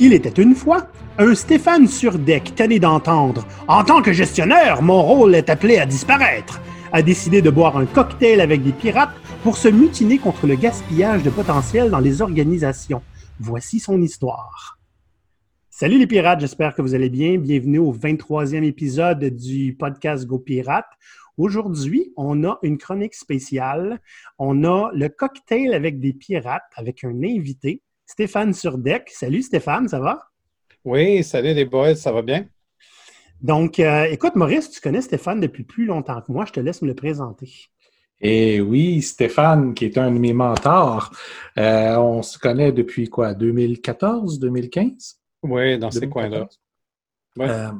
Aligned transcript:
Il 0.00 0.12
était 0.12 0.42
une 0.42 0.54
fois 0.54 0.88
un 1.18 1.34
Stéphane 1.34 1.88
Surdeck 1.88 2.54
tanné 2.54 2.78
d'entendre 2.78 3.46
En 3.66 3.82
tant 3.82 4.02
que 4.02 4.12
gestionnaire, 4.12 4.82
mon 4.82 5.02
rôle 5.02 5.34
est 5.34 5.50
appelé 5.50 5.78
à 5.78 5.86
disparaître 5.86 6.60
a 6.92 7.02
décidé 7.02 7.42
de 7.42 7.50
boire 7.50 7.76
un 7.76 7.86
cocktail 7.86 8.40
avec 8.40 8.62
des 8.62 8.72
pirates 8.72 9.14
pour 9.42 9.56
se 9.56 9.68
mutiner 9.68 10.18
contre 10.18 10.46
le 10.46 10.54
gaspillage 10.54 11.22
de 11.22 11.30
potentiel 11.30 11.90
dans 11.90 11.98
les 11.98 12.22
organisations. 12.22 13.02
Voici 13.38 13.78
son 13.78 14.00
histoire. 14.00 14.78
Salut 15.70 15.98
les 15.98 16.06
pirates, 16.06 16.40
j'espère 16.40 16.74
que 16.74 16.82
vous 16.82 16.94
allez 16.94 17.10
bien. 17.10 17.38
Bienvenue 17.38 17.78
au 17.78 17.94
23e 17.94 18.64
épisode 18.64 19.22
du 19.24 19.76
podcast 19.78 20.26
Go 20.26 20.38
Pirate. 20.38 20.88
Aujourd'hui, 21.36 22.12
on 22.16 22.42
a 22.44 22.58
une 22.62 22.78
chronique 22.78 23.14
spéciale. 23.14 24.00
On 24.38 24.64
a 24.64 24.90
le 24.92 25.08
cocktail 25.08 25.74
avec 25.74 26.00
des 26.00 26.12
pirates 26.12 26.62
avec 26.74 27.04
un 27.04 27.22
invité. 27.22 27.82
Stéphane 28.08 28.54
Surdeck. 28.54 29.10
Salut 29.10 29.42
Stéphane, 29.42 29.86
ça 29.86 30.00
va? 30.00 30.18
Oui, 30.82 31.22
salut 31.22 31.52
les 31.52 31.66
boys, 31.66 31.94
ça 31.94 32.10
va 32.10 32.22
bien? 32.22 32.46
Donc, 33.42 33.78
euh, 33.78 34.04
écoute, 34.04 34.34
Maurice, 34.34 34.70
tu 34.70 34.80
connais 34.80 35.02
Stéphane 35.02 35.40
depuis 35.40 35.62
plus 35.62 35.84
longtemps 35.84 36.20
que 36.22 36.32
moi. 36.32 36.46
Je 36.46 36.52
te 36.52 36.58
laisse 36.58 36.80
me 36.80 36.88
le 36.88 36.94
présenter. 36.94 37.52
Eh 38.22 38.62
oui, 38.62 39.02
Stéphane, 39.02 39.74
qui 39.74 39.84
est 39.84 39.98
un 39.98 40.10
de 40.10 40.18
mes 40.18 40.32
mentors. 40.32 41.12
Euh, 41.58 41.96
on 41.96 42.22
se 42.22 42.38
connaît 42.38 42.72
depuis 42.72 43.10
quoi, 43.10 43.34
2014, 43.34 44.40
2015? 44.40 45.20
Oui, 45.42 45.78
dans 45.78 45.90
ces 45.90 46.08
coins-là. 46.08 46.48
Euh, 47.40 47.70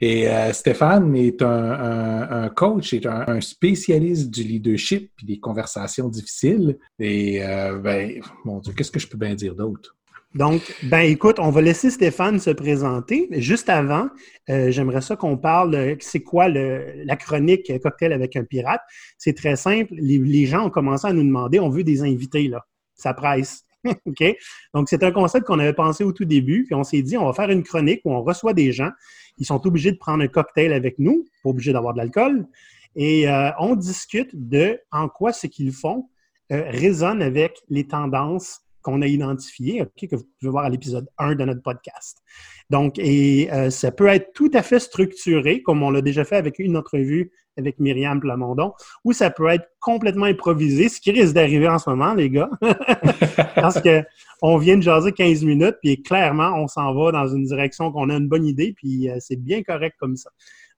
et 0.00 0.28
euh, 0.28 0.52
Stéphane 0.52 1.14
est 1.16 1.42
un, 1.42 2.50
coach, 2.54 2.92
est 2.92 3.06
un, 3.06 3.40
spécialiste 3.40 4.30
du 4.30 4.42
leadership 4.42 5.10
et 5.22 5.26
des 5.26 5.40
conversations 5.40 6.08
difficiles. 6.08 6.78
Et 6.98 7.44
euh, 7.44 7.78
ben, 7.78 8.20
mon 8.44 8.60
Dieu, 8.60 8.72
qu'est-ce 8.72 8.90
que 8.90 9.00
je 9.00 9.08
peux 9.08 9.18
bien 9.18 9.34
dire 9.34 9.54
d'autre? 9.54 9.94
Donc, 10.34 10.60
ben 10.82 11.00
écoute, 11.00 11.38
on 11.38 11.50
va 11.50 11.62
laisser 11.62 11.88
Stéphane 11.88 12.38
se 12.38 12.50
présenter. 12.50 13.28
Juste 13.32 13.70
avant, 13.70 14.08
j'aimerais 14.48 15.00
ça 15.00 15.16
qu'on 15.16 15.38
parle, 15.38 15.96
c'est 16.00 16.22
quoi 16.22 16.48
la 16.48 17.16
chronique 17.16 17.72
Cocktail 17.82 18.12
avec 18.12 18.36
un 18.36 18.44
pirate. 18.44 18.82
C'est 19.16 19.34
très 19.34 19.56
simple. 19.56 19.94
Les, 19.94 20.18
les, 20.18 20.44
gens 20.44 20.66
ont 20.66 20.70
commencé 20.70 21.06
à 21.06 21.14
nous 21.14 21.24
demander, 21.24 21.58
on 21.58 21.70
veut 21.70 21.84
des 21.84 22.02
invités, 22.02 22.48
là. 22.48 22.66
Ça 22.94 23.14
presse. 23.14 23.65
Donc, 24.74 24.88
c'est 24.88 25.02
un 25.02 25.10
concept 25.12 25.46
qu'on 25.46 25.58
avait 25.58 25.72
pensé 25.72 26.04
au 26.04 26.12
tout 26.12 26.24
début, 26.24 26.64
puis 26.64 26.74
on 26.74 26.84
s'est 26.84 27.02
dit, 27.02 27.16
on 27.16 27.26
va 27.26 27.32
faire 27.32 27.50
une 27.50 27.62
chronique 27.62 28.00
où 28.04 28.12
on 28.12 28.22
reçoit 28.22 28.54
des 28.54 28.72
gens. 28.72 28.90
Ils 29.38 29.46
sont 29.46 29.66
obligés 29.66 29.92
de 29.92 29.98
prendre 29.98 30.22
un 30.22 30.28
cocktail 30.28 30.72
avec 30.72 30.98
nous, 30.98 31.24
pas 31.42 31.50
obligés 31.50 31.72
d'avoir 31.72 31.92
de 31.92 31.98
l'alcool. 31.98 32.46
Et 32.94 33.28
euh, 33.28 33.50
on 33.58 33.76
discute 33.76 34.30
de 34.32 34.80
en 34.90 35.08
quoi 35.08 35.32
ce 35.32 35.46
qu'ils 35.46 35.72
font 35.72 36.08
euh, 36.52 36.70
résonne 36.70 37.22
avec 37.22 37.60
les 37.68 37.86
tendances 37.86 38.60
qu'on 38.86 39.02
a 39.02 39.06
identifiées, 39.08 39.84
que 40.00 40.14
vous 40.14 40.24
pouvez 40.38 40.50
voir 40.50 40.64
à 40.64 40.70
l'épisode 40.70 41.08
1 41.18 41.34
de 41.34 41.44
notre 41.44 41.60
podcast. 41.60 42.22
Donc, 42.70 43.00
et 43.00 43.52
euh, 43.52 43.68
ça 43.68 43.90
peut 43.90 44.06
être 44.06 44.32
tout 44.32 44.50
à 44.54 44.62
fait 44.62 44.78
structuré, 44.78 45.60
comme 45.60 45.82
on 45.82 45.90
l'a 45.90 46.02
déjà 46.02 46.24
fait 46.24 46.36
avec 46.36 46.60
une 46.60 46.76
entrevue 46.76 47.32
avec 47.58 47.80
Myriam 47.80 48.20
Plamondon, 48.20 48.74
ou 49.02 49.12
ça 49.12 49.30
peut 49.30 49.48
être 49.48 49.66
complètement 49.80 50.26
improvisé, 50.26 50.88
ce 50.88 51.00
qui 51.00 51.10
risque 51.10 51.32
d'arriver 51.32 51.68
en 51.68 51.78
ce 51.78 51.90
moment, 51.90 52.14
les 52.14 52.30
gars. 52.30 52.50
Parce 53.54 53.80
qu'on 53.80 54.58
vient 54.58 54.76
de 54.76 54.82
jaser 54.82 55.12
15 55.12 55.42
minutes, 55.42 55.76
puis 55.82 56.02
clairement, 56.02 56.52
on 56.54 56.68
s'en 56.68 56.94
va 56.94 57.12
dans 57.12 57.26
une 57.26 57.44
direction 57.44 57.90
qu'on 57.90 58.10
a 58.10 58.14
une 58.14 58.28
bonne 58.28 58.46
idée, 58.46 58.72
puis 58.76 59.10
euh, 59.10 59.16
c'est 59.18 59.42
bien 59.42 59.62
correct 59.62 59.96
comme 59.98 60.16
ça. 60.16 60.30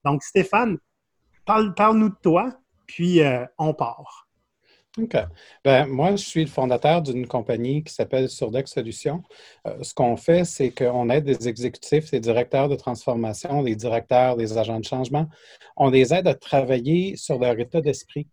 Donc, 0.05 0.23
Stéphane, 0.23 0.79
parle-nous 1.45 2.09
de 2.09 2.17
toi, 2.23 2.55
puis 2.87 3.23
euh, 3.23 3.45
on 3.59 3.75
part. 3.75 4.28
OK. 4.97 5.17
Ben, 5.65 5.87
moi, 5.87 6.13
je 6.13 6.25
suis 6.25 6.45
le 6.45 6.51
fondateur 6.51 7.03
d'une 7.03 7.27
compagnie 7.27 7.85
qui 7.85 7.93
s'appelle 7.93 8.29
Surdex 8.29 8.73
Solutions. 8.73 9.23
Euh, 9.67 9.83
ce 9.83 9.95
qu'on 9.95 10.17
fait, 10.17 10.45
c'est 10.45 10.71
qu'on 10.71 11.09
aide 11.11 11.25
des 11.25 11.47
exécutifs, 11.49 12.11
des 12.11 12.21
directeurs 12.21 12.69
de 12.69 12.75
transformation, 12.75 13.63
des 13.63 13.77
directeurs, 13.77 14.37
des 14.37 14.59
agents 14.59 14.81
de 14.81 14.85
changement. 14.85 15.27
On 15.77 15.91
les 15.91 16.13
aide 16.13 16.27
à 16.27 16.35
travailler 16.35 17.17
sur 17.17 17.39
leur 17.39 17.59
état 17.61 17.81
d'esprit, 17.81 18.27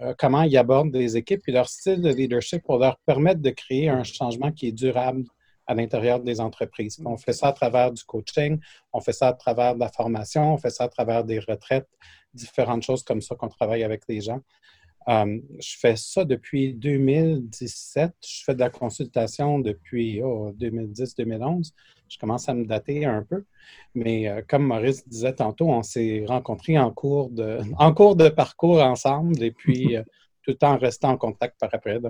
euh, 0.00 0.14
comment 0.18 0.42
ils 0.42 0.56
abordent 0.56 0.90
des 0.90 1.16
équipes 1.16 1.42
et 1.46 1.52
leur 1.52 1.68
style 1.68 2.00
de 2.00 2.10
leadership 2.10 2.62
pour 2.64 2.78
leur 2.78 2.98
permettre 3.06 3.40
de 3.40 3.50
créer 3.50 3.88
un 3.88 4.02
changement 4.02 4.50
qui 4.50 4.68
est 4.68 4.72
durable 4.72 5.24
à 5.66 5.74
l'intérieur 5.74 6.20
des 6.20 6.40
entreprises. 6.40 7.00
On 7.04 7.16
fait 7.16 7.34
ça 7.34 7.48
à 7.48 7.52
travers 7.52 7.92
du 7.92 8.02
coaching, 8.02 8.58
on 8.92 9.00
fait 9.00 9.12
ça 9.12 9.28
à 9.28 9.32
travers 9.34 9.74
de 9.74 9.80
la 9.80 9.90
formation, 9.90 10.54
on 10.54 10.56
fait 10.56 10.70
ça 10.70 10.84
à 10.84 10.88
travers 10.88 11.24
des 11.24 11.38
retraites, 11.40 11.88
différentes 12.32 12.82
choses 12.82 13.02
comme 13.02 13.20
ça 13.20 13.34
qu'on 13.34 13.48
travaille 13.48 13.84
avec 13.84 14.02
les 14.08 14.20
gens. 14.22 14.40
Euh, 15.08 15.38
je 15.60 15.76
fais 15.78 15.96
ça 15.96 16.24
depuis 16.24 16.74
2017. 16.74 18.12
Je 18.26 18.44
fais 18.44 18.54
de 18.54 18.60
la 18.60 18.70
consultation 18.70 19.58
depuis 19.58 20.20
2010-2011. 20.20 21.72
Je 22.08 22.18
commence 22.18 22.48
à 22.48 22.54
me 22.54 22.64
dater 22.64 23.04
un 23.04 23.22
peu. 23.22 23.44
Mais 23.94 24.28
euh, 24.28 24.42
comme 24.46 24.64
Maurice 24.64 25.08
disait 25.08 25.34
tantôt, 25.34 25.68
on 25.68 25.82
s'est 25.82 26.24
rencontrés 26.26 26.78
en 26.78 26.90
cours, 26.90 27.30
de, 27.30 27.58
en 27.78 27.94
cours 27.94 28.16
de 28.16 28.28
parcours 28.28 28.82
ensemble 28.82 29.42
et 29.42 29.50
puis 29.50 29.96
euh, 29.98 30.02
tout 30.42 30.54
temps 30.54 30.76
restant 30.78 31.10
en 31.10 31.16
contact 31.16 31.58
par 31.58 31.70
après. 31.72 32.00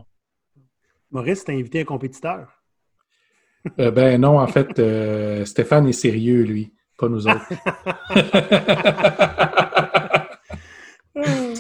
Maurice, 1.11 1.45
t'as 1.45 1.53
invité 1.53 1.81
un 1.81 1.85
compétiteur? 1.85 2.55
ben 3.77 4.21
non, 4.21 4.39
en 4.39 4.47
fait, 4.47 4.81
Stéphane 5.45 5.89
est 5.89 5.93
sérieux, 5.93 6.43
lui, 6.43 6.73
pas 6.97 7.09
nous 7.09 7.27
autres. 7.27 7.49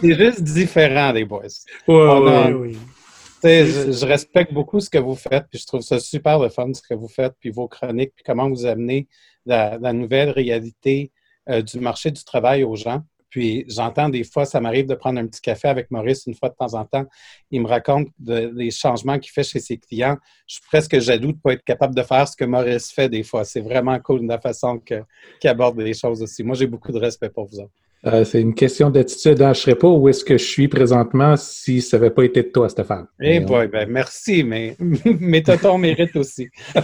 C'est 0.00 0.14
juste 0.14 0.42
différent, 0.42 1.12
les 1.12 1.24
boys. 1.24 1.42
oui, 1.86 2.76
Je, 3.42 4.06
respecte 4.06 4.52
beaucoup 4.52 4.80
ce 4.80 4.90
que 4.90 4.98
vous 4.98 5.14
faites, 5.14 5.46
puis 5.50 5.58
je 5.58 5.66
trouve 5.66 5.80
ça 5.80 5.98
super 5.98 6.38
le 6.38 6.48
fun 6.48 6.72
ce 6.72 6.82
que 6.82 6.94
vous 6.94 7.08
faites, 7.08 7.34
puis 7.40 7.50
vos 7.50 7.68
chroniques, 7.68 8.12
puis 8.14 8.24
comment 8.24 8.48
vous 8.48 8.66
amenez 8.66 9.08
la, 9.46 9.92
nouvelle 9.92 10.30
réalité 10.30 11.10
euh, 11.48 11.62
du 11.62 11.80
marché 11.80 12.10
du 12.10 12.22
travail 12.24 12.64
aux 12.64 12.76
gens. 12.76 13.02
Puis 13.30 13.64
j'entends 13.68 14.08
des 14.08 14.24
fois, 14.24 14.46
ça 14.46 14.58
m'arrive 14.60 14.86
de 14.86 14.94
prendre 14.94 15.20
un 15.20 15.26
petit 15.26 15.42
café 15.42 15.68
avec 15.68 15.90
Maurice 15.90 16.26
une 16.26 16.34
fois 16.34 16.48
de 16.48 16.54
temps 16.54 16.74
en 16.74 16.84
temps. 16.86 17.04
Il 17.50 17.60
me 17.60 17.68
raconte 17.68 18.08
des 18.18 18.70
changements 18.70 19.18
qu'il 19.18 19.30
fait 19.32 19.42
chez 19.42 19.60
ses 19.60 19.76
clients. 19.76 20.16
Je 20.46 20.54
suis 20.54 20.62
presque 20.66 20.98
jaloux 20.98 21.32
de 21.32 21.36
ne 21.36 21.40
pas 21.42 21.52
être 21.52 21.64
capable 21.64 21.94
de 21.94 22.02
faire 22.02 22.26
ce 22.26 22.34
que 22.34 22.46
Maurice 22.46 22.90
fait 22.90 23.10
des 23.10 23.22
fois. 23.22 23.44
C'est 23.44 23.60
vraiment 23.60 23.98
cool 24.00 24.22
de 24.22 24.28
la 24.28 24.40
façon 24.40 24.78
qu'il 24.78 25.04
aborde 25.44 25.78
les 25.78 25.92
choses 25.92 26.22
aussi. 26.22 26.42
Moi, 26.42 26.56
j'ai 26.56 26.66
beaucoup 26.66 26.90
de 26.90 26.98
respect 26.98 27.28
pour 27.28 27.46
vous 27.46 27.60
autres. 27.60 27.72
Euh, 28.08 28.24
c'est 28.24 28.40
une 28.40 28.54
question 28.54 28.90
d'attitude. 28.90 29.42
Hein. 29.42 29.52
Je 29.52 29.60
ne 29.60 29.62
serais 29.62 29.74
pas 29.74 29.88
où 29.88 30.08
est-ce 30.08 30.24
que 30.24 30.38
je 30.38 30.44
suis 30.44 30.68
présentement 30.68 31.36
si 31.36 31.82
ça 31.82 31.98
n'avait 31.98 32.10
pas 32.10 32.24
été 32.24 32.42
de 32.42 32.48
toi, 32.48 32.68
Stéphane. 32.68 33.06
Eh 33.20 33.40
boy, 33.40 33.68
ben 33.68 33.88
merci, 33.90 34.42
mais, 34.42 34.76
mais 35.20 35.42
tu 35.42 35.50
as 35.50 35.58
ton 35.58 35.78
mérite 35.78 36.16
aussi. 36.16 36.48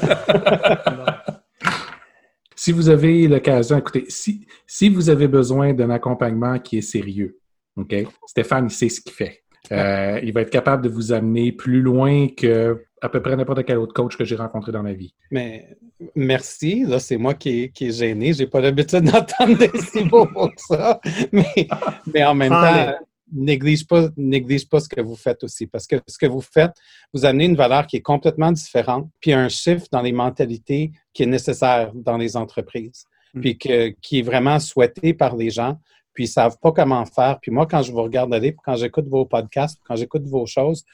si 2.56 2.72
vous 2.72 2.88
avez 2.88 3.26
l'occasion, 3.26 3.78
écoutez, 3.78 4.04
si, 4.08 4.46
si 4.66 4.88
vous 4.88 5.08
avez 5.08 5.28
besoin 5.28 5.72
d'un 5.72 5.90
accompagnement 5.90 6.58
qui 6.58 6.78
est 6.78 6.82
sérieux, 6.82 7.38
OK? 7.76 7.94
Stéphane, 8.26 8.66
il 8.66 8.74
sait 8.74 8.88
ce 8.88 9.00
qu'il 9.00 9.12
fait. 9.12 9.40
Euh, 9.72 10.20
il 10.22 10.32
va 10.32 10.42
être 10.42 10.50
capable 10.50 10.84
de 10.84 10.90
vous 10.90 11.12
amener 11.12 11.50
plus 11.52 11.80
loin 11.80 12.28
que 12.28 12.84
à 13.04 13.10
peu 13.10 13.20
près 13.20 13.36
n'importe 13.36 13.64
quel 13.66 13.76
autre 13.76 13.92
coach 13.92 14.16
que 14.16 14.24
j'ai 14.24 14.34
rencontré 14.34 14.72
dans 14.72 14.82
ma 14.82 14.94
vie. 14.94 15.14
Mais 15.30 15.76
merci. 16.14 16.84
Là, 16.84 16.98
c'est 16.98 17.18
moi 17.18 17.34
qui, 17.34 17.70
qui 17.70 17.88
est 17.88 17.92
gêné. 17.92 18.32
J'ai 18.32 18.46
pas 18.46 18.62
l'habitude 18.62 19.04
d'entendre 19.12 19.58
des 19.58 19.78
si 19.78 20.04
beaux 20.04 20.26
pour 20.26 20.50
ça. 20.56 21.00
Mais, 21.30 21.68
mais 22.06 22.24
en 22.24 22.34
même 22.34 22.50
temps, 22.50 22.94
néglige 23.30 23.86
pas, 23.86 24.08
néglige 24.16 24.66
pas 24.66 24.80
ce 24.80 24.88
que 24.88 25.02
vous 25.02 25.16
faites 25.16 25.44
aussi. 25.44 25.66
Parce 25.66 25.86
que 25.86 25.96
ce 26.06 26.16
que 26.16 26.24
vous 26.24 26.40
faites, 26.40 26.72
vous 27.12 27.26
amenez 27.26 27.44
une 27.44 27.56
valeur 27.56 27.86
qui 27.86 27.96
est 27.96 28.02
complètement 28.02 28.52
différente, 28.52 29.10
puis 29.20 29.34
un 29.34 29.50
chiffre 29.50 29.86
dans 29.92 30.00
les 30.00 30.12
mentalités 30.12 30.90
qui 31.12 31.24
est 31.24 31.26
nécessaire 31.26 31.92
dans 31.94 32.16
les 32.16 32.38
entreprises, 32.38 33.04
mm. 33.34 33.40
puis 33.42 33.58
que, 33.58 33.88
qui 34.00 34.20
est 34.20 34.22
vraiment 34.22 34.58
souhaité 34.58 35.12
par 35.12 35.36
les 35.36 35.50
gens 35.50 35.78
puis 36.14 36.24
ils 36.24 36.28
savent 36.28 36.58
pas 36.62 36.70
comment 36.70 37.04
faire. 37.04 37.40
Puis 37.42 37.50
moi, 37.50 37.66
quand 37.66 37.82
je 37.82 37.90
vous 37.90 38.00
regarde 38.00 38.32
aller, 38.32 38.54
quand 38.64 38.76
j'écoute 38.76 39.08
vos 39.08 39.26
podcasts, 39.26 39.80
quand 39.84 39.96
j'écoute 39.96 40.22
vos 40.26 40.46
choses, 40.46 40.84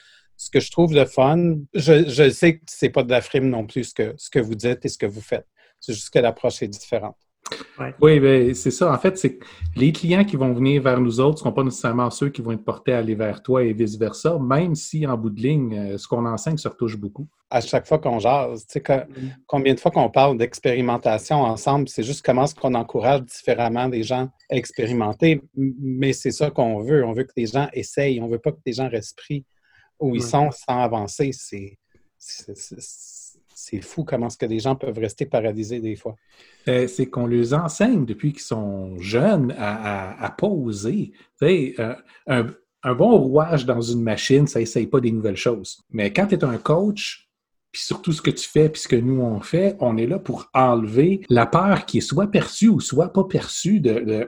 ce 0.40 0.48
que 0.50 0.58
je 0.58 0.70
trouve 0.70 0.94
de 0.94 1.04
fun, 1.04 1.58
je, 1.74 2.30
sais 2.30 2.56
que 2.56 2.62
c'est 2.66 2.88
pas 2.88 3.02
de 3.02 3.10
la 3.10 3.20
frime 3.20 3.50
non 3.50 3.66
plus 3.66 3.84
ce 3.84 3.94
que, 3.94 4.14
ce 4.16 4.30
que 4.30 4.38
vous 4.38 4.54
dites 4.54 4.82
et 4.86 4.88
ce 4.88 4.96
que 4.96 5.04
vous 5.04 5.20
faites. 5.20 5.46
C'est 5.80 5.92
juste 5.92 6.08
que 6.08 6.18
l'approche 6.18 6.62
est 6.62 6.68
différente. 6.68 7.16
Oui, 8.00 8.20
ben, 8.20 8.54
c'est 8.54 8.70
ça. 8.70 8.90
En 8.90 8.96
fait, 8.96 9.18
c'est 9.18 9.38
les 9.76 9.92
clients 9.92 10.24
qui 10.24 10.36
vont 10.36 10.54
venir 10.54 10.80
vers 10.80 10.98
nous 10.98 11.20
autres 11.20 11.34
ne 11.34 11.38
seront 11.40 11.52
pas 11.52 11.64
nécessairement 11.64 12.08
ceux 12.08 12.30
qui 12.30 12.40
vont 12.40 12.52
être 12.52 12.64
portés 12.64 12.94
à 12.94 12.98
aller 12.98 13.14
vers 13.14 13.42
toi 13.42 13.62
et 13.62 13.74
vice-versa, 13.74 14.38
même 14.38 14.74
si 14.74 15.06
en 15.06 15.18
bout 15.18 15.28
de 15.28 15.42
ligne, 15.42 15.76
euh, 15.76 15.98
ce 15.98 16.08
qu'on 16.08 16.24
enseigne 16.24 16.56
se 16.56 16.68
retouche 16.68 16.96
beaucoup. 16.96 17.28
À 17.50 17.60
chaque 17.60 17.86
fois 17.86 17.98
qu'on 17.98 18.18
jase, 18.18 18.66
tu 18.66 18.80
sais, 18.80 18.96
mm. 18.96 19.42
combien 19.46 19.74
de 19.74 19.80
fois 19.80 19.90
qu'on 19.90 20.08
parle 20.08 20.38
d'expérimentation 20.38 21.42
ensemble, 21.42 21.88
c'est 21.88 22.02
juste 22.02 22.24
comment 22.24 22.44
est-ce 22.44 22.54
qu'on 22.54 22.74
encourage 22.74 23.22
différemment 23.24 23.88
les 23.88 24.04
gens 24.04 24.30
à 24.50 24.56
expérimenter, 24.56 25.42
mais 25.54 26.14
c'est 26.14 26.30
ça 26.30 26.50
qu'on 26.50 26.80
veut. 26.80 27.04
On 27.04 27.12
veut 27.12 27.24
que 27.24 27.32
les 27.36 27.46
gens 27.46 27.68
essayent, 27.74 28.20
on 28.22 28.26
ne 28.26 28.32
veut 28.32 28.38
pas 28.38 28.52
que 28.52 28.60
les 28.64 28.72
gens 28.72 28.88
restent 28.88 29.18
pris 29.18 29.44
où 30.00 30.14
ils 30.14 30.22
sont 30.22 30.50
sans 30.50 30.80
avancer. 30.80 31.30
C'est 31.32 31.78
c'est 33.60 33.80
fou 33.82 34.04
comment 34.04 34.30
ce 34.30 34.38
que 34.38 34.46
les 34.46 34.58
gens 34.58 34.74
peuvent 34.74 34.98
rester 34.98 35.26
paralysés 35.26 35.80
des 35.80 35.96
fois. 35.96 36.16
Euh, 36.68 36.86
c'est 36.86 37.06
qu'on 37.06 37.26
les 37.26 37.52
enseigne 37.54 38.04
depuis 38.04 38.32
qu'ils 38.32 38.42
sont 38.42 38.98
jeunes 38.98 39.54
à, 39.56 40.22
à, 40.22 40.30
poser. 40.30 41.12
Euh, 41.42 41.94
un, 42.26 42.94
bon 42.94 43.18
rouage 43.18 43.66
dans 43.66 43.80
une 43.80 44.02
machine, 44.02 44.46
ça 44.46 44.60
n'essaye 44.60 44.86
pas 44.86 45.00
des 45.00 45.12
nouvelles 45.12 45.36
choses. 45.36 45.82
Mais 45.90 46.12
quand 46.12 46.26
tu 46.26 46.34
es 46.34 46.44
un 46.44 46.56
coach, 46.56 47.29
puis 47.72 47.82
surtout 47.82 48.12
ce 48.12 48.20
que 48.20 48.30
tu 48.30 48.48
fais, 48.48 48.68
puis 48.68 48.82
ce 48.82 48.88
que 48.88 48.96
nous 48.96 49.20
on 49.20 49.40
fait, 49.40 49.76
on 49.78 49.96
est 49.96 50.06
là 50.06 50.18
pour 50.18 50.50
enlever 50.54 51.20
la 51.28 51.46
peur 51.46 51.86
qui 51.86 51.98
est 51.98 52.02
soit 52.02 52.26
perçue 52.26 52.68
ou 52.68 52.80
soit 52.80 53.12
pas 53.12 53.24
perçue 53.24 53.80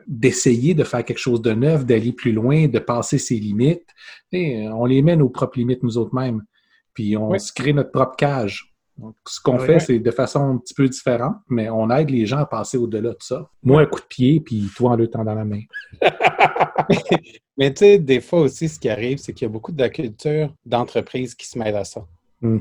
d'essayer 0.06 0.74
de, 0.74 0.84
faire 0.84 1.04
quelque 1.04 1.18
chose 1.18 1.42
de 1.42 1.52
neuf, 1.52 1.84
d'aller 1.84 2.12
plus 2.12 2.32
loin, 2.32 2.68
de 2.68 2.78
passer 2.78 3.18
ses 3.18 3.36
limites. 3.36 3.88
Et 4.30 4.68
on 4.68 4.84
les 4.84 5.02
met 5.02 5.16
nos 5.16 5.28
propres 5.28 5.58
limites 5.58 5.82
nous 5.82 5.98
autres 5.98 6.14
mêmes. 6.14 6.42
Puis 6.94 7.16
on 7.16 7.36
se 7.38 7.52
crée 7.52 7.72
notre 7.72 7.90
propre 7.90 8.16
cage. 8.16 8.72
Donc, 8.98 9.16
ce 9.26 9.40
qu'on 9.40 9.58
fait, 9.58 9.80
c'est 9.80 9.98
de 9.98 10.10
façon 10.10 10.40
un 10.40 10.58
petit 10.58 10.74
peu 10.74 10.86
différente, 10.86 11.36
mais 11.48 11.70
on 11.70 11.90
aide 11.90 12.10
les 12.10 12.26
gens 12.26 12.38
à 12.38 12.46
passer 12.46 12.76
au-delà 12.76 13.10
de 13.10 13.16
ça. 13.20 13.48
Moi, 13.62 13.80
un 13.80 13.86
coup 13.86 14.00
de 14.00 14.06
pied, 14.06 14.40
puis 14.40 14.68
toi, 14.76 14.90
en 14.90 14.96
le 14.96 15.08
temps 15.08 15.24
dans 15.24 15.34
la 15.34 15.44
main. 15.44 15.62
mais 17.56 17.72
tu 17.72 17.78
sais, 17.78 17.98
des 17.98 18.20
fois 18.20 18.40
aussi, 18.42 18.68
ce 18.68 18.78
qui 18.78 18.90
arrive, 18.90 19.18
c'est 19.18 19.32
qu'il 19.32 19.46
y 19.46 19.50
a 19.50 19.52
beaucoup 19.52 19.72
de 19.72 19.86
culture 19.88 20.54
d'entreprise 20.66 21.34
qui 21.34 21.48
se 21.48 21.58
mêle 21.58 21.74
à 21.74 21.84
ça. 21.84 22.06
Hmm. 22.42 22.58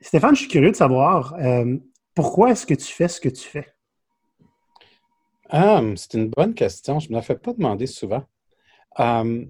Stéphane, 0.00 0.34
je 0.34 0.40
suis 0.40 0.48
curieux 0.48 0.70
de 0.70 0.76
savoir 0.76 1.34
euh, 1.34 1.76
pourquoi 2.14 2.50
est-ce 2.50 2.66
que 2.66 2.74
tu 2.74 2.92
fais 2.92 3.08
ce 3.08 3.20
que 3.20 3.28
tu 3.28 3.48
fais? 3.48 3.66
Ah, 5.48 5.80
c'est 5.96 6.14
une 6.14 6.28
bonne 6.28 6.54
question. 6.54 6.98
Je 6.98 7.08
ne 7.08 7.12
me 7.12 7.16
la 7.16 7.22
fais 7.22 7.36
pas 7.36 7.52
demander 7.52 7.86
souvent. 7.86 8.24
Euh, 9.00 9.44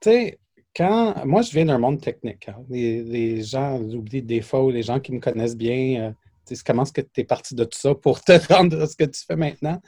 tu 0.00 0.10
sais, 0.10 0.38
quand 0.74 1.24
moi, 1.24 1.42
je 1.42 1.50
viens 1.50 1.64
d'un 1.64 1.78
monde 1.78 2.00
technique. 2.00 2.48
Hein. 2.48 2.64
Les, 2.68 3.42
gens, 3.42 3.80
j'oublie 3.88 4.22
des 4.22 4.40
fois, 4.40 4.70
les 4.70 4.82
gens 4.82 5.00
qui 5.00 5.12
me 5.12 5.20
connaissent 5.20 5.56
bien, 5.56 6.14
euh, 6.50 6.56
comment 6.64 6.82
est-ce 6.82 6.92
que 6.92 7.00
tu 7.00 7.20
es 7.20 7.24
parti 7.24 7.54
de 7.54 7.64
tout 7.64 7.78
ça 7.78 7.94
pour 7.94 8.22
te 8.22 8.32
rendre 8.52 8.80
à 8.82 8.86
ce 8.86 8.96
que 8.96 9.04
tu 9.04 9.24
fais 9.26 9.36
maintenant? 9.36 9.80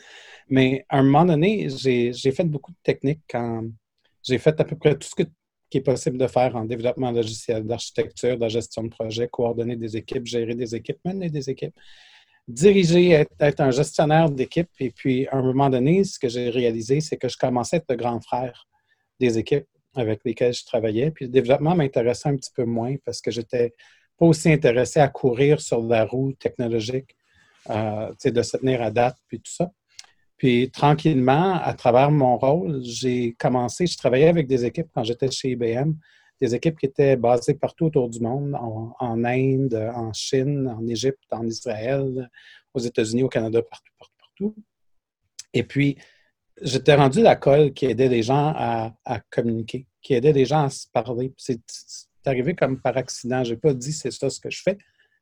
Mais 0.49 0.85
à 0.89 0.99
un 0.99 1.03
moment 1.05 1.25
donné, 1.25 1.69
j'ai 1.69 2.33
fait 2.33 2.45
beaucoup 2.45 2.73
de 2.73 2.79
techniques 2.83 3.23
quand 3.31 3.65
j'ai 4.23 4.39
fait 4.39 4.59
à 4.61 4.65
peu 4.65 4.77
près 4.77 4.97
tout 4.97 5.09
ce 5.09 5.23
qui 5.73 5.79
est 5.79 5.81
possible 5.81 6.19
de 6.19 6.27
faire 6.27 6.55
en 6.55 6.67
développement 6.67 7.11
logiciel, 7.11 7.65
d'architecture, 7.65 8.37
de 8.37 8.47
gestion 8.47 8.83
de 8.83 8.91
projet, 8.91 9.27
coordonner 9.27 9.75
des 9.75 9.97
équipes, 9.97 10.27
gérer 10.27 10.55
des 10.55 10.75
équipes, 10.75 10.99
mener 11.03 11.31
des 11.31 11.49
équipes, 11.49 11.75
diriger, 12.47 13.25
être, 13.41 13.61
un 13.61 13.71
gestionnaire 13.71 14.29
d'équipe. 14.29 14.69
Et 14.79 14.91
puis, 14.91 15.27
à 15.29 15.37
un 15.37 15.43
moment 15.43 15.71
donné, 15.71 16.05
ce 16.05 16.19
que 16.19 16.29
j'ai 16.29 16.51
réalisé, 16.51 17.01
c'est 17.01 17.17
que 17.17 17.27
je 17.27 17.39
commençais 17.39 17.77
à 17.77 17.79
être 17.79 17.87
le 17.89 17.97
grand 17.97 18.21
frère 18.21 18.69
des 19.19 19.39
équipes 19.39 19.67
avec 19.95 20.21
lesquels 20.27 20.53
je 20.53 20.67
travaillais. 20.67 21.11
Puis 21.11 21.25
le 21.25 21.31
développement 21.31 21.75
m'intéressait 21.75 22.29
un 22.29 22.37
petit 22.37 22.53
peu 22.55 22.65
moins 22.65 22.97
parce 23.07 23.23
que 23.23 23.31
j'étais 23.31 23.73
pas 24.19 24.27
aussi 24.27 24.53
intéressé 24.53 25.01
à 25.01 25.09
courir 25.09 25.63
sur 25.63 25.81
la 25.83 26.05
roue 26.05 26.35
technologique, 26.35 27.17
euh, 27.71 28.13
de 28.23 28.43
se 28.43 28.59
tenir 28.59 28.83
à 28.83 28.91
date, 28.91 29.17
puis 29.27 29.39
tout 29.39 29.51
ça. 29.51 29.71
Puis 30.43 30.73
tranquillement, 30.73 31.55
à 31.63 31.73
travers 31.73 32.11
mon 32.11 32.37
rôle, 32.37 32.81
j'ai 32.83 33.33
commencé, 33.35 33.87
je 33.87 33.97
travaillais 33.97 34.27
avec 34.27 34.49
des 34.49 34.65
équipes 34.65 34.89
quand 34.93 35.05
j'étais 35.05 35.31
chez 35.31 35.51
IBM, 35.51 35.93
des 36.41 36.53
équipes 36.53 36.77
qui 36.77 36.87
étaient 36.87 37.15
basées 37.15 37.55
partout 37.55 37.85
autour 37.85 38.09
du 38.09 38.19
monde, 38.19 38.53
en, 38.57 39.25
Inde, 39.25 39.93
en 39.95 40.13
Chine, 40.13 40.67
en 40.67 40.85
Égypte, 40.89 41.23
en 41.31 41.47
Israël, 41.47 42.29
aux 42.75 42.81
États-Unis, 42.81 43.23
au 43.23 43.29
Canada, 43.29 43.63
partout, 43.63 43.93
partout, 43.97 44.15
partout. 44.19 44.57
Et 45.55 45.63
puis, 45.63 45.97
j'étais 46.61 46.97
rendu 46.97 47.23
la 47.23 47.37
colle 47.37 47.73
qui 47.73 47.87
aidait 47.87 48.09
les 48.09 48.25
gens 48.25 48.53
à, 48.57 49.21
communiquer, 49.31 49.87
qui 50.01 50.15
aidait 50.15 50.33
les 50.33 50.45
gens 50.45 50.65
à 50.65 50.71
se 50.71 50.89
parler. 50.89 51.33
C'est 51.37 51.61
arrivé 52.27 52.57
comme 52.57 52.81
par 52.81 52.97
accident. 52.97 53.45
Je 53.45 53.53
n'ai 53.53 53.61
pas 53.61 53.75
dit 53.75 53.93
c'est 53.93 54.11
ça 54.11 54.29
ce 54.29 54.41
que 54.41 54.51
je 54.51 54.61
fais. 54.61 54.77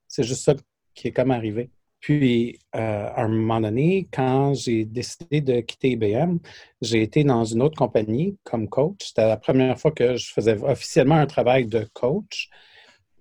C'est 0.08 0.22
juste 0.22 0.44
ça 0.44 0.54
qui 0.94 1.08
est 1.08 1.12
comme 1.12 1.30
arrivé. 1.30 1.70
Puis, 2.00 2.58
euh, 2.74 3.08
à 3.14 3.24
un 3.24 3.28
moment 3.28 3.60
donné, 3.60 4.08
quand 4.12 4.54
j'ai 4.54 4.84
décidé 4.84 5.40
de 5.40 5.60
quitter 5.60 5.90
IBM, 5.90 6.38
j'ai 6.80 7.02
été 7.02 7.24
dans 7.24 7.44
une 7.44 7.62
autre 7.62 7.76
compagnie 7.76 8.38
comme 8.42 8.68
coach. 8.68 9.08
C'était 9.08 9.28
la 9.28 9.36
première 9.36 9.78
fois 9.78 9.90
que 9.90 10.16
je 10.16 10.32
faisais 10.32 10.56
officiellement 10.62 11.16
un 11.16 11.26
travail 11.26 11.66
de 11.66 11.86
coach. 11.92 12.48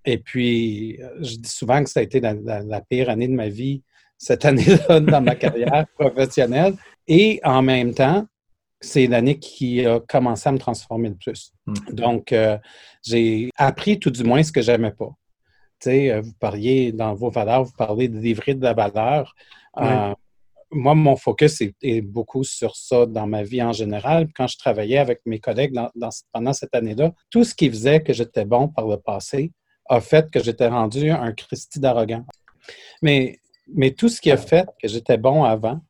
Et 0.06 0.18
puis, 0.18 0.98
je 1.20 1.36
dis 1.36 1.50
souvent 1.50 1.84
que 1.84 1.90
ça 1.90 2.00
a 2.00 2.04
été 2.04 2.22
la 2.22 2.82
pire 2.90 3.10
année 3.10 3.28
de 3.28 3.34
ma 3.34 3.50
vie 3.50 3.84
cette 4.20 4.46
année-là 4.46 5.00
dans 5.00 5.22
ma 5.22 5.36
carrière 5.36 5.86
professionnelle. 5.98 6.76
Et 7.08 7.40
en 7.44 7.64
même 7.64 7.96
temps, 7.96 8.28
c'est 8.82 9.08
l'année 9.08 9.40
qui 9.40 9.86
a 9.86 10.00
commencé 10.00 10.48
à 10.48 10.52
me 10.52 10.60
transformer 10.60 11.10
le 11.10 11.16
plus. 11.16 11.52
Hmm. 11.66 11.74
Donc, 11.92 12.32
euh, 12.32 12.58
j'ai 13.04 13.50
appris 13.58 14.00
tout 14.00 14.12
du 14.12 14.24
moins 14.24 14.44
ce 14.44 14.52
que 14.52 14.62
j'aimais 14.62 14.92
pas. 14.92 15.10
Euh, 15.88 16.22
vous 16.22 16.34
parliez 16.40 16.92
dans 16.92 17.14
vos 17.14 17.30
valeurs, 17.30 17.64
vous 17.64 17.76
parlez 17.78 18.08
de 18.08 18.18
livrer 18.20 18.54
de 18.54 18.64
la 18.64 18.74
valeur. 18.74 19.36
Euh, 19.78 20.14
moi, 20.72 20.94
mon 20.94 21.16
focus 21.16 21.62
est, 21.82 22.02
beaucoup 22.02 22.44
sur 22.44 22.76
ça 22.76 23.06
dans 23.06 23.28
ma 23.28 23.44
vie 23.44 23.64
en 23.64 23.72
général. 23.72 24.28
Quand 24.36 24.48
je 24.48 24.58
travaillais 24.58 24.98
avec 24.98 25.22
mes 25.26 25.40
collègues 25.40 25.74
pendant 26.32 26.54
cette 26.54 26.76
année-là, 26.76 27.12
tout 27.30 27.44
ce 27.44 27.56
qui 27.56 27.70
faisait 27.70 28.02
que 28.02 28.14
j'étais 28.14 28.46
bon 28.46 28.68
par 28.68 28.88
le 28.88 28.98
passé 28.98 29.52
a 29.90 30.00
fait 30.02 30.30
que 30.30 30.44
j'étais 30.44 30.68
rendu 30.68 31.10
un 31.10 31.32
Christy 31.34 31.80
d'arrogant. 31.80 32.24
Mais, 33.02 33.40
mais 33.74 33.92
tout 33.92 34.10
ce 34.10 34.22
qui 34.22 34.30
a 34.30 34.38
fait 34.38 34.68
que 34.80 34.88
j'étais 34.88 35.18
bon 35.18 35.44
avant, 35.44 35.82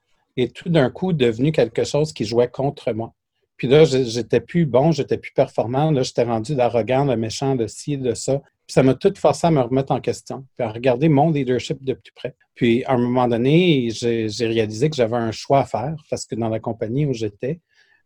est 0.41 0.55
tout 0.55 0.69
d'un 0.69 0.89
coup 0.89 1.13
devenu 1.13 1.51
quelque 1.51 1.83
chose 1.83 2.13
qui 2.13 2.25
jouait 2.25 2.49
contre 2.49 2.91
moi. 2.93 3.13
Puis 3.57 3.67
là, 3.67 3.83
j'étais 3.83 4.39
plus 4.39 4.65
bon, 4.65 4.91
j'étais 4.91 5.17
plus 5.17 5.33
performant. 5.33 5.91
Là, 5.91 6.01
j'étais 6.03 6.23
rendu 6.23 6.55
l'arrogant, 6.55 7.03
le 7.03 7.17
méchant, 7.17 7.55
le 7.55 7.67
ci, 7.67 7.97
le 7.97 8.15
ça. 8.15 8.41
Puis 8.69 8.75
ça 8.75 8.83
m'a 8.83 8.93
tout 8.93 9.11
forcé 9.17 9.47
à 9.47 9.49
me 9.49 9.61
remettre 9.61 9.91
en 9.91 9.99
question, 9.99 10.45
puis 10.55 10.63
à 10.63 10.69
regarder 10.71 11.09
mon 11.09 11.31
leadership 11.31 11.83
de 11.83 11.93
plus 11.93 12.11
près. 12.15 12.35
Puis 12.53 12.83
à 12.85 12.93
un 12.93 12.99
moment 12.99 13.27
donné, 13.27 13.89
j'ai 13.89 14.45
réalisé 14.45 14.91
que 14.91 14.95
j'avais 14.95 15.15
un 15.15 15.31
choix 15.31 15.61
à 15.61 15.65
faire 15.65 15.95
parce 16.07 16.27
que 16.27 16.35
dans 16.35 16.49
la 16.49 16.59
compagnie 16.59 17.07
où 17.07 17.13
j'étais, 17.13 17.61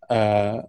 euh, 0.09 0.61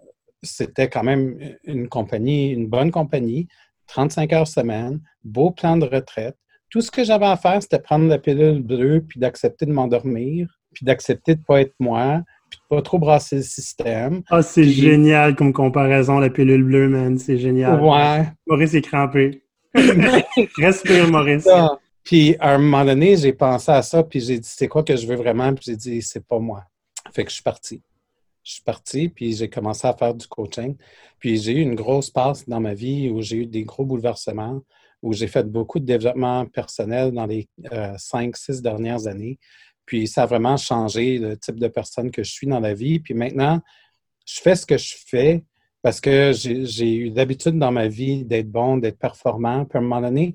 c'était 0.42 0.88
quand 0.88 1.04
même 1.04 1.38
une 1.62 1.86
compagnie, 1.86 2.50
une 2.50 2.66
bonne 2.66 2.90
compagnie, 2.90 3.46
35 3.86 4.32
heures 4.32 4.48
semaine, 4.48 5.00
beau 5.22 5.52
plan 5.52 5.76
de 5.76 5.86
retraite. 5.86 6.36
Tout 6.70 6.80
ce 6.80 6.90
que 6.90 7.04
j'avais 7.04 7.26
à 7.26 7.36
faire, 7.36 7.62
c'était 7.62 7.78
prendre 7.78 8.08
la 8.08 8.18
pilule 8.18 8.64
bleue 8.64 9.00
puis 9.08 9.20
d'accepter 9.20 9.64
de 9.64 9.70
m'endormir, 9.70 10.58
puis 10.72 10.84
d'accepter 10.84 11.36
de 11.36 11.40
ne 11.40 11.44
pas 11.44 11.60
être 11.60 11.74
moi, 11.78 12.20
puis 12.50 12.58
de 12.58 12.76
pas 12.76 12.82
trop 12.82 12.98
brasser 12.98 13.36
le 13.36 13.42
système. 13.42 14.22
Ah, 14.28 14.42
c'est 14.42 14.64
génial 14.64 15.36
comme 15.36 15.52
comparaison, 15.52 16.18
la 16.18 16.30
pilule 16.30 16.64
bleue, 16.64 16.88
man. 16.88 17.16
C'est 17.16 17.38
génial. 17.38 17.80
Ouais. 17.80 18.24
Maurice 18.48 18.74
est 18.74 18.82
crampé. 18.82 19.43
Respire, 20.56 21.10
Maurice. 21.10 21.48
Puis 22.04 22.36
à 22.38 22.54
un 22.54 22.58
moment 22.58 22.84
donné, 22.84 23.16
j'ai 23.16 23.32
pensé 23.32 23.72
à 23.72 23.82
ça, 23.82 24.02
puis 24.02 24.20
j'ai 24.20 24.38
dit, 24.38 24.48
c'est 24.50 24.68
quoi 24.68 24.82
que 24.82 24.94
je 24.94 25.06
veux 25.06 25.16
vraiment? 25.16 25.52
Puis 25.54 25.64
j'ai 25.66 25.76
dit, 25.76 26.02
c'est 26.02 26.24
pas 26.24 26.38
moi. 26.38 26.64
Fait 27.12 27.24
que 27.24 27.30
je 27.30 27.34
suis 27.34 27.42
parti. 27.42 27.82
Je 28.42 28.52
suis 28.52 28.62
parti, 28.62 29.08
puis 29.08 29.32
j'ai 29.32 29.48
commencé 29.48 29.86
à 29.86 29.94
faire 29.94 30.14
du 30.14 30.26
coaching. 30.26 30.76
Puis 31.18 31.38
j'ai 31.38 31.52
eu 31.52 31.60
une 31.60 31.74
grosse 31.74 32.10
passe 32.10 32.46
dans 32.46 32.60
ma 32.60 32.74
vie 32.74 33.08
où 33.08 33.22
j'ai 33.22 33.38
eu 33.38 33.46
des 33.46 33.64
gros 33.64 33.86
bouleversements, 33.86 34.62
où 35.02 35.14
j'ai 35.14 35.26
fait 35.26 35.44
beaucoup 35.44 35.80
de 35.80 35.86
développement 35.86 36.44
personnel 36.46 37.10
dans 37.12 37.26
les 37.26 37.48
euh, 37.72 37.94
cinq, 37.96 38.36
six 38.36 38.60
dernières 38.60 39.06
années. 39.06 39.38
Puis 39.86 40.06
ça 40.06 40.22
a 40.22 40.26
vraiment 40.26 40.58
changé 40.58 41.18
le 41.18 41.38
type 41.38 41.58
de 41.58 41.68
personne 41.68 42.10
que 42.10 42.22
je 42.22 42.30
suis 42.30 42.46
dans 42.46 42.60
la 42.60 42.74
vie. 42.74 43.00
Puis 43.00 43.14
maintenant, 43.14 43.60
je 44.26 44.40
fais 44.40 44.56
ce 44.56 44.66
que 44.66 44.76
je 44.76 44.94
fais 45.06 45.42
parce 45.84 46.00
que 46.00 46.32
j'ai 46.32 46.94
eu 46.94 47.10
l'habitude 47.10 47.58
dans 47.58 47.70
ma 47.70 47.88
vie 47.88 48.24
d'être 48.24 48.50
bon, 48.50 48.78
d'être 48.78 48.98
performant. 48.98 49.66
Puis 49.66 49.76
à 49.76 49.80
un 49.80 49.84
moment 49.84 50.00
donné, 50.00 50.34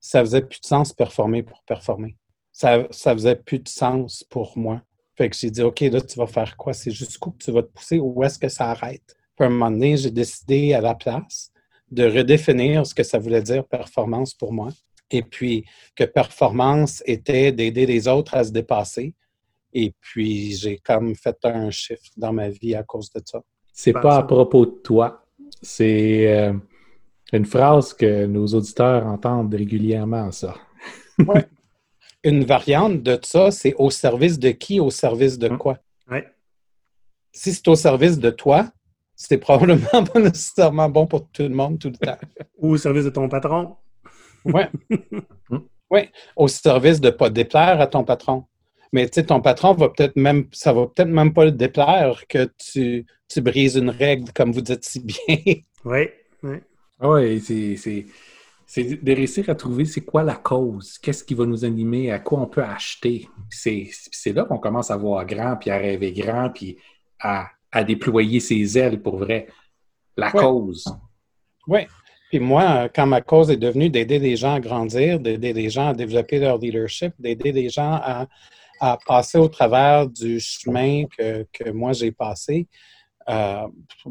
ça 0.00 0.20
faisait 0.20 0.40
plus 0.40 0.58
de 0.58 0.64
sens 0.64 0.94
performer 0.94 1.42
pour 1.42 1.62
performer. 1.64 2.16
Ça, 2.50 2.86
ça 2.90 3.12
faisait 3.12 3.36
plus 3.36 3.58
de 3.58 3.68
sens 3.68 4.24
pour 4.24 4.56
moi. 4.56 4.80
Fait 5.14 5.28
que 5.28 5.36
j'ai 5.36 5.50
dit, 5.50 5.60
OK, 5.60 5.80
là, 5.80 6.00
tu 6.00 6.18
vas 6.18 6.26
faire 6.26 6.56
quoi? 6.56 6.72
C'est 6.72 6.92
jusqu'où 6.92 7.32
que 7.32 7.44
tu 7.44 7.50
vas 7.52 7.62
te 7.62 7.68
pousser? 7.68 7.98
Où 7.98 8.24
est-ce 8.24 8.38
que 8.38 8.48
ça 8.48 8.70
arrête? 8.70 9.14
Puis 9.36 9.44
à 9.44 9.48
un 9.48 9.50
moment 9.50 9.70
donné, 9.70 9.98
j'ai 9.98 10.10
décidé 10.10 10.72
à 10.72 10.80
la 10.80 10.94
place 10.94 11.52
de 11.90 12.06
redéfinir 12.06 12.86
ce 12.86 12.94
que 12.94 13.02
ça 13.02 13.18
voulait 13.18 13.42
dire 13.42 13.66
performance 13.66 14.32
pour 14.32 14.54
moi 14.54 14.70
et 15.10 15.22
puis 15.22 15.66
que 15.94 16.04
performance 16.04 17.02
était 17.04 17.52
d'aider 17.52 17.84
les 17.84 18.08
autres 18.08 18.34
à 18.34 18.44
se 18.44 18.50
dépasser. 18.50 19.12
Et 19.74 19.92
puis, 20.00 20.54
j'ai 20.54 20.78
comme 20.78 21.14
fait 21.14 21.36
un 21.42 21.70
shift 21.70 22.14
dans 22.16 22.32
ma 22.32 22.48
vie 22.48 22.74
à 22.74 22.82
cause 22.82 23.10
de 23.10 23.20
ça. 23.22 23.42
C'est 23.78 23.92
pas 23.92 24.16
à 24.16 24.22
propos 24.22 24.64
de 24.64 24.70
toi. 24.70 25.22
C'est 25.60 26.34
euh, 26.34 26.54
une 27.30 27.44
phrase 27.44 27.92
que 27.92 28.24
nos 28.24 28.46
auditeurs 28.46 29.06
entendent 29.06 29.52
régulièrement, 29.54 30.32
ça. 30.32 30.54
oui. 31.18 31.40
Une 32.24 32.42
variante 32.42 33.04
de 33.04 33.20
ça, 33.22 33.52
c'est 33.52 33.74
au 33.78 33.88
service 33.88 34.36
de 34.36 34.50
qui, 34.50 34.80
au 34.80 34.90
service 34.90 35.38
de 35.38 35.48
quoi? 35.48 35.78
Oui. 36.10 36.18
Si 37.30 37.52
c'est 37.52 37.68
au 37.68 37.76
service 37.76 38.18
de 38.18 38.30
toi, 38.30 38.72
c'est 39.14 39.38
probablement 39.38 40.02
pas 40.12 40.18
nécessairement 40.18 40.88
bon 40.88 41.06
pour 41.06 41.28
tout 41.28 41.42
le 41.42 41.50
monde 41.50 41.78
tout 41.78 41.90
le 41.90 42.04
temps. 42.04 42.18
Ou 42.58 42.70
au 42.70 42.76
service 42.78 43.04
de 43.04 43.10
ton 43.10 43.28
patron. 43.28 43.76
Oui. 44.44 44.62
oui, 45.90 46.10
au 46.34 46.48
service 46.48 47.00
de 47.00 47.08
ne 47.08 47.12
pas 47.12 47.30
déplaire 47.30 47.80
à 47.80 47.86
ton 47.86 48.02
patron. 48.02 48.44
Mais 48.96 49.06
tu 49.10 49.20
sais, 49.20 49.26
ton 49.26 49.42
patron 49.42 49.74
va 49.74 49.90
peut-être 49.90 50.16
même, 50.16 50.46
ça 50.52 50.72
va 50.72 50.86
peut-être 50.86 51.10
même 51.10 51.34
pas 51.34 51.44
le 51.44 51.52
déplaire 51.52 52.26
que 52.30 52.50
tu, 52.56 53.04
tu, 53.28 53.42
brises 53.42 53.76
une 53.76 53.90
règle, 53.90 54.32
comme 54.32 54.52
vous 54.52 54.62
dites 54.62 54.86
si 54.86 55.00
bien. 55.00 55.36
oui, 55.84 56.08
oui. 56.42 56.56
Oui, 57.02 57.40
c'est 57.40 58.06
c'est 58.64 58.84
de 58.84 59.12
réussir 59.12 59.50
à 59.50 59.54
trouver 59.54 59.84
c'est 59.84 60.00
quoi 60.00 60.22
la 60.22 60.36
cause, 60.36 60.96
qu'est-ce 60.96 61.24
qui 61.24 61.34
va 61.34 61.44
nous 61.44 61.66
animer, 61.66 62.10
à 62.10 62.20
quoi 62.20 62.40
on 62.40 62.46
peut 62.46 62.62
acheter. 62.62 63.28
C'est 63.50 64.32
là 64.32 64.44
qu'on 64.44 64.56
commence 64.56 64.90
à 64.90 64.96
voir 64.96 65.26
grand, 65.26 65.56
puis 65.56 65.68
à 65.68 65.76
rêver 65.76 66.12
grand, 66.12 66.48
puis 66.48 66.78
à, 67.20 67.50
à 67.70 67.84
déployer 67.84 68.40
ses 68.40 68.78
ailes 68.78 69.02
pour 69.02 69.18
vrai. 69.18 69.48
La 70.16 70.30
cause. 70.30 70.86
Oui. 71.68 71.80
Puis 72.30 72.40
moi, 72.40 72.88
quand 72.88 73.06
ma 73.06 73.20
cause 73.20 73.50
est 73.50 73.58
devenue 73.58 73.90
d'aider 73.90 74.18
les 74.18 74.36
gens 74.36 74.54
à 74.54 74.60
grandir, 74.60 75.20
d'aider 75.20 75.52
les 75.52 75.68
gens 75.68 75.88
à 75.88 75.92
développer 75.92 76.38
leur 76.38 76.56
leadership, 76.56 77.12
d'aider 77.18 77.52
les 77.52 77.68
gens 77.68 78.00
à, 78.02 78.26
passer 79.06 79.38
au 79.38 79.48
travers 79.48 80.08
du 80.08 80.40
chemin 80.40 81.04
que, 81.06 81.46
que 81.52 81.70
moi 81.70 81.92
j'ai 81.92 82.12
passé, 82.12 82.66
euh, 83.28 83.66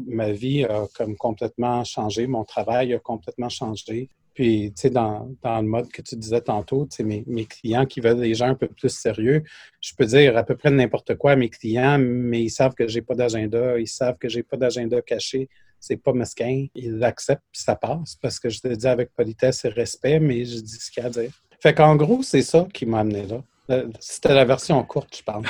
ma 0.06 0.32
vie 0.32 0.64
a 0.64 0.86
comme 0.94 1.16
complètement 1.16 1.84
changé, 1.84 2.26
mon 2.26 2.44
travail 2.44 2.92
a 2.94 2.98
complètement 2.98 3.48
changé. 3.48 4.10
Puis, 4.34 4.70
tu 4.76 4.82
sais, 4.82 4.90
dans, 4.90 5.34
dans, 5.42 5.62
le 5.62 5.66
mode 5.66 5.88
que 5.88 6.02
tu 6.02 6.14
disais 6.14 6.42
tantôt, 6.42 6.84
tu 6.84 6.96
sais, 6.96 7.04
mes, 7.04 7.24
mes, 7.26 7.46
clients 7.46 7.86
qui 7.86 8.00
veulent 8.00 8.20
des 8.20 8.34
gens 8.34 8.48
un 8.48 8.54
peu 8.54 8.68
plus 8.68 8.90
sérieux, 8.90 9.42
je 9.80 9.94
peux 9.96 10.04
dire 10.04 10.36
à 10.36 10.44
peu 10.44 10.54
près 10.54 10.70
n'importe 10.70 11.14
quoi 11.14 11.32
à 11.32 11.36
mes 11.36 11.48
clients, 11.48 11.98
mais 11.98 12.42
ils 12.42 12.50
savent 12.50 12.74
que 12.74 12.86
j'ai 12.86 13.00
pas 13.00 13.14
d'agenda, 13.14 13.78
ils 13.78 13.88
savent 13.88 14.18
que 14.18 14.28
j'ai 14.28 14.42
pas 14.42 14.58
d'agenda 14.58 15.00
caché, 15.00 15.48
c'est 15.80 15.96
pas 15.96 16.12
mesquin. 16.12 16.66
Ils 16.74 16.98
l'acceptent, 16.98 17.44
puis 17.50 17.62
ça 17.62 17.76
passe, 17.76 18.16
parce 18.20 18.38
que 18.38 18.50
je 18.50 18.60
te 18.60 18.68
dis 18.68 18.86
avec 18.86 19.14
politesse 19.14 19.64
et 19.64 19.68
respect, 19.68 20.20
mais 20.20 20.44
je 20.44 20.60
dis 20.60 20.78
ce 20.80 20.90
qu'il 20.90 21.02
y 21.02 21.04
a 21.04 21.08
à 21.08 21.10
dire. 21.10 21.42
Fait 21.60 21.72
qu'en 21.72 21.96
gros, 21.96 22.22
c'est 22.22 22.42
ça 22.42 22.68
qui 22.74 22.84
m'a 22.84 23.00
amené 23.00 23.26
là. 23.26 23.42
Euh, 23.70 23.88
c'était 23.98 24.34
la 24.34 24.44
version 24.44 24.82
courte, 24.84 25.16
je 25.16 25.22
pense. 25.22 25.46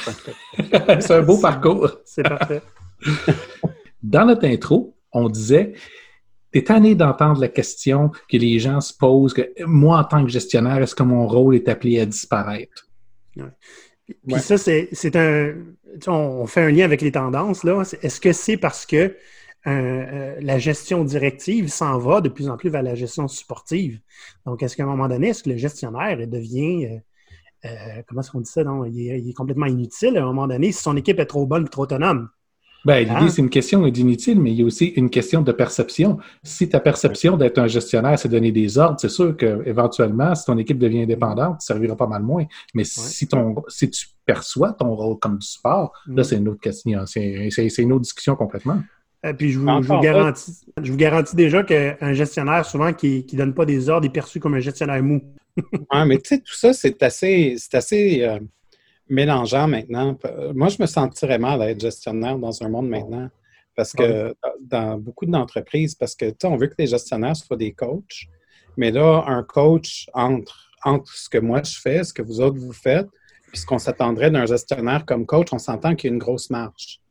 c'est 1.00 1.10
un 1.14 1.22
beau 1.22 1.38
parcours. 1.38 1.98
C'est 2.04 2.22
parfait. 2.22 2.62
Dans 4.02 4.24
notre 4.24 4.46
intro, 4.46 4.96
on 5.12 5.28
disait 5.28 5.74
T'es 6.56 6.62
tanné 6.62 6.94
d'entendre 6.94 7.40
la 7.40 7.48
question 7.48 8.10
que 8.30 8.36
les 8.38 8.58
gens 8.58 8.80
se 8.80 8.94
posent 8.94 9.34
que 9.34 9.52
moi, 9.64 9.98
en 9.98 10.04
tant 10.04 10.24
que 10.24 10.30
gestionnaire, 10.30 10.80
est-ce 10.80 10.94
que 10.94 11.02
mon 11.02 11.26
rôle 11.26 11.54
est 11.54 11.68
appelé 11.68 12.00
à 12.00 12.06
disparaître? 12.06 12.88
Puis 14.06 14.40
ça, 14.40 14.56
c'est 14.56 15.16
un. 15.16 15.54
On 16.06 16.46
fait 16.46 16.62
un 16.62 16.70
lien 16.70 16.84
avec 16.84 17.02
les 17.02 17.12
tendances. 17.12 17.64
là. 17.64 17.82
Est-ce 18.02 18.20
que 18.20 18.32
c'est 18.32 18.56
parce 18.56 18.86
que 18.86 18.96
euh, 18.96 19.14
euh, 19.66 20.36
la 20.40 20.58
gestion 20.58 21.04
directive 21.04 21.68
s'en 21.68 21.98
va 21.98 22.20
de 22.20 22.28
plus 22.28 22.48
en 22.48 22.56
plus 22.56 22.70
vers 22.70 22.82
la 22.82 22.94
gestion 22.94 23.28
sportive? 23.28 23.98
Donc, 24.46 24.62
est-ce 24.62 24.76
qu'à 24.76 24.84
un 24.84 24.86
moment 24.86 25.08
donné, 25.08 25.28
est-ce 25.28 25.42
que 25.42 25.50
le 25.50 25.56
gestionnaire 25.56 26.16
devient. 26.26 26.86
Euh, 26.86 26.98
comment 28.06 28.20
est-ce 28.20 28.30
qu'on 28.30 28.40
dit 28.40 28.50
ça? 28.50 28.64
Non? 28.64 28.84
Il, 28.84 29.00
est, 29.00 29.20
il, 29.20 29.30
est, 29.30 29.34
complètement 29.34 29.66
inutile 29.66 30.16
à 30.16 30.22
un 30.22 30.26
moment 30.26 30.46
donné 30.46 30.72
si 30.72 30.82
son 30.82 30.96
équipe 30.96 31.18
est 31.20 31.26
trop 31.26 31.46
bonne 31.46 31.64
ou 31.64 31.68
trop 31.68 31.82
autonome. 31.82 32.28
Ben, 32.86 33.00
l'idée, 33.00 33.12
ah. 33.16 33.28
c'est 33.28 33.42
une 33.42 33.50
question 33.50 33.84
d'inutile, 33.88 34.40
mais 34.40 34.52
il 34.52 34.60
y 34.60 34.62
a 34.62 34.64
aussi 34.64 34.86
une 34.94 35.10
question 35.10 35.42
de 35.42 35.50
perception. 35.50 36.18
Si 36.44 36.68
ta 36.68 36.78
perception 36.78 37.36
d'être 37.36 37.58
un 37.58 37.66
gestionnaire, 37.66 38.16
c'est 38.16 38.28
donner 38.28 38.52
des 38.52 38.78
ordres, 38.78 39.00
c'est 39.00 39.08
sûr 39.08 39.36
qu'éventuellement, 39.36 40.36
si 40.36 40.44
ton 40.44 40.56
équipe 40.56 40.78
devient 40.78 41.02
indépendante, 41.02 41.58
tu 41.58 41.66
servira 41.66 41.96
pas 41.96 42.06
mal 42.06 42.22
moins. 42.22 42.44
Mais 42.74 42.84
si, 42.84 43.26
ton, 43.26 43.56
si 43.66 43.90
tu 43.90 44.06
perçois 44.24 44.72
ton 44.72 44.94
rôle 44.94 45.18
comme 45.18 45.38
du 45.38 45.46
sport, 45.46 45.92
là, 46.06 46.20
mm. 46.20 46.24
c'est 46.24 46.36
une 46.36 46.48
autre 46.48 46.60
question. 46.60 47.04
C'est 47.06 47.78
une 47.78 47.92
autre 47.92 48.02
discussion 48.02 48.36
complètement. 48.36 48.80
Et 49.24 49.28
euh, 49.28 49.32
puis 49.32 49.50
je 49.50 49.58
vous, 49.58 49.66
garantis, 50.00 50.52
je 50.80 50.92
vous 50.92 50.96
garantis 50.96 51.34
déjà 51.34 51.64
qu'un 51.64 52.12
gestionnaire, 52.12 52.64
souvent, 52.64 52.92
qui 52.92 53.26
ne 53.32 53.38
donne 53.38 53.54
pas 53.54 53.64
des 53.64 53.88
ordres, 53.88 54.06
est 54.06 54.10
perçu 54.10 54.38
comme 54.38 54.54
un 54.54 54.60
gestionnaire 54.60 55.02
mou. 55.02 55.20
Oui, 55.56 56.06
mais 56.06 56.18
tu 56.18 56.28
sais, 56.28 56.38
tout 56.38 56.54
ça, 56.54 56.72
c'est 56.72 57.02
assez, 57.02 57.56
assez 57.72 58.22
euh, 58.22 58.38
mélangeant 59.08 59.68
maintenant. 59.68 60.18
Moi, 60.54 60.68
je 60.68 60.76
me 60.80 60.86
sentirais 60.86 61.38
mal 61.38 61.60
d'être 61.60 61.80
gestionnaire 61.80 62.38
dans 62.38 62.62
un 62.62 62.68
monde 62.68 62.88
maintenant. 62.88 63.28
Parce 63.74 63.92
que 63.92 64.34
dans 64.60 64.96
beaucoup 64.98 65.26
d'entreprises, 65.26 65.94
parce 65.94 66.14
que 66.14 66.30
tu 66.30 66.46
on 66.46 66.56
veut 66.56 66.68
que 66.68 66.76
les 66.78 66.86
gestionnaires 66.86 67.36
soient 67.36 67.58
des 67.58 67.72
coachs, 67.72 68.26
mais 68.78 68.90
là, 68.90 69.24
un 69.26 69.42
coach 69.42 70.08
entre, 70.14 70.70
entre 70.82 71.12
ce 71.12 71.28
que 71.28 71.36
moi 71.36 71.62
je 71.62 71.78
fais, 71.78 72.02
ce 72.02 72.12
que 72.12 72.22
vous 72.22 72.40
autres 72.40 72.58
vous 72.58 72.72
faites, 72.72 73.08
puis 73.48 73.60
ce 73.60 73.66
qu'on 73.66 73.78
s'attendrait 73.78 74.30
d'un 74.30 74.46
gestionnaire 74.46 75.04
comme 75.04 75.26
coach, 75.26 75.48
on 75.52 75.58
s'entend 75.58 75.94
qu'il 75.94 76.08
y 76.08 76.10
a 76.10 76.14
une 76.14 76.18
grosse 76.18 76.48
marge. 76.48 77.02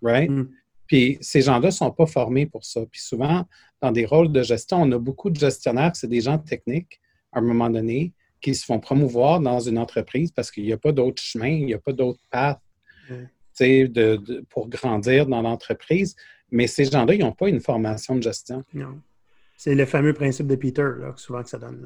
Right? 0.00 0.30
Mm. 0.30 0.48
Puis 0.86 1.18
ces 1.20 1.42
gens-là 1.42 1.66
ne 1.66 1.72
sont 1.72 1.90
pas 1.90 2.06
formés 2.06 2.46
pour 2.46 2.64
ça. 2.64 2.80
Puis 2.90 3.00
souvent, 3.00 3.44
dans 3.82 3.90
des 3.90 4.06
rôles 4.06 4.30
de 4.30 4.42
gestion, 4.42 4.82
on 4.82 4.92
a 4.92 4.98
beaucoup 4.98 5.30
de 5.30 5.38
gestionnaires, 5.38 5.94
c'est 5.94 6.08
des 6.08 6.20
gens 6.20 6.38
techniques 6.38 7.00
à 7.38 7.42
un 7.42 7.44
moment 7.44 7.70
donné, 7.70 8.12
qui 8.40 8.54
se 8.54 8.64
font 8.64 8.78
promouvoir 8.78 9.40
dans 9.40 9.60
une 9.60 9.78
entreprise 9.78 10.30
parce 10.30 10.50
qu'il 10.50 10.64
n'y 10.64 10.72
a 10.72 10.78
pas 10.78 10.92
d'autre 10.92 11.20
chemin, 11.22 11.48
il 11.48 11.66
n'y 11.66 11.74
a 11.74 11.78
pas 11.78 11.92
d'autre 11.92 12.20
path 12.30 12.60
de, 13.60 14.44
pour 14.50 14.68
grandir 14.68 15.26
dans 15.26 15.42
l'entreprise. 15.42 16.14
Mais 16.50 16.66
ces 16.66 16.84
gens-là, 16.84 17.14
ils 17.14 17.20
n'ont 17.20 17.32
pas 17.32 17.48
une 17.48 17.60
formation 17.60 18.16
de 18.16 18.22
gestion. 18.22 18.64
Non. 18.72 19.00
C'est 19.56 19.74
le 19.74 19.86
fameux 19.86 20.12
principe 20.12 20.46
de 20.46 20.54
Peter, 20.54 20.88
là, 21.00 21.12
souvent 21.16 21.42
que 21.42 21.48
ça 21.48 21.58
donne. 21.58 21.84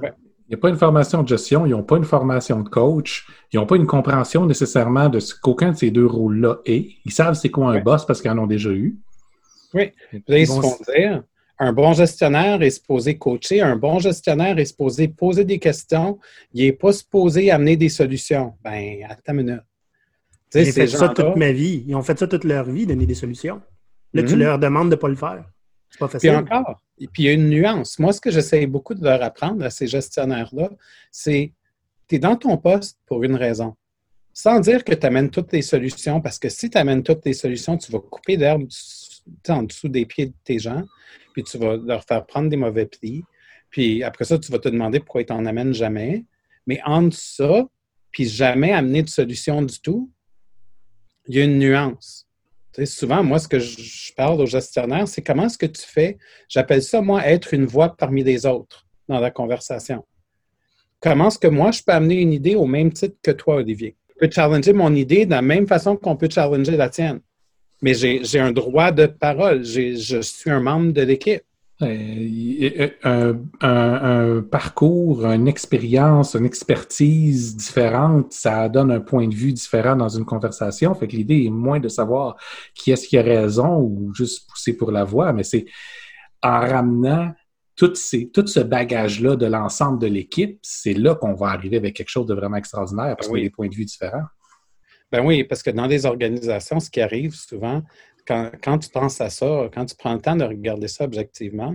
Il 0.49 0.51
n'y 0.51 0.55
a 0.55 0.59
pas 0.59 0.69
une 0.69 0.77
formation 0.77 1.23
de 1.23 1.29
gestion, 1.29 1.65
ils 1.65 1.71
n'ont 1.71 1.83
pas 1.83 1.97
une 1.97 2.05
formation 2.05 2.61
de 2.61 2.69
coach, 2.69 3.27
ils 3.53 3.57
n'ont 3.57 3.67
pas 3.67 3.77
une 3.77 3.87
compréhension 3.87 4.45
nécessairement 4.45 5.09
de 5.09 5.21
ce 5.21 5.35
qu'aucun 5.35 5.73
de 5.73 5.77
ces 5.77 5.91
deux 5.91 6.05
rôles-là 6.05 6.59
est. 6.67 6.91
Ils 7.07 7.13
savent 7.13 7.35
c'est 7.35 7.49
quoi 7.49 7.73
un 7.73 7.81
boss 7.81 8.05
parce 8.05 8.21
qu'ils 8.21 8.31
en 8.31 8.39
ont 8.39 8.47
déjà 8.47 8.71
eu. 8.71 8.99
Oui. 9.73 9.93
ils 10.29 10.47
se 10.47 10.53
font 10.53 10.77
dire 10.93 11.23
un 11.63 11.73
bon 11.73 11.93
gestionnaire 11.93 12.61
est 12.61 12.71
supposé 12.71 13.17
coacher, 13.17 13.61
un 13.61 13.77
bon 13.77 14.01
gestionnaire 14.01 14.59
est 14.59 14.65
supposé 14.65 15.07
poser 15.07 15.45
des 15.45 15.61
questions, 15.61 16.19
il 16.53 16.65
n'est 16.65 16.73
pas 16.73 16.93
supposé 16.93 17.53
amener 17.53 17.77
des 17.77 17.89
solutions. 17.89 18.55
Ben, 18.65 19.07
attends 19.09 19.33
une 19.33 19.45
minute. 19.45 19.61
Ils 20.55 20.69
ont 20.69 20.73
fait 20.73 20.87
ça 20.89 21.09
toute 21.11 21.37
ma 21.37 21.53
vie. 21.53 21.85
Ils 21.87 21.95
ont 21.95 22.03
fait 22.03 22.19
ça 22.19 22.27
toute 22.27 22.43
leur 22.43 22.65
vie, 22.69 22.85
donner 22.85 23.07
des 23.07 23.15
solutions. 23.15 23.63
Là, 24.13 24.25
tu 24.25 24.35
mhm. 24.35 24.41
leur 24.41 24.59
demandes 24.59 24.91
de 24.91 24.97
ne 24.97 25.01
pas 25.01 25.09
le 25.09 25.15
faire. 25.15 25.45
C'est 25.89 26.01
pas 26.01 26.09
facile. 26.09 26.31
Puis 26.31 26.37
encore, 26.37 26.83
puis 26.99 27.23
il 27.23 27.25
y 27.27 27.29
a 27.29 27.33
une 27.33 27.49
nuance. 27.49 27.99
Moi, 28.01 28.13
ce 28.13 28.21
que 28.21 28.33
j'essaie 28.33 28.67
beaucoup 28.67 28.95
de 28.95 29.05
leur 29.05 29.23
apprendre 29.23 29.65
à 29.65 29.71
ces 29.71 29.87
gestionnaires-là, 29.87 30.69
c'est 31.13 31.53
tu 32.09 32.17
es 32.17 32.19
dans 32.19 32.37
ton 32.37 32.57
poste 32.57 32.99
pour 33.07 33.23
une 33.23 33.37
raison. 33.37 33.77
Sans 34.35 34.59
dire 34.59 34.83
que 34.83 34.95
tu 34.95 35.07
amènes 35.07 35.31
toutes 35.31 35.53
les 35.53 35.63
solutions, 35.63 36.21
parce 36.21 36.39
que 36.41 36.49
si 36.49 36.69
tu 36.71 36.77
amènes 36.77 37.05
toutes 37.05 37.25
les 37.25 37.35
solutions, 37.35 37.77
tu 37.77 37.93
vas 37.93 38.01
couper 38.01 38.37
l'herbe 38.37 38.67
en 39.49 39.63
dessous 39.63 39.89
des 39.89 40.07
pieds 40.07 40.27
de 40.27 40.35
tes 40.43 40.59
gens 40.59 40.83
puis 41.33 41.43
tu 41.45 41.59
vas 41.59 41.77
leur 41.77 42.05
faire 42.05 42.25
prendre 42.27 42.49
des 42.49 42.57
mauvais 42.57 42.87
plis. 42.87 43.25
Puis 43.71 44.03
après 44.03 44.25
ça, 44.25 44.39
tu 44.39 44.53
vas 44.53 44.59
te 44.59 44.69
demander 44.69 45.01
pourquoi 45.01 45.23
ils 45.23 45.27
t'en 45.27 45.45
amènent 45.47 45.75
jamais. 45.75 46.25
Mais 46.67 46.81
entre 46.85 47.17
ça, 47.17 47.67
puis 48.11 48.29
jamais 48.29 48.73
amener 48.73 49.03
de 49.03 49.09
solution 49.09 49.63
du 49.63 49.81
tout, 49.81 50.11
il 51.27 51.37
y 51.37 51.41
a 51.41 51.45
une 51.45 51.59
nuance. 51.59 52.27
Souvent, 52.85 53.23
moi, 53.23 53.39
ce 53.39 53.49
que 53.49 53.59
je 53.59 54.13
parle 54.15 54.41
aux 54.41 54.47
gestionnaires, 54.47 55.07
c'est 55.07 55.23
comment 55.23 55.47
est-ce 55.47 55.59
que 55.59 55.67
tu 55.67 55.83
fais, 55.83 56.19
j'appelle 56.49 56.83
ça, 56.83 57.01
moi, 57.03 57.27
être 57.27 57.53
une 57.53 57.67
voix 57.67 57.95
parmi 57.97 58.23
les 58.23 58.47
autres 58.47 58.87
dans 59.09 59.21
la 59.21 59.31
conversation. 59.31 60.05
Comment 61.01 61.29
est-ce 61.29 61.39
que 61.39 61.49
moi, 61.49 61.71
je 61.71 61.83
peux 61.83 61.93
amener 61.93 62.21
une 62.21 62.33
idée 62.33 62.55
au 62.55 62.67
même 62.67 62.93
titre 62.93 63.17
que 63.23 63.31
toi, 63.31 63.57
Olivier? 63.57 63.97
Je 64.09 64.27
peux 64.27 64.33
challenger 64.33 64.73
mon 64.73 64.95
idée 64.95 65.27
de 65.27 65.33
la 65.33 65.43
même 65.43 65.67
façon 65.67 65.97
qu'on 65.97 66.17
peut 66.17 66.29
challenger 66.31 66.77
la 66.77 66.89
tienne 66.89 67.21
mais 67.83 67.95
j'ai 67.95 68.39
un 68.39 68.53
droit 68.53 68.93
de 68.93 69.07
parole. 69.07 69.65
Je 69.65 70.21
suis 70.23 70.51
un 70.51 70.61
membre 70.61 70.93
de 70.93 71.03
l'équipe. 71.03 71.43
Euh, 71.83 72.89
un, 73.03 73.35
un, 73.61 74.43
parcours, 74.43 75.27
une 75.27 75.49
expérience, 75.49 76.37
une 76.37 76.47
expertise 76.47 77.57
différente, 77.57 78.33
ça 78.33 78.69
donne 78.69 78.93
un 78.93 79.01
point 79.01 79.27
de 79.27 79.35
vue 79.35 79.53
différent 79.53 79.97
dans 79.97 80.09
une 80.09 80.25
conversation. 80.25 80.95
Fait 80.95 81.09
que 81.09 81.17
l'idée 81.17 81.45
est 81.45 81.51
moins 81.51 81.81
de 81.81 81.89
savoir 81.89 82.37
qui 82.77 82.93
est-ce 82.93 83.09
qui 83.09 83.19
a 83.19 83.23
raison 83.23 83.81
ou 83.81 84.15
juste 84.15 84.49
pousser 84.49 84.77
pour 84.77 84.93
la 84.93 85.03
voix, 85.03 85.33
mais 85.33 85.43
c'est 85.43 85.65
en 86.41 86.61
ramenant 86.61 87.33
tout, 87.75 87.95
ces, 87.95 88.29
tout 88.29 88.47
ce 88.47 88.61
bagage-là 88.61 89.35
de 89.35 89.47
l'ensemble 89.47 89.99
de 89.99 90.07
l'équipe, 90.07 90.59
c'est 90.63 90.95
là 90.95 91.15
qu'on 91.15 91.35
va 91.35 91.49
arriver 91.49 91.79
avec 91.79 91.97
quelque 91.97 92.11
chose 92.11 92.27
de 92.27 92.35
vraiment 92.35 92.59
extraordinaire 92.59 93.17
parce 93.17 93.29
qu'il 93.29 93.39
y 93.39 93.41
a 93.41 93.45
des 93.45 93.51
points 93.51 93.69
de 93.69 93.75
vue 93.75 93.87
différents. 93.87 94.27
Ben 95.13 95.25
oui, 95.25 95.45
parce 95.45 95.63
que 95.63 95.71
dans 95.71 95.87
des 95.87 96.07
organisations, 96.07 96.81
ce 96.81 96.91
qui 96.91 97.03
arrive 97.03 97.35
souvent, 97.35 97.83
quand, 98.27 98.79
tu 98.79 98.89
penses 98.89 99.21
à 99.21 99.29
ça, 99.29 99.69
quand 99.75 99.85
tu 99.85 99.95
prends 99.95 100.15
le 100.15 100.21
temps 100.21 100.37
de 100.37 100.45
regarder 100.45 100.89
ça 100.89 101.05
objectivement, 101.05 101.75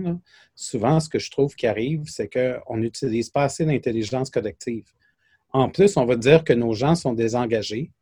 souvent, 0.56 0.98
ce 0.98 1.08
que 1.08 1.20
je 1.20 1.30
trouve 1.30 1.54
qui 1.54 1.68
arrive, 1.68 2.02
c'est 2.06 2.28
qu'on 2.28 2.78
n'utilise 2.78 3.30
pas 3.30 3.44
assez 3.44 3.64
d'intelligence 3.64 4.30
collective. 4.30 4.86
En 5.52 5.68
plus, 5.68 5.96
on 5.96 6.04
va 6.04 6.16
dire 6.16 6.42
que 6.42 6.52
nos 6.52 6.74
gens 6.74 6.96
sont 6.96 7.12
désengagés. 7.12 7.92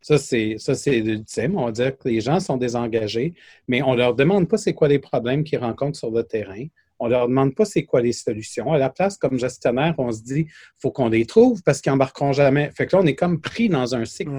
Ça, 0.00 0.16
c'est 0.18 1.00
l'ultime. 1.00 1.56
On 1.56 1.64
va 1.64 1.72
dire 1.72 1.98
que 1.98 2.08
les 2.08 2.20
gens 2.20 2.38
sont 2.38 2.56
désengagés, 2.56 3.34
mais 3.66 3.82
on 3.82 3.92
ne 3.92 3.98
leur 3.98 4.14
demande 4.14 4.48
pas 4.48 4.58
c'est 4.58 4.74
quoi 4.74 4.86
les 4.86 5.00
problèmes 5.00 5.42
qu'ils 5.42 5.58
rencontrent 5.58 5.98
sur 5.98 6.10
le 6.10 6.22
terrain. 6.22 6.66
On 6.98 7.06
ne 7.06 7.10
leur 7.10 7.28
demande 7.28 7.54
pas 7.54 7.64
c'est 7.64 7.84
quoi 7.84 8.00
les 8.00 8.12
solutions. 8.12 8.72
À 8.72 8.78
la 8.78 8.90
place, 8.90 9.16
comme 9.16 9.38
gestionnaire, 9.38 9.94
on 9.98 10.12
se 10.12 10.22
dit, 10.22 10.46
il 10.46 10.80
faut 10.80 10.90
qu'on 10.90 11.08
les 11.08 11.26
trouve 11.26 11.62
parce 11.62 11.80
qu'ils 11.80 11.90
n'embarqueront 11.90 12.32
jamais. 12.32 12.70
Fait 12.76 12.86
que 12.86 12.96
là, 12.96 13.02
on 13.02 13.06
est 13.06 13.14
comme 13.14 13.40
pris 13.40 13.68
dans 13.68 13.94
un 13.94 14.04
cycle. 14.04 14.30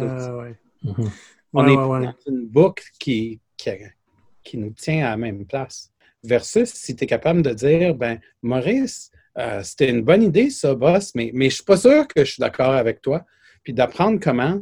On 1.54 1.68
est 1.68 1.76
dans 1.76 2.14
une 2.28 2.48
boucle 2.48 2.84
qui, 3.00 3.40
qui, 3.58 4.58
nous 4.58 4.72
tient 4.72 5.06
à 5.06 5.12
la 5.12 5.18
même 5.18 5.46
place. 5.46 5.92
Versus 6.24 6.74
si 6.74 6.96
tu 6.96 7.04
es 7.04 7.08
capable 7.08 7.42
de 7.42 7.54
dire, 7.54 7.94
ben 7.94 8.20
Maurice, 8.42 9.12
euh, 9.38 9.62
c'était 9.64 9.90
une 9.90 10.02
bonne 10.02 10.24
idée, 10.24 10.50
ça, 10.50 10.74
boss, 10.74 11.14
mais, 11.14 11.32
mais 11.34 11.46
je 11.46 11.50
ne 11.50 11.56
suis 11.56 11.64
pas 11.64 11.78
sûr 11.78 12.08
que 12.08 12.24
je 12.24 12.32
suis 12.32 12.42
d'accord 12.42 12.72
avec 12.72 13.02
toi. 13.02 13.26
Puis 13.64 13.74
d'apprendre 13.74 14.20
comment, 14.22 14.62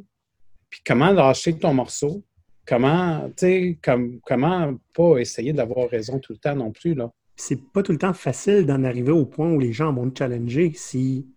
puis 0.69 0.81
comment 0.85 1.12
lâcher 1.12 1.57
ton 1.57 1.73
morceau, 1.73 2.23
comment, 2.65 3.29
tu 3.29 3.33
sais, 3.38 3.79
comme, 3.81 4.19
comment 4.21 4.75
pas 4.93 5.17
essayer 5.17 5.53
d'avoir 5.53 5.89
raison 5.89 6.19
tout 6.19 6.33
le 6.33 6.39
temps 6.39 6.55
non 6.55 6.71
plus, 6.71 6.95
là 6.95 7.12
c'est 7.35 7.61
pas 7.71 7.83
tout 7.83 7.91
le 7.91 7.97
temps 7.97 8.13
facile 8.13 8.65
d'en 8.65 8.83
arriver 8.83 9.11
au 9.11 9.25
point 9.25 9.51
où 9.51 9.59
les 9.59 9.73
gens 9.73 9.91
vont 9.93 10.09
te 10.09 10.19
challenger 10.19 10.73
si 10.75 11.27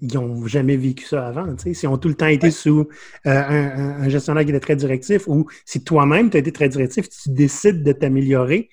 ils 0.00 0.14
n'ont 0.14 0.46
jamais 0.46 0.76
vécu 0.76 1.04
ça 1.04 1.26
avant. 1.26 1.46
S'ils 1.58 1.88
ont 1.88 1.98
tout 1.98 2.08
le 2.08 2.14
temps 2.14 2.26
été 2.26 2.50
sous 2.50 2.88
euh, 3.26 3.30
un, 3.30 4.08
gestionnaire 4.08 4.44
qui 4.44 4.50
était 4.50 4.60
très 4.60 4.76
directif 4.76 5.28
ou 5.28 5.46
si 5.64 5.84
toi-même 5.84 6.30
tu 6.30 6.36
as 6.36 6.40
été 6.40 6.52
très 6.52 6.68
directif, 6.68 7.08
tu 7.08 7.30
décides 7.30 7.82
de 7.82 7.92
t'améliorer, 7.92 8.70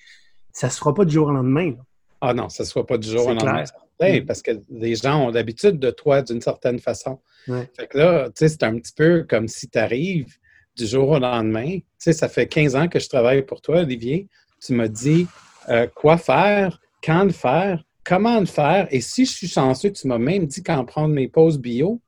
ça 0.54 0.68
ne 0.68 0.72
se 0.72 0.78
fera 0.78 0.94
pas 0.94 1.06
du 1.06 1.14
jour 1.14 1.28
au 1.28 1.32
lendemain. 1.32 1.74
Ah 2.22 2.34
non, 2.34 2.50
ça 2.50 2.64
ne 2.64 2.68
soit 2.68 2.86
pas 2.86 2.98
du 2.98 3.10
jour 3.10 3.28
au 3.28 3.34
lendemain. 3.34 3.66
Mm. 4.00 4.26
Parce 4.26 4.42
que 4.42 4.52
les 4.70 4.96
gens 4.96 5.28
ont 5.28 5.32
l'habitude 5.32 5.80
de 5.80 5.92
toi 5.92 6.22
d'une 6.22 6.42
certaine 6.42 6.80
façon. 6.80 7.20
Fait 7.46 7.88
que 7.88 7.98
là, 7.98 8.28
tu 8.28 8.34
sais, 8.36 8.50
c'est 8.50 8.64
un 8.64 8.76
petit 8.78 8.92
peu 8.94 9.26
comme 9.28 9.48
si 9.48 9.70
tu 9.70 9.78
arrives 9.78 10.36
du 10.76 10.86
jour 10.86 11.10
au 11.10 11.20
lendemain. 11.20 11.78
Tu 11.78 11.84
sais, 11.98 12.14
ça 12.14 12.28
fait 12.28 12.48
15 12.48 12.76
ans 12.76 12.88
que 12.88 13.00
je 13.00 13.08
travaille 13.08 13.44
pour 13.44 13.62
toi, 13.62 13.80
Olivier. 13.80 14.28
Tu 14.62 14.74
m'as 14.74 14.88
dit 14.88 15.28
euh, 15.70 15.88
quoi 15.96 16.18
faire, 16.18 16.80
quand 17.04 17.24
le 17.24 17.32
faire, 17.32 17.84
comment 18.04 18.40
le 18.40 18.46
faire? 18.46 18.88
Et 18.92 19.02
si 19.02 19.26
je 19.26 19.32
suis 19.32 19.48
chanceux, 19.48 19.92
tu 19.92 20.08
m'as 20.08 20.18
même 20.18 20.46
dit 20.46 20.64
quand 20.64 20.84
prendre 20.86 21.14
mes 21.14 21.28
pauses 21.28 21.60
bio. 21.60 22.02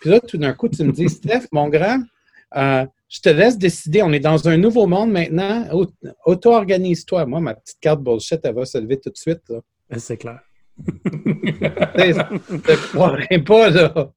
Puis 0.00 0.10
là, 0.10 0.20
tout 0.20 0.38
d'un 0.38 0.52
coup, 0.52 0.68
tu 0.68 0.84
me 0.84 0.92
dis, 0.92 1.08
Steph, 1.10 1.46
mon 1.52 1.68
grand, 1.68 2.02
euh, 2.56 2.86
je 3.08 3.20
te 3.20 3.28
laisse 3.28 3.56
décider. 3.56 4.02
On 4.02 4.12
est 4.12 4.20
dans 4.20 4.48
un 4.48 4.56
nouveau 4.56 4.86
monde 4.86 5.10
maintenant. 5.10 5.66
Auto-organise-toi. 6.24 7.26
Moi, 7.26 7.40
ma 7.40 7.54
petite 7.54 7.78
carte 7.80 8.02
bullshit, 8.02 8.40
elle 8.42 8.54
va 8.54 8.64
se 8.64 8.78
lever 8.78 8.98
tout 8.98 9.10
de 9.10 9.16
suite. 9.16 9.52
C'est 9.96 10.16
clair. 10.16 10.40
je 10.86 12.12
ne 13.30 13.38
pas, 13.38 13.70
là. 13.70 14.12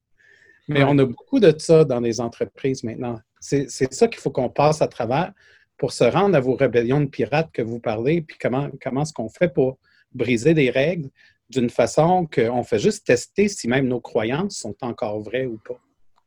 Mais 0.68 0.84
on 0.84 0.98
a 0.98 1.04
beaucoup 1.04 1.40
de 1.40 1.52
ça 1.58 1.84
dans 1.84 2.00
les 2.00 2.20
entreprises 2.20 2.84
maintenant. 2.84 3.18
C'est 3.40 3.68
ça 3.68 4.08
qu'il 4.08 4.20
faut 4.20 4.30
qu'on 4.30 4.50
passe 4.50 4.82
à 4.82 4.88
travers 4.88 5.32
pour 5.80 5.92
se 5.92 6.04
rendre 6.04 6.36
à 6.36 6.40
vos 6.40 6.54
rébellions 6.54 7.00
de 7.00 7.06
pirates 7.06 7.50
que 7.54 7.62
vous 7.62 7.80
parlez, 7.80 8.20
puis 8.20 8.36
comment, 8.38 8.68
comment 8.82 9.00
est-ce 9.00 9.14
qu'on 9.14 9.30
fait 9.30 9.48
pour 9.48 9.78
briser 10.12 10.52
des 10.52 10.68
règles 10.68 11.08
d'une 11.48 11.70
façon 11.70 12.28
qu'on 12.32 12.62
fait 12.62 12.78
juste 12.78 13.06
tester 13.06 13.48
si 13.48 13.66
même 13.66 13.88
nos 13.88 13.98
croyances 13.98 14.58
sont 14.58 14.76
encore 14.82 15.20
vraies 15.22 15.46
ou 15.46 15.58
pas? 15.66 15.80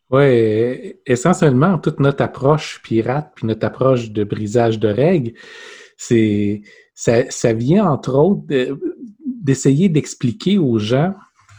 Oui, 0.10 0.96
essentiellement, 1.06 1.78
toute 1.78 2.00
notre 2.00 2.24
approche 2.24 2.82
pirate, 2.82 3.32
puis 3.36 3.46
notre 3.46 3.68
approche 3.68 4.10
de 4.10 4.24
brisage 4.24 4.80
de 4.80 4.88
règles, 4.88 5.34
c'est 5.98 6.64
ça, 6.96 7.30
ça, 7.30 7.54
vient 7.54 7.86
entre 7.86 8.16
autres 8.16 8.42
d'essayer 9.44 9.88
d'expliquer 9.88 10.58
aux 10.58 10.80
gens 10.80 11.14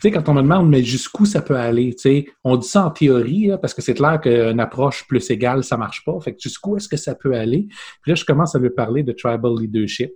sais, 0.09 0.11
quand 0.11 0.29
on 0.29 0.35
me 0.35 0.43
demande, 0.43 0.69
mais 0.69 0.83
jusqu'où 0.83 1.25
ça 1.25 1.43
peut 1.43 1.57
aller, 1.57 1.95
tu 1.95 2.03
sais, 2.03 2.27
on 2.45 2.57
dit 2.57 2.69
ça 2.69 2.87
en 2.87 2.91
théorie, 2.91 3.51
parce 3.61 3.75
que 3.75 3.83
c'est 3.83 3.95
clair 3.95 4.21
qu'une 4.21 4.61
approche 4.61 5.07
plus 5.07 5.31
égale, 5.31 5.65
ça 5.65 5.77
marche 5.77 6.05
pas. 6.05 6.19
Fait 6.21 6.35
que 6.35 6.41
jusqu'où 6.41 6.77
est-ce 6.77 6.89
que 6.89 6.97
ça 6.97 7.15
peut 7.15 7.35
aller? 7.35 7.67
Puis 8.03 8.11
là, 8.11 8.15
je 8.15 8.25
commence 8.25 8.55
à 8.55 8.59
me 8.59 8.73
parler 8.73 9.03
de 9.03 9.13
tribal 9.13 9.53
leadership. 9.59 10.13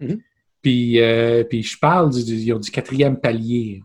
Mm-hmm. 0.00 0.20
puis, 0.60 1.00
euh, 1.00 1.44
puis 1.44 1.62
je 1.62 1.78
parle 1.78 2.10
du, 2.10 2.24
du, 2.24 2.52
du 2.52 2.70
quatrième 2.70 3.16
palier. 3.16 3.80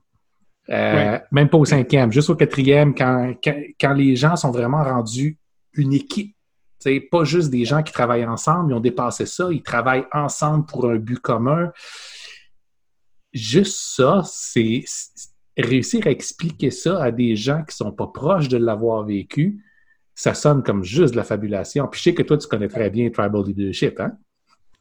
Euh, 0.69 1.19
même 1.31 1.49
pas 1.49 1.57
au 1.57 1.65
cinquième, 1.65 2.11
juste 2.11 2.29
au 2.29 2.35
quatrième, 2.35 2.93
quand, 2.93 3.33
quand, 3.79 3.93
les 3.93 4.15
gens 4.15 4.35
sont 4.35 4.51
vraiment 4.51 4.83
rendus 4.83 5.37
une 5.73 5.93
équipe. 5.93 6.35
sais, 6.79 6.99
pas 6.99 7.23
juste 7.23 7.49
des 7.49 7.65
gens 7.65 7.81
qui 7.81 7.91
travaillent 7.91 8.25
ensemble, 8.25 8.71
ils 8.71 8.75
ont 8.75 8.79
dépassé 8.79 9.25
ça, 9.25 9.49
ils 9.51 9.63
travaillent 9.63 10.05
ensemble 10.11 10.65
pour 10.65 10.89
un 10.89 10.97
but 10.97 11.19
commun 11.19 11.71
juste 13.33 13.79
ça, 13.95 14.21
c'est 14.25 14.83
réussir 15.57 16.07
à 16.07 16.11
expliquer 16.11 16.71
ça 16.71 17.01
à 17.01 17.11
des 17.11 17.35
gens 17.35 17.63
qui 17.63 17.75
sont 17.75 17.91
pas 17.91 18.07
proches 18.07 18.47
de 18.47 18.57
l'avoir 18.57 19.05
vécu, 19.05 19.63
ça 20.15 20.33
sonne 20.33 20.63
comme 20.63 20.83
juste 20.83 21.13
de 21.13 21.17
la 21.17 21.23
fabulation. 21.23 21.87
Puis 21.87 21.99
je 21.99 22.03
sais 22.03 22.13
que 22.13 22.23
toi, 22.23 22.37
tu 22.37 22.47
connais 22.47 22.67
très 22.67 22.89
bien 22.89 23.09
Tribal 23.09 23.43
Leadership, 23.45 23.99
hein? 23.99 24.13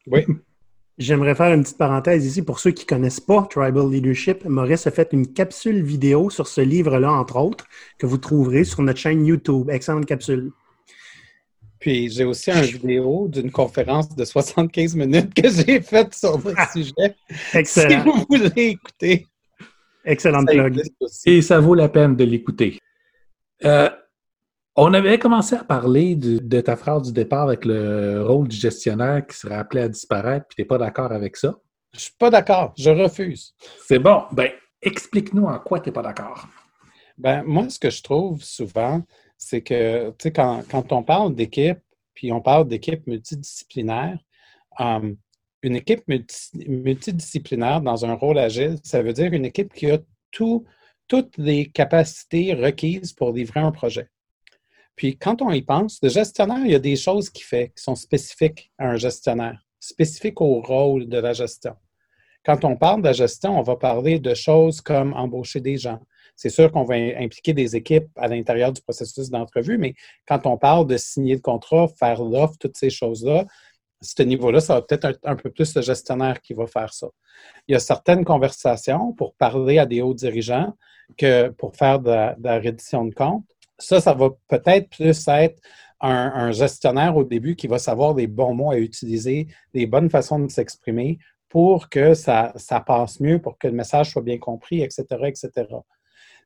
Oui. 0.07 0.25
J'aimerais 0.97 1.33
faire 1.33 1.53
une 1.53 1.63
petite 1.63 1.77
parenthèse 1.77 2.25
ici 2.25 2.41
pour 2.41 2.59
ceux 2.59 2.71
qui 2.71 2.83
ne 2.83 2.89
connaissent 2.89 3.21
pas 3.21 3.47
Tribal 3.49 3.89
Leadership. 3.89 4.43
Maurice 4.43 4.85
a 4.85 4.91
fait 4.91 5.07
une 5.13 5.31
capsule 5.31 5.81
vidéo 5.81 6.29
sur 6.29 6.45
ce 6.45 6.59
livre-là, 6.59 7.09
entre 7.09 7.37
autres, 7.37 7.65
que 7.97 8.05
vous 8.05 8.17
trouverez 8.17 8.65
sur 8.65 8.81
notre 8.81 8.99
chaîne 8.99 9.25
YouTube. 9.25 9.69
Excellente 9.69 10.05
capsule. 10.05 10.51
Puis 11.79 12.09
j'ai 12.09 12.25
aussi 12.25 12.51
une 12.51 12.61
vidéo 12.61 13.27
d'une 13.27 13.51
conférence 13.51 14.13
de 14.15 14.25
75 14.25 14.95
minutes 14.95 15.33
que 15.33 15.49
j'ai 15.49 15.81
faite 15.81 16.13
sur 16.13 16.37
le 16.37 16.53
ah! 16.57 16.67
sujet. 16.71 17.15
Excellent. 17.53 18.03
Si 18.03 18.09
vous 18.09 18.25
voulez 18.29 18.67
écouter. 18.67 19.27
Excellent 20.03 20.43
plug. 20.45 20.81
Et 21.25 21.41
ça 21.41 21.59
vaut 21.59 21.75
la 21.75 21.89
peine 21.89 22.15
de 22.15 22.23
l'écouter. 22.23 22.79
Euh, 23.63 23.89
on 24.75 24.93
avait 24.93 25.19
commencé 25.19 25.55
à 25.55 25.63
parler 25.63 26.15
de, 26.15 26.61
ta 26.61 26.75
phrase 26.75 27.03
du 27.03 27.11
départ 27.11 27.43
avec 27.43 27.65
le 27.65 28.23
rôle 28.25 28.47
du 28.47 28.55
gestionnaire 28.55 29.25
qui 29.27 29.37
serait 29.37 29.55
appelé 29.55 29.81
à 29.81 29.89
disparaître, 29.89 30.45
puis 30.47 30.55
tu 30.55 30.61
n'es 30.61 30.65
pas 30.67 30.77
d'accord 30.77 31.11
avec 31.11 31.35
ça? 31.35 31.55
Je 31.93 31.99
suis 31.99 32.13
pas 32.17 32.29
d'accord. 32.29 32.73
Je 32.77 32.89
refuse. 32.89 33.53
C'est 33.85 33.99
bon. 33.99 34.23
Ben, 34.31 34.51
explique-nous 34.81 35.45
en 35.45 35.59
quoi 35.59 35.79
tu 35.79 35.89
n'es 35.89 35.93
pas 35.93 36.01
d'accord. 36.01 36.47
Ben, 37.17 37.43
moi, 37.43 37.67
ce 37.69 37.77
que 37.77 37.89
je 37.89 38.01
trouve 38.01 38.41
souvent, 38.41 39.03
c'est 39.39 39.61
que, 39.61 40.13
quand, 40.29 40.91
on 40.91 41.01
parle 41.01 41.33
d'équipe, 41.33 41.79
puis 42.13 42.31
on 42.31 42.41
parle 42.41 42.67
d'équipe 42.67 43.07
multidisciplinaire, 43.07 44.19
um, 44.77 45.17
une 45.63 45.77
équipe 45.77 46.03
multidisciplinaire 46.67 47.81
dans 47.81 48.05
un 48.05 48.13
rôle 48.13 48.37
agile, 48.37 48.77
ça 48.83 49.01
veut 49.01 49.13
dire 49.13 49.33
une 49.33 49.45
équipe 49.45 49.73
qui 49.73 49.89
a 49.89 49.97
toutes 50.31 51.37
les 51.37 51.71
capacités 51.71 52.53
requises 52.53 53.13
pour 53.13 53.31
livrer 53.31 53.61
un 53.61 53.71
projet. 53.71 54.09
Puis 54.95 55.17
quand 55.17 55.41
on 55.41 55.51
y 55.51 55.61
pense, 55.61 55.99
le 56.03 56.09
gestionnaire, 56.09 56.65
il 56.65 56.71
y 56.71 56.75
a 56.75 56.79
des 56.79 56.97
choses 56.97 57.29
qu'il 57.29 57.45
fait 57.45 57.71
qui 57.75 57.81
sont 57.81 57.95
spécifiques 57.95 58.71
à 58.77 58.89
un 58.89 58.97
gestionnaire, 58.97 59.65
spécifiques 59.79 60.41
au 60.41 60.61
rôle 60.61 61.07
de 61.07 61.17
la 61.17 61.31
gestion. 61.31 61.75
Quand 62.43 62.65
on 62.65 62.75
parle 62.75 63.01
de 63.01 63.07
la 63.07 63.13
gestion, 63.13 63.57
on 63.57 63.63
va 63.63 63.77
parler 63.77 64.19
de 64.19 64.33
choses 64.33 64.81
comme 64.81 65.13
embaucher 65.13 65.61
des 65.61 65.77
gens, 65.77 66.01
c'est 66.39 66.49
sûr 66.49 66.71
qu'on 66.71 66.85
va 66.85 66.95
impliquer 66.95 67.51
des 67.51 67.75
équipes 67.75 68.07
à 68.15 68.29
l'intérieur 68.29 68.71
du 68.71 68.81
processus 68.81 69.29
d'entrevue, 69.29 69.77
mais 69.77 69.93
quand 70.25 70.45
on 70.45 70.57
parle 70.57 70.87
de 70.87 70.95
signer 70.95 71.35
le 71.35 71.41
contrat, 71.41 71.89
faire 71.99 72.23
l'offre, 72.23 72.55
toutes 72.57 72.77
ces 72.77 72.89
choses-là, 72.89 73.39
à 73.41 73.45
ce 73.99 74.23
niveau-là, 74.23 74.61
ça 74.61 74.75
va 74.75 74.81
peut-être 74.81 75.03
être 75.03 75.19
un, 75.23 75.35
peu 75.35 75.51
plus 75.51 75.75
le 75.75 75.81
gestionnaire 75.81 76.39
qui 76.39 76.53
va 76.53 76.65
faire 76.65 76.93
ça. 76.93 77.07
Il 77.67 77.73
y 77.73 77.75
a 77.75 77.79
certaines 77.79 78.23
conversations 78.23 79.11
pour 79.11 79.33
parler 79.33 79.79
à 79.79 79.85
des 79.85 80.01
hauts 80.01 80.13
dirigeants 80.13 80.73
que 81.17 81.49
pour 81.49 81.75
faire 81.75 81.99
de 81.99 82.09
la, 82.09 82.59
reddition 82.59 83.03
de 83.03 83.13
compte. 83.13 83.43
Ça, 83.77 83.99
ça 83.99 84.13
va 84.13 84.29
peut-être 84.47 84.89
plus 84.91 85.27
être 85.27 85.59
un, 85.99 86.53
gestionnaire 86.53 87.17
au 87.17 87.25
début 87.25 87.57
qui 87.57 87.67
va 87.67 87.79
savoir 87.79 88.13
les 88.13 88.27
bons 88.27 88.53
mots 88.53 88.71
à 88.71 88.77
utiliser, 88.77 89.47
les 89.73 89.87
bonnes 89.87 90.09
façons 90.09 90.39
de 90.39 90.49
s'exprimer 90.49 91.19
pour 91.49 91.89
que 91.89 92.13
ça, 92.13 92.53
ça 92.55 92.79
passe 92.79 93.19
mieux, 93.19 93.41
pour 93.41 93.57
que 93.57 93.67
le 93.67 93.73
message 93.73 94.11
soit 94.11 94.21
bien 94.21 94.37
compris, 94.37 94.81
etc., 94.81 95.03
etc. 95.25 95.67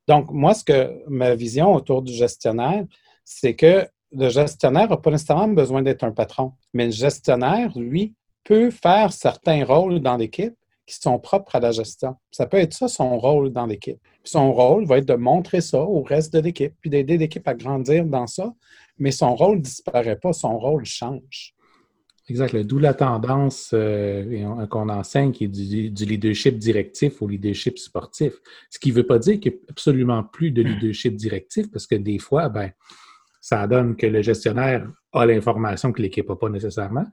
Donc, 0.08 0.32
moi, 0.32 0.54
ce 0.54 0.64
que 0.64 1.04
ma 1.08 1.36
vision 1.36 1.74
autour 1.74 2.02
du 2.02 2.14
gestionnaire, 2.14 2.84
c'est 3.24 3.56
que 3.56 3.88
le 4.12 4.30
gestionnaire 4.30 4.90
n'a 4.90 4.98
pas 4.98 5.12
nécessairement 5.12 5.48
besoin 5.48 5.82
d'être 5.82 6.04
un 6.04 6.12
patron, 6.12 6.54
mais 6.74 6.86
le 6.86 6.92
gestionnaire, 6.92 7.72
lui, 7.78 8.14
peut 8.44 8.70
faire 8.70 9.14
certains 9.14 9.64
rôles 9.64 10.00
dans 10.00 10.18
l'équipe 10.18 10.56
qui 10.86 10.96
sont 10.96 11.18
propres 11.18 11.56
à 11.56 11.60
la 11.60 11.72
gestion. 11.72 12.16
Ça 12.32 12.46
peut 12.46 12.58
être 12.58 12.74
ça 12.74 12.88
son 12.88 13.18
rôle 13.18 13.52
dans 13.52 13.66
l'équipe. 13.66 14.00
Son 14.24 14.54
rôle 14.54 14.86
va 14.86 14.98
être 14.98 15.08
de 15.08 15.14
montrer 15.14 15.62
ça 15.62 15.82
au 15.82 16.02
reste 16.02 16.34
de 16.34 16.40
l'équipe, 16.40 16.74
puis 16.82 16.90
d'aider 16.90 17.18
l'équipe 17.18 17.48
à 17.48 17.54
grandir 17.54 18.06
dans 18.06 18.28
ça, 18.28 18.54
mais 18.98 19.12
son 19.12 19.36
rôle 19.36 19.58
ne 19.58 19.62
disparaît 19.64 20.18
pas, 20.18 20.34
son 20.34 20.58
rôle 20.60 20.86
change. 20.86 21.54
Exact. 22.30 22.56
D'où 22.56 22.80
la 22.80 22.94
tendance 22.94 23.72
euh, 23.74 24.66
qu'on 24.68 24.88
enseigne 24.88 25.34
qui 25.34 25.46
est 25.46 25.48
du, 25.48 26.06
leadership 26.06 26.58
directif 26.58 27.22
au 27.22 27.28
leadership 27.28 27.78
sportif. 27.78 28.34
Ce 28.70 28.80
qui 28.80 28.92
ne 28.92 28.96
veut 28.96 29.06
pas 29.06 29.20
dire 29.20 29.40
qu'il 29.42 29.52
n'y 29.52 29.58
a 29.58 29.62
absolument 29.70 30.24
plus 30.24 30.52
de 30.52 30.62
leadership 30.62 31.16
directif 31.16 31.70
parce 31.70 31.86
que 31.86 31.96
des 31.96 32.20
fois, 32.20 32.48
ben, 32.48 32.72
ça 33.42 33.68
donne 33.68 33.98
que 33.98 34.08
le 34.08 34.22
gestionnaire 34.22 34.90
a 35.12 35.26
l'information 35.26 35.92
que 35.92 36.02
l'équipe 36.02 36.30
n'a 36.30 36.38
pas 36.38 36.50
nécessairement. 36.50 37.06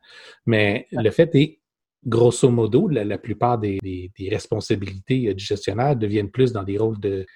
Mais 0.46 0.86
le 0.92 1.10
fait 1.10 1.34
est, 1.34 1.60
grosso 2.06 2.48
modo, 2.48 2.88
la, 2.88 3.18
plupart 3.18 3.58
des, 3.58 3.78
responsabilités 4.30 5.34
du 5.34 5.44
gestionnaire 5.44 5.96
deviennent 5.96 6.30
plus 6.30 6.52
dans 6.52 6.62
des 6.62 6.78
rôles 6.78 7.00
de, 7.00 7.26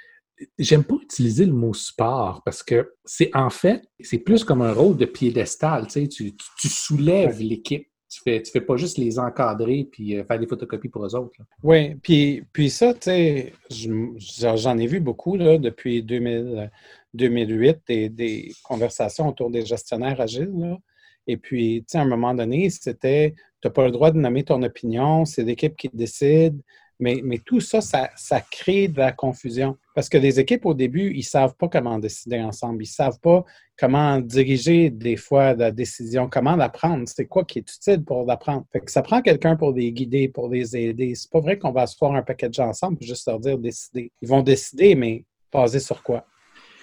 J'aime 0.58 0.84
pas 0.84 0.96
utiliser 1.02 1.46
le 1.46 1.52
mot 1.52 1.74
sport 1.74 2.42
parce 2.44 2.62
que 2.62 2.94
c'est 3.04 3.30
en 3.34 3.50
fait, 3.50 3.82
c'est 4.00 4.18
plus 4.18 4.44
comme 4.44 4.62
un 4.62 4.72
rôle 4.72 4.96
de 4.96 5.04
piédestal. 5.04 5.86
Tu, 5.86 6.08
sais, 6.08 6.08
tu, 6.08 6.68
soulèves 6.68 7.40
l'équipe. 7.40 7.88
Tu 8.08 8.20
fais, 8.22 8.42
tu 8.42 8.52
fais 8.52 8.60
pas 8.60 8.76
juste 8.76 8.98
les 8.98 9.18
encadrer 9.18 9.88
puis 9.90 10.16
euh, 10.16 10.24
faire 10.24 10.38
des 10.38 10.46
photocopies 10.46 10.88
pour 10.88 11.04
eux 11.04 11.16
autres. 11.16 11.36
Oui, 11.62 11.96
puis, 11.96 12.44
puis 12.52 12.70
ça, 12.70 12.94
tu 12.94 13.00
sais, 13.02 13.52
j'en 13.68 14.78
ai 14.78 14.86
vu 14.86 15.00
beaucoup 15.00 15.36
là, 15.36 15.58
depuis 15.58 16.00
2000, 16.02 16.70
2008 17.12 17.78
des, 17.88 18.08
des, 18.08 18.52
conversations 18.62 19.28
autour 19.28 19.50
des 19.50 19.66
gestionnaires 19.66 20.20
agiles. 20.20 20.78
Et 21.26 21.36
puis, 21.36 21.80
tu 21.80 21.92
sais, 21.92 21.98
à 21.98 22.02
un 22.02 22.06
moment 22.06 22.34
donné, 22.34 22.70
c'était 22.70 23.34
tu 23.64 23.68
n'as 23.68 23.72
pas 23.72 23.86
le 23.86 23.92
droit 23.92 24.10
de 24.10 24.18
nommer 24.18 24.44
ton 24.44 24.62
opinion, 24.62 25.24
c'est 25.24 25.42
l'équipe 25.42 25.74
qui 25.74 25.88
décide. 25.90 26.60
Mais, 27.00 27.22
tout 27.44 27.60
ça, 27.60 27.80
ça, 27.80 28.40
crée 28.50 28.88
de 28.88 28.98
la 28.98 29.12
confusion. 29.12 29.76
Parce 29.94 30.08
que 30.08 30.16
les 30.16 30.40
équipes, 30.40 30.64
au 30.64 30.74
début, 30.74 31.10
ils 31.12 31.18
ne 31.18 31.22
savent 31.22 31.54
pas 31.56 31.68
comment 31.68 31.98
décider 31.98 32.40
ensemble. 32.40 32.82
Ils 32.82 32.88
ne 32.88 32.92
savent 32.92 33.18
pas 33.20 33.44
comment 33.78 34.20
diriger 34.20 34.90
des 34.90 35.16
fois 35.16 35.54
la 35.54 35.70
décision, 35.70 36.28
comment 36.30 36.56
la 36.56 36.68
prendre. 36.68 37.04
C'est 37.06 37.26
quoi 37.26 37.44
qui 37.44 37.58
est 37.58 37.74
utile 37.74 38.04
pour 38.04 38.24
l'apprendre. 38.24 38.64
Fait 38.72 38.80
que 38.80 38.90
ça 38.90 39.02
prend 39.02 39.22
quelqu'un 39.22 39.56
pour 39.56 39.72
les 39.72 39.92
guider, 39.92 40.28
pour 40.28 40.48
les 40.48 40.76
aider. 40.76 41.14
C'est 41.14 41.30
pas 41.30 41.40
vrai 41.40 41.58
qu'on 41.58 41.72
va 41.72 41.86
se 41.86 41.96
faire 41.96 42.12
un 42.12 42.22
paquet 42.22 42.48
de 42.48 42.54
gens 42.54 42.68
ensemble 42.68 42.98
et 43.00 43.06
juste 43.06 43.26
leur 43.26 43.40
dire 43.40 43.58
décider. 43.58 44.12
Ils 44.22 44.28
vont 44.28 44.42
décider, 44.42 44.94
mais 44.94 45.24
basé 45.52 45.80
sur 45.80 46.02
quoi? 46.02 46.24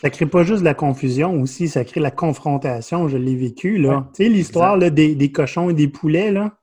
Ça 0.01 0.09
crée 0.09 0.25
pas 0.25 0.43
juste 0.43 0.61
de 0.61 0.65
la 0.65 0.73
confusion 0.73 1.39
aussi, 1.39 1.67
ça 1.67 1.85
crée 1.85 1.99
la 1.99 2.09
confrontation. 2.09 3.07
Je 3.07 3.17
l'ai 3.17 3.35
vécu, 3.35 3.77
là. 3.77 4.09
Tu 4.15 4.23
sais, 4.23 4.29
l'histoire 4.29 4.79
des, 4.79 5.15
des, 5.15 5.31
cochons 5.31 5.69
et 5.69 5.75
des 5.75 5.87
poulets, 5.87 6.31
là. 6.31 6.57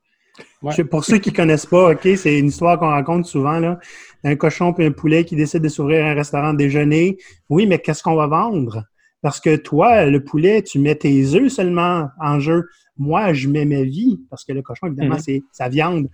Pour 0.90 1.04
ceux 1.04 1.18
qui 1.18 1.30
ne 1.30 1.36
connaissent 1.36 1.66
pas, 1.66 1.92
OK, 1.92 2.08
c'est 2.16 2.38
une 2.38 2.46
histoire 2.46 2.78
qu'on 2.78 2.88
raconte 2.88 3.26
souvent, 3.26 3.58
là. 3.58 3.78
Un 4.24 4.36
cochon 4.36 4.72
puis 4.72 4.84
un 4.84 4.90
poulet 4.90 5.24
qui 5.24 5.36
décide 5.36 5.62
de 5.62 5.68
s'ouvrir 5.68 6.04
un 6.04 6.14
restaurant 6.14 6.52
de 6.52 6.58
déjeuner. 6.58 7.18
Oui, 7.48 7.66
mais 7.66 7.78
qu'est-ce 7.78 8.02
qu'on 8.02 8.16
va 8.16 8.26
vendre? 8.26 8.84
Parce 9.22 9.40
que 9.40 9.56
toi, 9.56 10.06
le 10.06 10.22
poulet, 10.22 10.62
tu 10.62 10.78
mets 10.78 10.94
tes 10.94 11.34
œufs 11.34 11.52
seulement 11.52 12.08
en 12.20 12.40
jeu. 12.40 12.68
Moi, 12.96 13.32
je 13.32 13.48
mets 13.48 13.64
ma 13.64 13.82
vie, 13.82 14.20
parce 14.30 14.44
que 14.44 14.52
le 14.52 14.62
cochon, 14.62 14.88
évidemment, 14.88 15.16
mhm. 15.16 15.20
c'est 15.20 15.42
sa 15.52 15.68
viande. 15.68 16.08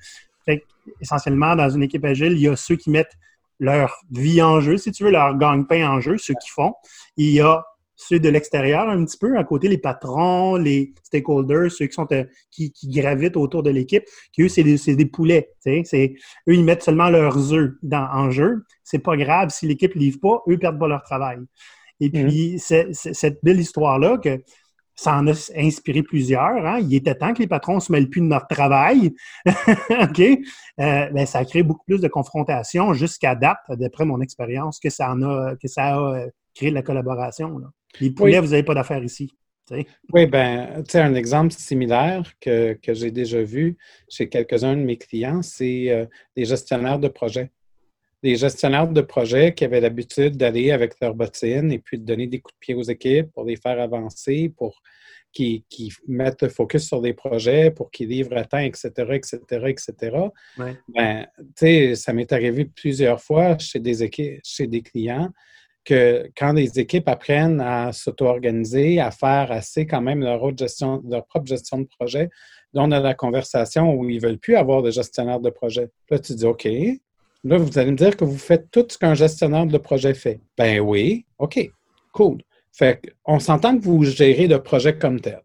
Fait 0.45 0.63
essentiellement, 1.01 1.57
dans 1.57 1.71
une 1.71 1.83
équipe 1.83 2.05
agile, 2.05 2.33
il 2.33 2.41
y 2.41 2.49
a 2.49 2.57
ceux 2.57 2.77
qui 2.77 2.91
mettent 2.91 3.17
leur 3.59 3.97
vie 4.11 4.43
en 4.43 4.61
jeu, 4.61 4.77
si 4.77 4.93
tu 4.93 5.05
veux, 5.05 5.11
leur 5.11 5.37
gagne-pain 5.39 5.89
en 5.89 6.01
jeu, 6.01 6.19
ceux 6.19 6.35
qui 6.35 6.51
font. 6.51 6.75
Il 7.17 7.31
y 7.31 7.41
a 7.41 7.65
ceux 7.97 8.19
de 8.19 8.29
l'extérieur 8.29 8.89
un 8.89 9.05
petit 9.05 9.19
peu, 9.19 9.37
à 9.39 9.45
côté 9.45 9.69
les 9.69 9.79
patrons, 9.79 10.57
les 10.57 10.93
stakeholders, 11.03 11.71
ceux 11.71 11.87
qui 11.87 11.93
sont 11.93 12.07
euh, 12.13 12.25
qui, 12.51 12.73
gravitent 12.85 13.37
autour 13.37 13.63
de 13.63 13.71
l'équipe, 13.71 14.05
qui 14.33 14.43
eux, 14.43 14.49
c'est 14.49 14.63
des, 14.63 14.97
des, 14.97 15.07
poulets. 15.07 15.51
C'est, 15.61 16.15
eux, 16.49 16.55
ils 16.55 16.65
mettent 16.65 16.83
seulement 16.83 17.11
leurs 17.11 17.53
œufs 17.53 17.73
dans, 17.83 18.09
en 18.13 18.31
jeu. 18.31 18.65
C'est 18.83 18.99
pas 18.99 19.17
grave 19.17 19.51
si 19.51 19.67
l'équipe 19.67 19.95
ne 19.95 20.01
livre 20.01 20.19
pas, 20.21 20.43
eux 20.49 20.59
perdent 20.59 20.79
pas 20.79 20.89
leur 20.89 21.03
travail. 21.03 21.39
Et 22.01 22.11
mhm. 22.13 22.29
puis, 22.29 22.59
cette 22.59 23.39
belle 23.43 23.61
histoire-là 23.61 24.19
que 24.19 24.41
ça 24.97 25.17
en 25.17 25.27
a 25.27 25.33
inspiré 25.57 26.03
plusieurs. 26.03 26.65
Hein. 26.65 26.79
Il 26.81 26.95
était 26.95 27.17
temps 27.17 27.35
que 27.35 27.41
les 27.41 27.49
patrons 27.49 27.77
ne 27.77 27.81
se 27.81 27.91
mêlent 27.91 28.09
plus 28.09 28.21
de 28.21 28.27
notre 28.27 28.47
travail. 28.47 29.13
OK? 29.47 30.21
Euh, 30.21 30.39
ben, 31.11 31.27
ça 31.27 31.39
a 31.39 31.45
créé 31.45 31.63
beaucoup 31.63 31.85
plus 31.85 32.01
de 32.01 32.09
confrontations 32.09 32.95
jusqu'à 32.95 33.35
date, 33.35 33.59
d'après 33.71 34.05
mon 34.05 34.21
expérience, 34.21 34.79
que 34.79 34.91
ça 34.91 35.11
en 35.11 35.23
a, 35.23 35.57
que 35.57 35.67
ça 35.67 35.97
a 35.97 36.27
créé 36.55 36.71
de 36.71 36.75
la 36.75 36.83
collaboration. 36.83 37.59
Là. 37.59 37.71
Les 38.01 38.11
poulets, 38.11 38.41
vous 38.41 38.49
n'avez 38.49 38.63
pas 38.63 38.75
d'affaires 38.75 39.03
ici. 39.03 39.35
Oui, 40.13 40.27
ben, 40.27 40.83
tu 40.85 40.93
sais, 40.93 41.01
un 41.01 41.15
exemple 41.15 41.53
similaire 41.53 42.31
que, 42.41 42.79
j'ai 42.87 43.11
déjà 43.11 43.43
vu 43.43 43.77
chez 44.09 44.29
quelques-uns 44.29 44.77
de 44.77 44.83
mes 44.83 44.99
clients, 44.99 45.43
c'est 45.43 45.91
euh, 45.91 46.07
des 46.37 46.45
gestionnaires 46.45 46.99
de 46.99 47.09
projets. 47.09 47.51
Des 48.23 48.37
gestionnaires 48.37 48.89
de 48.89 49.01
projets 49.01 49.55
qui 49.55 49.65
avaient 49.65 49.81
l'habitude 49.81 50.37
d'aller 50.37 50.71
avec 50.71 50.95
leur 51.01 51.15
bottine 51.15 51.73
et 51.73 51.79
puis 51.79 51.99
de 51.99 52.05
donner 52.05 52.27
des 52.27 52.41
coups 52.41 52.55
de 52.55 52.59
pied 52.59 52.75
aux 52.75 52.83
équipes 52.83 53.33
pour 53.33 53.45
les 53.45 53.57
faire 53.57 53.81
avancer, 53.81 54.53
pour 54.55 54.83
qu'ils 55.33 55.65
mettent 56.07 56.43
le 56.43 56.49
focus 56.49 56.87
sur 56.87 57.01
des 57.01 57.13
projets, 57.13 57.71
pour 57.71 57.91
qu'ils 57.91 58.09
livrent 58.09 58.37
à 58.37 58.45
temps, 58.45 58.59
etc., 58.59 58.91
etc., 59.13 59.41
etc. 59.67 60.17
Ben, 60.89 61.27
tu 61.39 61.45
sais, 61.57 61.95
ça 61.97 62.13
m'est 62.13 62.33
arrivé 62.33 62.67
plusieurs 62.67 63.21
fois 63.21 63.59
chez 63.59 63.81
des 63.81 64.03
équipes, 64.03 64.41
chez 64.45 64.67
des 64.67 64.81
clients 64.81 65.31
que 65.85 66.31
quand 66.37 66.53
les 66.53 66.79
équipes 66.79 67.09
apprennent 67.09 67.61
à 67.61 67.93
s'auto-organiser, 67.93 69.01
à 69.01 69.11
faire 69.11 69.53
assez 69.53 69.87
quand 69.87 70.01
même 70.01 70.21
leur, 70.21 70.41
propre 70.41 71.47
gestion 71.47 71.79
de 71.79 71.87
projet, 71.99 72.31
là, 72.73 72.83
on 72.83 72.91
a 72.91 73.01
la 73.01 73.15
conversation 73.15 73.95
où 73.95 74.09
ils 74.09 74.17
ne 74.17 74.23
veulent 74.23 74.39
plus 74.39 74.57
avoir 74.57 74.83
de 74.83 74.91
gestionnaire 74.91 75.41
de 75.41 75.51
projet. 75.51 75.91
Là, 76.11 76.19
tu 76.19 76.35
dis 76.35 76.47
OK. 76.47 76.67
Là, 77.45 77.59
vous 77.59 77.79
allez 77.79 77.91
me 77.91 77.97
dire 77.97 78.17
que 78.17 78.25
vous 78.25 78.39
faites 78.39 78.71
tout 78.71 78.87
ce 78.89 78.97
qu'un 78.97 79.15
gestionnaire 79.15 79.67
de 79.67 79.79
projet 79.79 80.15
fait. 80.15 80.41
Ben 80.57 80.81
oui, 80.81 81.27
OK, 81.39 81.71
cool. 82.13 82.39
Fait 82.73 83.01
on 83.25 83.39
s'entend 83.39 83.77
que 83.79 83.85
vous 83.85 84.03
gérez 84.05 84.47
le 84.47 84.63
projet 84.63 84.97
comme 84.97 85.21
tel. 85.21 85.43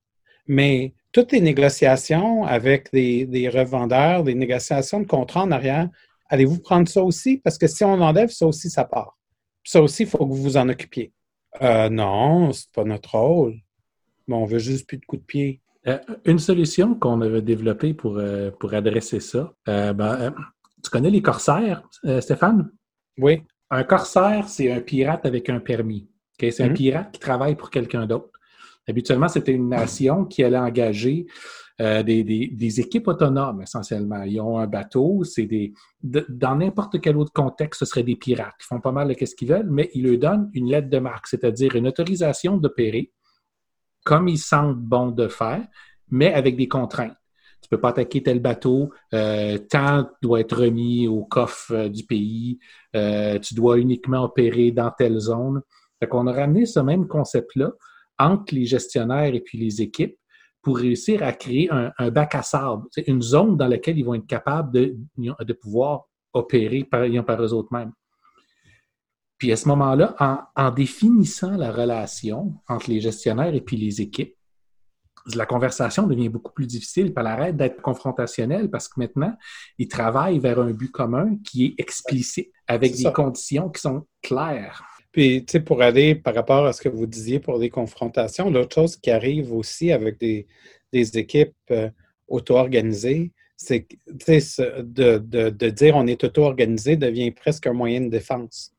Mais 0.48 0.94
toutes 1.12 1.32
les 1.32 1.42
négociations 1.42 2.44
avec 2.46 2.92
des, 2.92 3.50
revendeurs, 3.54 4.24
des 4.24 4.34
négociations 4.34 5.00
de 5.02 5.08
contrats 5.08 5.44
en 5.44 5.52
arrière, 5.52 5.90
allez-vous 6.30 6.60
prendre 6.60 6.88
ça 6.88 7.04
aussi? 7.04 7.38
Parce 7.38 7.58
que 7.58 7.68
si 7.68 7.84
on 7.84 8.02
enlève, 8.02 8.30
ça 8.30 8.48
aussi, 8.48 8.70
ça 8.70 8.86
part. 8.86 9.19
Ça 9.64 9.82
aussi, 9.82 10.04
il 10.04 10.10
faut 10.10 10.20
que 10.20 10.24
vous 10.24 10.44
vous 10.44 10.58
en 10.58 10.70
occupiez. 10.70 11.12
Euh, 11.62 11.90
non, 11.90 12.52
c'est 12.52 12.72
pas 12.72 12.84
notre 12.84 13.16
rôle. 13.16 13.56
Mais 14.28 14.36
on 14.36 14.46
veut 14.46 14.60
juste 14.60 14.88
plus 14.88 14.98
de 14.98 15.06
coups 15.06 15.22
de 15.22 15.26
pied. 15.26 15.62
Euh, 15.88 15.98
une 16.26 16.40
solution 16.40 16.94
qu'on 16.96 17.22
avait 17.22 17.42
développée 17.42 17.94
pour, 17.94 18.18
euh, 18.18 18.52
pour 18.52 18.74
adresser 18.74 19.20
ça, 19.20 19.54
ben, 19.66 20.34
tu 20.84 20.90
connais 20.90 21.10
les 21.10 21.22
corsaires, 21.22 21.84
Stéphane? 22.20 22.70
Oui. 23.18 23.42
Un 23.70 23.84
corsaire, 23.84 24.48
c'est 24.48 24.72
un 24.72 24.82
pirate 24.82 25.26
avec 25.26 25.50
un 25.50 25.60
permis. 25.60 26.08
C'est 26.40 26.62
un 26.62 26.70
mhm. 26.70 26.74
pirate 26.74 27.12
qui 27.12 27.20
travaille 27.20 27.56
pour 27.56 27.70
quelqu'un 27.70 28.06
d'autre. 28.06 28.32
Habituellement, 28.88 29.28
c'était 29.28 29.52
une 29.52 29.70
nation 29.70 30.26
qui 30.26 30.44
allait 30.44 30.58
engager 30.58 31.28
euh, 31.82 32.04
des, 32.04 32.80
équipes 32.82 33.08
autonomes 33.08 33.62
essentiellement. 33.62 34.24
Ils 34.24 34.42
ont 34.42 34.60
un 34.60 34.68
bateau, 34.68 35.24
c'est 35.24 35.46
des. 35.46 35.74
dans 36.04 36.56
n'importe 36.58 37.00
quel 37.00 37.16
autre 37.16 37.32
contexte, 37.32 37.80
ce 37.80 37.86
serait 37.86 38.04
des 38.04 38.18
pirates. 38.18 38.56
Ils 38.60 38.66
font 38.66 38.82
pas 38.82 38.92
mal 38.92 39.08
de 39.08 39.26
ce 39.26 39.34
qu'ils 39.34 39.48
veulent, 39.48 39.70
mais 39.70 39.90
ils 39.94 40.04
leur 40.04 40.20
donnent 40.20 40.52
une 40.54 40.70
lettre 40.70 40.90
de 40.90 41.00
marque, 41.00 41.28
c'est-à-dire 41.28 41.76
une 41.76 41.88
autorisation 41.88 42.58
d'opérer 42.58 43.14
comme 44.04 44.28
ils 44.28 44.40
sentent 44.40 44.78
bon 44.78 45.12
de 45.12 45.30
faire, 45.30 45.66
mais 46.10 46.34
avec 46.34 46.58
des 46.58 46.68
contraintes. 46.68 47.16
Tu 47.62 47.68
ne 47.72 47.78
peux 47.78 47.82
pas 47.82 47.90
attaquer 47.90 48.24
tel 48.24 48.40
bateau, 48.40 48.92
euh, 49.14 49.58
tant 49.58 50.10
doit 50.22 50.42
être 50.42 50.64
remis 50.64 51.08
au 51.08 51.24
coffre 51.24 51.74
euh, 51.74 51.90
du 51.90 52.04
pays, 52.04 52.60
tu 52.94 53.54
dois 53.54 53.78
uniquement 53.78 54.24
opérer 54.24 54.72
dans 54.72 54.92
telle 54.92 55.20
zone. 55.20 55.62
Fait 56.00 56.08
qu'on 56.08 56.28
a 56.28 56.34
ramené 56.34 56.66
ce 56.66 56.80
même 56.82 57.08
concept-là 57.08 57.72
entre 58.18 58.54
les 58.54 58.66
gestionnaires 58.66 59.34
et 59.34 59.40
puis 59.40 59.58
les 59.58 59.82
équipes 59.82 60.19
pour 60.70 60.78
réussir 60.78 61.24
à 61.24 61.34
créer 61.34 61.68
un, 61.72 62.12
bac 62.12 62.36
à 62.36 62.44
sable, 62.44 62.84
c'est 62.92 63.08
une 63.08 63.24
zone 63.24 63.58
dans 63.58 63.68
laquelle 63.68 63.98
ils 63.98 64.06
vont 64.06 64.14
être 64.14 64.28
capables 64.28 64.72
de, 64.72 64.96
de 65.18 65.54
pouvoir 65.54 66.08
opérer 66.32 66.84
par, 66.84 67.02
par 67.26 67.42
eux-mêmes. 67.42 67.92
Puis 69.40 69.52
à 69.52 69.56
ce 69.56 69.68
moment-là, 69.68 70.16
en, 70.56 70.70
définissant 70.70 71.58
la 71.58 71.72
relation 71.72 72.54
entre 72.68 72.92
les 72.92 73.02
gestionnaires 73.02 73.56
et 73.56 73.62
puis 73.62 73.78
les 73.78 74.00
équipes, 74.00 74.36
la 75.34 75.48
conversation 75.48 76.06
devient 76.06 76.30
beaucoup 76.30 76.54
plus 76.54 76.68
difficile, 76.68 77.06
puis 77.06 77.16
elle 77.18 77.26
arrête 77.26 77.58
d'être 77.58 77.82
confrontationnelle 77.82 78.70
parce 78.70 78.88
que 78.88 79.00
maintenant, 79.00 79.36
ils 79.80 79.88
travaillent 79.88 80.38
vers 80.38 80.60
un 80.60 80.70
but 80.70 80.92
commun 80.92 81.36
qui 81.44 81.66
est 81.66 81.74
explicite, 81.80 82.52
avec 82.68 82.96
des 82.96 83.12
conditions 83.12 83.72
qui 83.72 83.82
sont 83.82 84.06
claires. 84.22 84.84
Puis, 85.12 85.44
tu 85.46 85.54
sais, 85.54 85.60
pour 85.60 85.82
aller 85.82 86.16
par 86.16 86.36
rapport 86.36 86.66
à 86.66 86.74
ce 86.74 86.82
que 86.82 86.90
vous 86.90 87.06
disiez 87.06 87.40
pour 87.40 87.58
les 87.58 87.70
confrontations, 87.70 88.50
l'autre 88.50 88.76
chose 88.76 88.96
qui 88.96 89.10
arrive 89.10 89.54
aussi 89.54 89.92
avec 89.92 90.20
des, 90.20 90.46
équipes 90.94 91.54
euh, 91.72 91.90
auto-organisées, 92.28 93.32
c'est 93.56 93.88
de, 94.08 95.18
de, 95.18 95.50
de, 95.50 95.70
dire 95.70 95.96
on 95.96 96.08
est 96.08 96.24
auto-organisé 96.24 96.96
devient 96.96 97.32
presque 97.32 97.68
un 97.68 97.74
moyen 97.74 98.02
de 98.02 98.10
défense. 98.10 98.74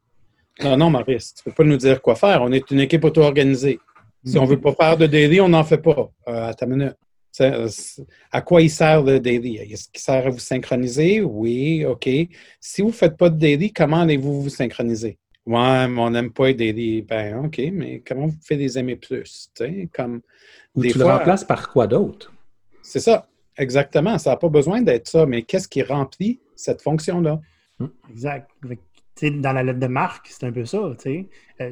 Non, 0.62 0.76
non, 0.76 0.90
Maurice, 0.90 1.34
tu 1.34 1.42
ne 1.46 1.50
peux 1.50 1.62
pas 1.62 1.68
nous 1.68 1.76
dire 1.76 2.00
quoi 2.00 2.14
faire. 2.14 2.42
On 2.42 2.52
est 2.52 2.70
une 2.70 2.80
équipe 2.80 3.04
auto-organisée. 3.04 3.78
Si 4.24 4.38
on 4.38 4.42
ne 4.42 4.48
veut 4.48 4.60
pas 4.60 4.74
faire 4.74 4.96
de 4.96 5.06
daily, 5.06 5.40
on 5.40 5.48
n'en 5.48 5.64
fait 5.64 5.78
pas. 5.78 6.10
Euh, 6.28 6.48
à 6.48 6.54
ta 6.54 6.66
minute. 6.66 6.96
à 8.30 8.40
quoi 8.42 8.60
il 8.60 8.70
sert 8.70 9.02
le 9.02 9.18
daily? 9.18 9.56
Est-ce 9.56 9.88
qu'il 9.90 10.00
sert 10.00 10.26
à 10.26 10.30
vous 10.30 10.38
synchroniser? 10.38 11.22
Oui, 11.22 11.84
OK. 11.86 12.08
Si 12.60 12.82
vous 12.82 12.88
ne 12.88 12.92
faites 12.92 13.16
pas 13.16 13.30
de 13.30 13.38
daily, 13.38 13.72
comment 13.72 14.00
allez-vous 14.00 14.42
vous 14.42 14.48
synchroniser? 14.50 15.18
Ouais, 15.50 15.88
mais 15.88 16.00
on 16.00 16.10
n'aime 16.10 16.30
pas 16.30 16.52
des, 16.52 17.02
Ben, 17.02 17.44
OK, 17.44 17.60
mais 17.72 18.04
comment 18.06 18.26
vous 18.26 18.38
faites 18.40 18.58
des 18.58 18.78
aimer 18.78 18.94
plus? 18.94 19.50
Comme 19.92 20.20
Ou 20.76 20.82
des 20.82 20.92
tu 20.92 20.98
le 20.98 21.04
remplaces 21.04 21.42
par 21.42 21.68
quoi 21.70 21.88
d'autre? 21.88 22.32
C'est 22.82 23.00
ça, 23.00 23.26
exactement. 23.56 24.16
Ça 24.18 24.30
n'a 24.30 24.36
pas 24.36 24.48
besoin 24.48 24.80
d'être 24.80 25.08
ça, 25.08 25.26
mais 25.26 25.42
qu'est-ce 25.42 25.66
qui 25.66 25.82
remplit 25.82 26.40
cette 26.54 26.82
fonction-là? 26.82 27.40
Hmm. 27.80 27.88
Exact. 28.12 28.48
dans 29.20 29.52
la 29.52 29.64
lettre 29.64 29.80
de 29.80 29.88
marque, 29.88 30.28
c'est 30.28 30.46
un 30.46 30.52
peu 30.52 30.64
ça. 30.64 30.78
Euh, 30.78 31.24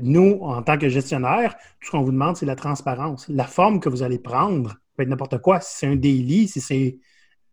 nous, 0.02 0.40
en 0.42 0.60
tant 0.62 0.76
que 0.76 0.88
gestionnaire, 0.88 1.54
tout 1.78 1.86
ce 1.86 1.90
qu'on 1.92 2.02
vous 2.02 2.10
demande, 2.10 2.36
c'est 2.36 2.46
la 2.46 2.56
transparence. 2.56 3.28
La 3.28 3.44
forme 3.44 3.78
que 3.78 3.88
vous 3.88 4.02
allez 4.02 4.18
prendre 4.18 4.74
peut 4.96 5.04
être 5.04 5.08
n'importe 5.08 5.38
quoi. 5.38 5.60
Si 5.60 5.76
c'est 5.78 5.86
un 5.86 5.94
daily, 5.94 6.48
si 6.48 6.60
c'est 6.60 6.98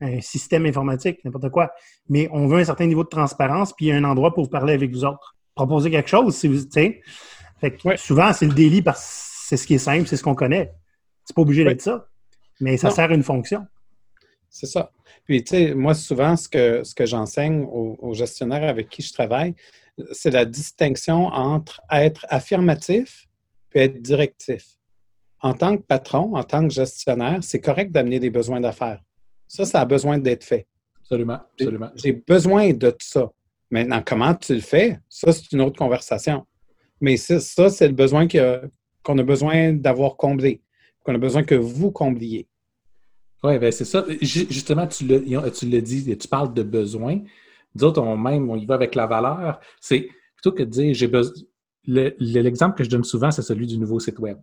un 0.01 0.19
système 0.21 0.65
informatique, 0.65 1.23
n'importe 1.23 1.51
quoi. 1.51 1.71
Mais 2.09 2.27
on 2.31 2.47
veut 2.47 2.57
un 2.57 2.65
certain 2.65 2.87
niveau 2.87 3.03
de 3.03 3.09
transparence, 3.09 3.73
puis 3.73 3.91
un 3.91 4.03
endroit 4.05 4.33
pour 4.33 4.45
vous 4.45 4.49
parler 4.49 4.73
avec 4.73 4.89
vous 4.91 5.05
autres 5.05 5.34
proposer 5.55 5.89
quelque 5.89 6.09
chose. 6.09 6.35
Si 6.35 6.47
vous, 6.47 6.59
fait 6.69 7.01
Souvent, 7.97 8.33
c'est 8.33 8.45
le 8.45 8.53
délit 8.53 8.81
parce 8.81 8.99
que 8.99 9.47
c'est 9.47 9.57
ce 9.57 9.65
qui 9.65 9.75
est 9.75 9.79
simple, 9.79 10.07
c'est 10.07 10.17
ce 10.17 10.23
qu'on 10.23 10.35
connaît. 10.35 10.73
C'est 11.23 11.35
pas 11.35 11.41
obligé 11.41 11.63
d'être 11.63 11.81
ça, 11.81 12.07
mais 12.59 12.77
ça 12.77 12.91
sert 12.91 13.09
à 13.09 13.13
une 13.13 13.23
fonction. 13.23 13.65
C'est 14.49 14.67
ça. 14.67 14.91
Puis, 15.25 15.43
tu 15.43 15.55
sais, 15.55 15.73
moi, 15.73 15.93
souvent, 15.93 16.35
ce 16.35 16.47
que, 16.47 16.83
ce 16.83 16.93
que 16.93 17.05
j'enseigne 17.05 17.63
aux, 17.63 18.13
gestionnaires 18.13 18.69
avec 18.69 18.89
qui 18.89 19.01
je 19.01 19.11
travaille, 19.11 19.55
c'est 20.11 20.31
la 20.31 20.45
distinction 20.45 21.27
entre 21.27 21.81
être 21.91 22.25
affirmatif 22.29 23.27
et 23.73 23.85
être 23.85 24.01
directif. 24.01 24.65
En 25.41 25.53
tant 25.53 25.77
que 25.77 25.81
patron, 25.81 26.35
en 26.35 26.43
tant 26.43 26.67
que 26.67 26.73
gestionnaire, 26.73 27.39
c'est 27.41 27.59
correct 27.59 27.91
d'amener 27.91 28.19
des 28.19 28.29
besoins 28.29 28.59
d'affaires. 28.59 29.01
Ça, 29.47 29.65
ça 29.65 29.81
a 29.81 29.85
besoin 29.85 30.17
d'être 30.17 30.43
fait. 30.43 30.67
Absolument, 31.01 31.39
absolument. 31.59 31.89
J'ai 31.95 32.13
besoin 32.13 32.73
de 32.73 32.89
tout 32.91 32.97
ça. 33.05 33.31
Maintenant, 33.75 34.01
comment 34.05 34.33
tu 34.33 34.53
le 34.53 34.61
fais, 34.61 34.99
ça, 35.09 35.33
c'est 35.33 35.51
une 35.51 35.59
autre 35.59 35.77
conversation. 35.77 36.45
Mais 37.01 37.17
ça, 37.17 37.69
c'est 37.69 37.89
le 37.89 37.93
besoin 37.93 38.25
qu'on 38.25 39.17
a, 39.17 39.23
besoin 39.23 39.73
d'avoir 39.73 40.15
comblé, 40.15 40.61
qu'on 41.03 41.13
a 41.13 41.17
besoin 41.17 41.43
que 41.43 41.55
vous 41.55 41.91
combliez. 41.91 42.47
Oui, 43.43 43.59
bien, 43.59 43.71
c'est 43.71 43.83
ça. 43.83 44.05
Justement, 44.21 44.87
tu 44.87 45.05
l'as 45.05 45.81
dit, 45.81 46.17
tu 46.17 46.27
parles 46.29 46.53
de 46.53 46.63
besoin. 46.63 47.19
Nous 47.75 47.83
autres, 47.83 48.01
on, 48.01 48.15
même, 48.15 48.49
on 48.49 48.55
y 48.55 48.65
va 48.65 48.75
avec 48.75 48.95
la 48.95 49.07
valeur. 49.07 49.59
C'est 49.81 50.07
plutôt 50.37 50.53
que 50.53 50.63
de 50.63 50.69
dire 50.69 50.93
j'ai 50.93 51.07
besoin. 51.07 51.33
L'exemple 51.85 52.77
que 52.77 52.85
je 52.85 52.89
donne 52.89 53.03
souvent, 53.03 53.29
c'est 53.29 53.41
celui 53.41 53.67
du 53.67 53.77
nouveau 53.77 53.99
site 53.99 54.19
Web. 54.19 54.37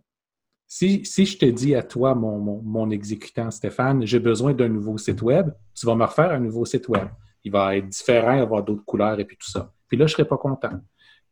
Si, 0.67 1.03
je 1.03 1.37
te 1.39 1.45
dis 1.45 1.73
à 1.73 1.81
toi, 1.81 2.13
mon, 2.13 2.91
exécutant 2.91 3.49
Stéphane, 3.49 4.05
j'ai 4.05 4.19
besoin 4.19 4.53
d'un 4.53 4.69
nouveau 4.69 4.99
site 4.99 5.23
web, 5.23 5.49
tu 5.73 5.87
vas 5.87 5.95
me 5.95 6.05
refaire 6.05 6.29
un 6.29 6.39
nouveau 6.39 6.65
site 6.65 6.87
web. 6.87 7.07
Il 7.43 7.51
va 7.51 7.75
être 7.75 7.87
différent, 7.89 8.33
il 8.33 8.37
va 8.37 8.43
avoir 8.43 8.63
d'autres 8.63 8.85
couleurs 8.85 9.19
et 9.19 9.25
puis 9.25 9.37
tout 9.37 9.49
ça. 9.49 9.73
Puis 9.87 9.97
là, 9.97 10.05
je 10.05 10.13
ne 10.13 10.15
serai 10.15 10.27
pas 10.27 10.37
content 10.37 10.79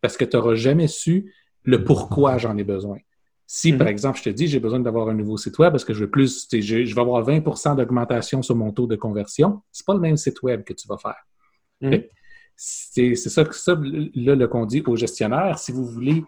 parce 0.01 0.17
que 0.17 0.25
tu 0.25 0.35
n'auras 0.35 0.55
jamais 0.55 0.87
su 0.87 1.33
le 1.63 1.83
pourquoi 1.83 2.37
j'en 2.37 2.57
ai 2.57 2.63
besoin. 2.63 2.97
Si, 3.45 3.73
par 3.73 3.87
mhm. 3.87 3.91
exemple, 3.91 4.17
je 4.17 4.23
te 4.23 4.29
dis, 4.29 4.47
j'ai 4.47 4.59
besoin 4.59 4.79
d'avoir 4.79 5.09
un 5.09 5.13
nouveau 5.13 5.37
site 5.37 5.57
web 5.59 5.71
parce 5.71 5.83
que 5.83 5.93
je 5.93 6.05
veux 6.05 6.09
plus, 6.09 6.47
je, 6.51 6.85
je 6.85 6.95
vais 6.95 7.01
avoir 7.01 7.27
20% 7.27 7.75
d'augmentation 7.75 8.41
sur 8.41 8.55
mon 8.55 8.71
taux 8.71 8.87
de 8.87 8.95
conversion, 8.95 9.61
c'est 9.71 9.85
pas 9.85 9.93
le 9.93 9.99
même 9.99 10.15
site 10.15 10.41
web 10.41 10.63
que 10.63 10.73
tu 10.73 10.87
vas 10.87 10.97
faire. 10.97 11.27
Mhm. 11.81 12.03
C'est 12.55 13.15
ça, 13.15 13.51
ça 13.51 13.77
là, 14.13 14.47
qu'on 14.47 14.65
dit 14.65 14.83
aux 14.85 14.95
gestionnaires. 14.95 15.57
Si 15.57 15.71
vous 15.71 15.85
voulez 15.85 16.23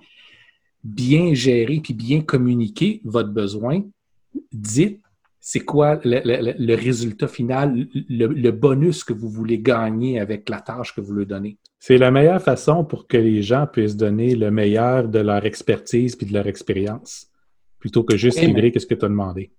bien 0.83 1.33
gérer 1.33 1.79
puis 1.79 1.93
bien 1.93 2.21
communiquer 2.21 3.01
votre 3.05 3.29
besoin, 3.29 3.83
dites 4.51 5.01
c'est 5.45 5.59
quoi 5.59 5.99
le, 6.05 6.73
résultat 6.73 7.27
final, 7.27 7.85
le, 7.93 8.51
bonus 8.51 9.03
que 9.03 9.11
vous 9.11 9.27
voulez 9.27 9.59
gagner 9.59 10.17
avec 10.17 10.47
la 10.47 10.61
tâche 10.61 10.95
que 10.95 11.01
vous 11.01 11.11
leur 11.11 11.25
donnez? 11.25 11.57
C'est 11.79 11.97
la 11.97 12.11
meilleure 12.11 12.41
façon 12.41 12.85
pour 12.85 13.07
que 13.07 13.17
les 13.17 13.41
gens 13.41 13.67
puissent 13.67 13.97
donner 13.97 14.35
le 14.35 14.51
meilleur 14.51 15.09
de 15.09 15.19
leur 15.19 15.45
expertise 15.45 16.15
puis 16.15 16.27
de 16.27 16.31
leur 16.31 16.47
expérience, 16.47 17.27
plutôt 17.77 18.05
que 18.05 18.15
juste 18.15 18.39
livrer 18.39 18.71
ce 18.73 18.85
que 18.85 18.93
tu 18.93 19.03
as 19.03 19.09
demandé. 19.09 19.51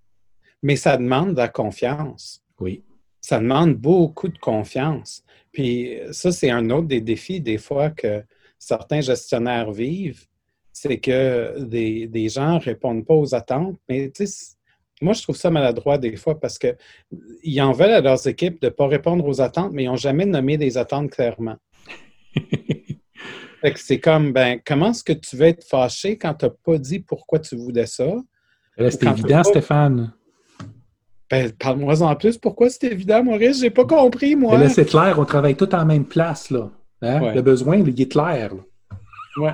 Mais 0.63 0.77
ça 0.77 0.97
demande 0.97 1.33
de 1.33 1.37
la 1.37 1.49
confiance. 1.49 2.43
Oui. 2.59 2.83
Ça 3.21 3.39
demande 3.39 3.75
beaucoup 3.75 4.29
de 4.29 4.39
confiance. 4.39 5.23
Puis 5.53 5.99
ça, 6.13 6.33
c'est 6.33 6.49
un 6.51 6.71
autre 6.71 6.89
des 6.89 7.03
défis 7.03 7.43
des 7.43 7.59
fois 7.59 7.91
que 7.91 8.23
certains 8.59 9.03
gestionnaires 9.03 9.71
vivent, 9.71 10.25
c'est 10.73 10.97
que 10.97 11.63
des, 11.63 12.07
des 12.07 12.31
gens 12.31 12.55
ne 12.55 12.61
répondent 12.61 13.05
pas 13.05 13.15
aux 13.15 13.35
attentes, 13.35 13.77
mais 13.87 14.11
tu 14.11 14.27
sais, 14.27 14.55
moi, 15.03 15.13
je 15.13 15.23
trouve 15.23 15.37
ça 15.37 15.51
maladroit 15.51 15.99
des 15.99 16.17
fois 16.17 16.39
parce 16.39 16.59
qu'ils 16.59 17.61
en 17.61 17.73
veulent 17.73 17.91
à 17.91 18.01
leurs 18.01 18.27
équipes 18.27 18.61
de 18.61 18.67
ne 18.67 18.71
pas 18.71 18.87
répondre 18.87 19.27
aux 19.27 19.41
attentes, 19.41 19.73
mais 19.73 19.85
ils 19.85 19.87
n'ont 19.87 19.97
jamais 19.97 20.27
nommé 20.27 20.57
des 20.57 20.79
attentes 20.79 21.11
clairement. 21.11 21.57
c'est 23.77 23.99
comme, 23.99 24.33
ben, 24.33 24.61
comment 24.65 24.91
est-ce 24.91 25.05
que 25.05 25.13
tu 25.13 25.37
vas 25.37 25.49
être 25.49 25.65
fâché 25.65 26.17
quand 26.17 26.35
tu 26.35 26.47
n'as 26.47 26.53
pas 26.65 26.79
dit 26.79 27.01
pourquoi 27.01 27.39
tu 27.39 27.57
voulais 27.57 27.87
ça? 27.87 28.13
C'est 28.79 29.05
évident, 29.05 29.43
Stéphane. 29.43 30.13
Ben, 31.31 31.51
parle-moi 31.53 32.01
en 32.03 32.15
plus. 32.17 32.39
Pourquoi 32.39 32.71
c'est 32.71 32.85
évident, 32.85 33.25
Maurice? 33.25 33.61
J'ai 33.61 33.71
pas 33.71 33.85
compris, 33.85 34.37
moi. 34.37 34.59
là, 34.59 34.69
c'est 34.69 34.85
clair, 34.85 35.17
on 35.19 35.25
travaille 35.25 35.57
tous 35.57 35.75
en 35.75 35.87
même 35.87 36.05
place, 36.05 36.51
là. 36.51 36.71
Hein? 37.03 37.35
Le 37.35 37.43
besoin, 37.43 37.77
il 37.77 38.01
est 38.01 38.11
clair. 38.11 38.53
Ouais. 39.37 39.53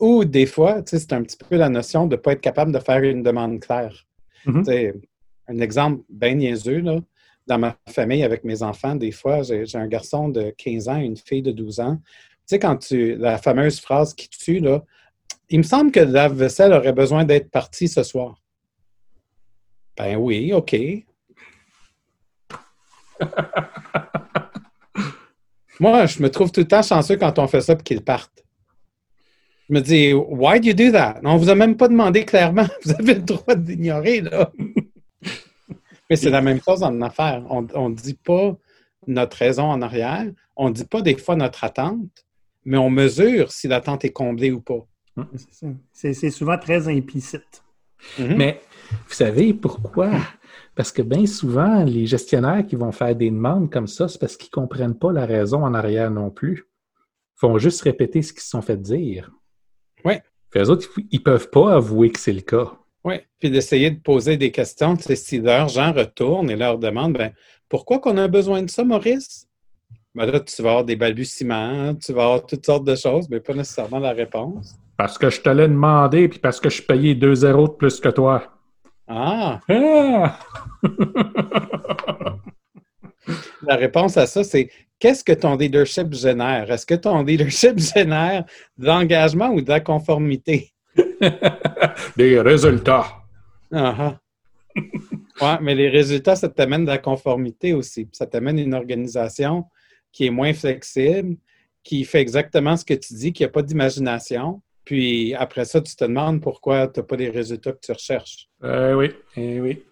Ou 0.00 0.24
des 0.24 0.46
fois, 0.46 0.82
c'est 0.84 1.12
un 1.12 1.22
petit 1.22 1.36
peu 1.36 1.56
la 1.56 1.68
notion 1.68 2.06
de 2.06 2.16
ne 2.16 2.20
pas 2.20 2.32
être 2.32 2.40
capable 2.40 2.72
de 2.72 2.78
faire 2.78 3.02
une 3.02 3.22
demande 3.22 3.60
claire. 3.60 4.04
Mm-hmm. 4.46 5.00
Un 5.48 5.58
exemple 5.60 6.02
bien 6.08 6.34
niaiseux, 6.34 6.80
là, 6.80 7.00
dans 7.46 7.58
ma 7.58 7.76
famille 7.88 8.22
avec 8.22 8.44
mes 8.44 8.62
enfants, 8.62 8.94
des 8.94 9.12
fois, 9.12 9.42
j'ai 9.42 9.66
un 9.74 9.86
garçon 9.86 10.28
de 10.28 10.54
15 10.56 10.88
ans 10.88 10.98
et 10.98 11.04
une 11.04 11.16
fille 11.16 11.42
de 11.42 11.52
12 11.52 11.80
ans. 11.80 11.96
Tu 11.96 12.02
sais, 12.46 12.58
quand 12.58 12.76
tu. 12.76 13.16
La 13.16 13.38
fameuse 13.38 13.80
phrase 13.80 14.14
qui 14.14 14.28
tue, 14.28 14.60
là, 14.60 14.84
il 15.50 15.58
me 15.58 15.62
semble 15.62 15.90
que 15.92 16.00
la 16.00 16.28
vaisselle 16.28 16.72
aurait 16.72 16.92
besoin 16.92 17.24
d'être 17.24 17.50
partie 17.50 17.88
ce 17.88 18.02
soir. 18.02 18.40
Ben 19.96 20.16
oui, 20.16 20.52
OK. 20.52 20.76
Moi, 25.80 26.06
je 26.06 26.22
me 26.22 26.30
trouve 26.30 26.52
tout 26.52 26.60
le 26.60 26.68
temps 26.68 26.82
chanceux 26.82 27.16
quand 27.16 27.38
on 27.38 27.46
fait 27.46 27.60
ça 27.60 27.74
et 27.74 27.76
qu'ils 27.76 28.02
partent. 28.02 28.43
Je 29.74 29.80
me 29.80 29.84
dis, 29.84 30.12
why 30.14 30.60
do 30.60 30.68
you 30.68 30.74
do 30.74 30.92
that? 30.92 31.20
On 31.24 31.34
ne 31.34 31.38
vous 31.38 31.50
a 31.50 31.56
même 31.56 31.76
pas 31.76 31.88
demandé 31.88 32.24
clairement. 32.24 32.66
Vous 32.84 32.92
avez 32.92 33.14
le 33.14 33.22
droit 33.22 33.56
d'ignorer, 33.56 34.20
là. 34.20 34.52
Mais 36.08 36.14
c'est 36.14 36.30
la 36.30 36.40
même 36.40 36.60
chose 36.62 36.84
en 36.84 37.00
affaires. 37.00 37.42
On 37.50 37.88
ne 37.88 37.94
dit 37.96 38.14
pas 38.14 38.56
notre 39.08 39.36
raison 39.36 39.64
en 39.64 39.82
arrière. 39.82 40.30
On 40.54 40.68
ne 40.68 40.74
dit 40.74 40.84
pas 40.84 41.02
des 41.02 41.16
fois 41.16 41.34
notre 41.34 41.64
attente, 41.64 42.24
mais 42.64 42.76
on 42.76 42.88
mesure 42.88 43.50
si 43.50 43.66
l'attente 43.66 44.04
est 44.04 44.12
comblée 44.12 44.52
ou 44.52 44.60
pas. 44.60 44.86
C'est 45.92 46.30
souvent 46.30 46.56
très 46.56 46.86
implicite. 46.86 47.64
Mm-hmm. 48.18 48.36
Mais 48.36 48.60
vous 49.08 49.14
savez 49.14 49.54
pourquoi? 49.54 50.10
Parce 50.76 50.92
que 50.92 51.02
bien 51.02 51.26
souvent, 51.26 51.82
les 51.82 52.06
gestionnaires 52.06 52.64
qui 52.64 52.76
vont 52.76 52.92
faire 52.92 53.16
des 53.16 53.30
demandes 53.30 53.72
comme 53.72 53.88
ça, 53.88 54.06
c'est 54.06 54.20
parce 54.20 54.36
qu'ils 54.36 54.50
ne 54.54 54.62
comprennent 54.62 54.98
pas 54.98 55.10
la 55.10 55.26
raison 55.26 55.64
en 55.64 55.74
arrière 55.74 56.12
non 56.12 56.30
plus. 56.30 56.68
Ils 57.36 57.40
font 57.40 57.58
juste 57.58 57.80
répéter 57.82 58.22
ce 58.22 58.32
qu'ils 58.32 58.42
se 58.42 58.50
sont 58.50 58.62
fait 58.62 58.80
dire. 58.80 59.32
Oui. 60.04 60.14
Puis 60.50 60.60
eux 60.60 60.70
autres, 60.70 60.88
ils 61.10 61.18
ne 61.18 61.24
peuvent 61.24 61.50
pas 61.50 61.74
avouer 61.74 62.10
que 62.10 62.18
c'est 62.18 62.32
le 62.32 62.40
cas. 62.40 62.72
Oui. 63.04 63.16
Puis 63.38 63.50
d'essayer 63.50 63.90
de 63.90 64.00
poser 64.00 64.36
des 64.36 64.50
questions. 64.50 64.96
si 64.96 65.38
leurs 65.38 65.68
gens 65.68 65.92
retournent 65.92 66.50
et 66.50 66.56
leur 66.56 66.78
demandent 66.78 67.14
ben, 67.14 67.32
pourquoi 67.68 67.98
qu'on 67.98 68.16
a 68.16 68.28
besoin 68.28 68.62
de 68.62 68.70
ça, 68.70 68.84
Maurice? 68.84 69.46
Ben 70.14 70.26
là, 70.26 70.38
tu 70.38 70.62
vas 70.62 70.70
avoir 70.70 70.84
des 70.84 70.96
balbutiements, 70.96 71.94
tu 71.96 72.12
vas 72.12 72.24
avoir 72.24 72.46
toutes 72.46 72.64
sortes 72.64 72.84
de 72.84 72.94
choses, 72.94 73.28
mais 73.28 73.40
pas 73.40 73.52
nécessairement 73.52 73.98
la 73.98 74.12
réponse. 74.12 74.76
Parce 74.96 75.18
que 75.18 75.28
je 75.28 75.40
te 75.40 75.48
l'ai 75.48 75.66
demandé, 75.66 76.28
puis 76.28 76.38
parce 76.38 76.60
que 76.60 76.70
je 76.70 76.82
payais 76.82 77.16
deux 77.16 77.34
zéros 77.34 77.66
de 77.66 77.72
plus 77.72 77.98
que 77.98 78.10
toi. 78.10 78.44
Ah! 79.08 79.60
ah! 79.68 80.38
la 83.66 83.76
réponse 83.76 84.16
à 84.16 84.26
ça, 84.26 84.44
c'est 84.44 84.70
qu'est-ce 84.98 85.24
que 85.24 85.32
ton 85.32 85.56
leadership 85.56 86.12
génère? 86.12 86.70
Est-ce 86.70 86.86
que 86.86 86.94
ton 86.94 87.22
leadership 87.22 87.78
génère 87.94 88.44
de 88.78 88.86
l'engagement 88.86 89.50
ou 89.50 89.60
de 89.60 89.68
la 89.68 89.80
conformité? 89.80 90.72
Des 92.16 92.40
résultats. 92.40 93.06
Ah, 93.72 94.18
ah. 95.40 95.58
mais 95.60 95.74
les 95.74 95.88
résultats, 95.88 96.36
ça 96.36 96.48
t'amène 96.48 96.84
de 96.84 96.90
la 96.90 96.98
conformité 96.98 97.72
aussi. 97.72 98.08
Ça 98.12 98.26
t'amène 98.26 98.58
une 98.58 98.74
organisation 98.74 99.64
qui 100.12 100.26
est 100.26 100.30
moins 100.30 100.52
flexible, 100.52 101.36
qui 101.82 102.04
fait 102.04 102.20
exactement 102.20 102.76
ce 102.76 102.84
que 102.84 102.94
tu 102.94 103.14
dis, 103.14 103.32
qui 103.32 103.42
n'a 103.42 103.48
pas 103.48 103.62
d'imagination. 103.62 104.62
Puis 104.84 105.34
après 105.34 105.64
ça, 105.64 105.80
tu 105.80 105.96
te 105.96 106.04
demandes 106.04 106.40
pourquoi 106.40 106.88
tu 106.88 107.00
n'as 107.00 107.06
pas 107.06 107.16
les 107.16 107.30
résultats 107.30 107.72
que 107.72 107.80
tu 107.82 107.92
recherches. 107.92 108.48
Euh, 108.62 108.94
oui, 108.94 109.10
eh 109.36 109.60
oui. 109.60 109.82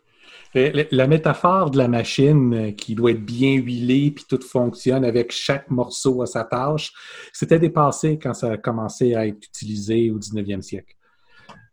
La 0.55 1.07
métaphore 1.07 1.71
de 1.71 1.79
la 1.79 1.89
machine 1.89 2.55
euh, 2.55 2.71
qui 2.73 2.95
doit 2.95 3.13
être 3.13 3.25
bien 3.25 3.55
huilée 3.55 4.11
puis 4.11 4.27
tout 4.29 4.41
fonctionne 4.43 5.05
avec 5.05 5.33
chaque 5.33 5.71
morceau 5.71 6.21
à 6.21 6.27
sa 6.27 6.45
tâche, 6.45 6.93
c'était 7.33 7.59
dépassé 7.59 8.19
quand 8.19 8.35
ça 8.35 8.53
a 8.53 8.57
commencé 8.59 9.15
à 9.15 9.27
être 9.27 9.43
utilisé 9.47 10.11
au 10.11 10.19
19e 10.19 10.61
siècle. 10.61 10.95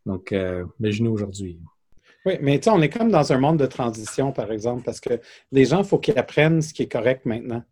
Donc, 0.05 0.31
euh, 0.31 0.63
imaginez 0.79 1.09
aujourd'hui. 1.09 1.59
Oui, 2.25 2.33
mais 2.41 2.57
tu 2.59 2.65
sais, 2.65 2.69
on 2.69 2.81
est 2.81 2.89
comme 2.89 3.11
dans 3.11 3.33
un 3.33 3.37
monde 3.37 3.57
de 3.57 3.65
transition, 3.65 4.31
par 4.31 4.51
exemple, 4.51 4.83
parce 4.83 4.99
que 4.99 5.19
les 5.51 5.65
gens, 5.65 5.79
il 5.79 5.85
faut 5.85 5.99
qu'ils 5.99 6.17
apprennent 6.17 6.61
ce 6.61 6.73
qui 6.73 6.83
est 6.83 6.91
correct 6.91 7.25
maintenant. 7.25 7.63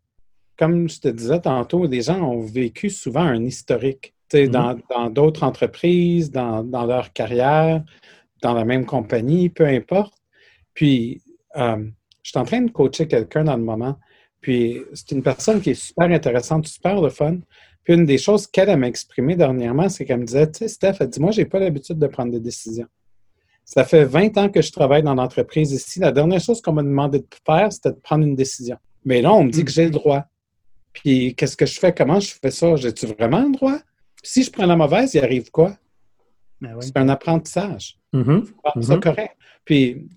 Comme 0.57 0.89
je 0.89 0.99
te 0.99 1.07
disais 1.07 1.39
tantôt, 1.39 1.85
les 1.85 2.01
gens 2.01 2.21
ont 2.21 2.41
vécu 2.41 2.89
souvent 2.89 3.21
un 3.21 3.43
historique. 3.43 4.13
Tu 4.29 4.37
sais, 4.37 4.47
mm-hmm. 4.47 4.81
dans 4.89 5.09
d'autres 5.09 5.43
entreprises, 5.43 6.31
dans, 6.31 6.63
dans 6.63 6.85
leur 6.85 7.13
carrière, 7.13 7.83
dans 8.41 8.53
la 8.53 8.65
même 8.65 8.85
compagnie, 8.85 9.49
peu 9.49 9.65
importe. 9.65 10.13
Puis, 10.77 11.23
euh, 11.55 11.87
je 12.21 12.29
suis 12.29 12.37
en 12.37 12.43
train 12.43 12.61
de 12.61 12.69
coacher 12.69 13.07
quelqu'un 13.07 13.43
dans 13.43 13.57
le 13.57 13.63
moment. 13.63 13.97
Puis, 14.41 14.79
c'est 14.93 15.09
une 15.09 15.23
personne 15.23 15.59
qui 15.59 15.71
est 15.71 15.81
super 15.87 16.05
intéressante, 16.11 16.67
super 16.67 17.01
le 17.01 17.09
fun. 17.09 17.39
Puis, 17.83 17.95
une 17.95 18.05
des 18.05 18.19
choses 18.19 18.45
qu'elle 18.45 18.77
m'a 18.77 18.87
exprimé 18.87 19.35
dernièrement, 19.35 19.89
c'est 19.89 20.05
qu'elle 20.05 20.19
me 20.19 20.25
disait 20.25 20.45
Tu 20.51 20.59
sais, 20.59 20.67
Steph, 20.67 20.97
elle 20.99 21.09
dit 21.09 21.19
Moi, 21.19 21.31
je 21.31 21.41
n'ai 21.41 21.45
pas 21.45 21.57
l'habitude 21.57 21.97
de 21.97 22.05
prendre 22.05 22.31
des 22.31 22.39
décisions. 22.39 22.85
Ça 23.65 23.85
fait 23.85 24.05
20 24.05 24.37
ans 24.37 24.49
que 24.49 24.61
je 24.61 24.71
travaille 24.71 25.01
dans 25.01 25.15
l'entreprise 25.15 25.71
ici. 25.71 25.99
La 25.99 26.11
dernière 26.11 26.41
chose 26.41 26.61
qu'on 26.61 26.73
m'a 26.73 26.83
demandé 26.83 27.21
de 27.21 27.27
faire, 27.43 27.73
c'était 27.73 27.93
de 27.93 27.99
prendre 27.99 28.23
une 28.23 28.35
décision. 28.35 28.77
Mais 29.03 29.23
là, 29.23 29.33
on 29.33 29.45
me 29.45 29.49
dit 29.49 29.65
que 29.65 29.71
j'ai 29.71 29.85
le 29.85 29.91
droit. 29.91 30.25
Puis, 30.93 31.33
qu'est-ce 31.33 31.57
que 31.57 31.65
je 31.65 31.79
fais? 31.79 31.91
Comment 31.91 32.19
je 32.19 32.35
fais 32.39 32.51
ça? 32.51 32.75
J'ai-tu 32.75 33.07
vraiment 33.07 33.41
le 33.41 33.51
droit? 33.51 33.79
si 34.21 34.43
je 34.43 34.51
prends 34.51 34.65
la 34.67 34.75
mauvaise, 34.75 35.13
il 35.15 35.23
arrive 35.23 35.49
quoi? 35.49 35.75
Ben 36.61 36.75
c'est 36.81 36.97
un 36.97 37.09
apprentissage. 37.09 37.97
Mm 38.13 38.41
Ça 38.81 38.97
correct. 38.97 39.37
Puis, 39.63 40.07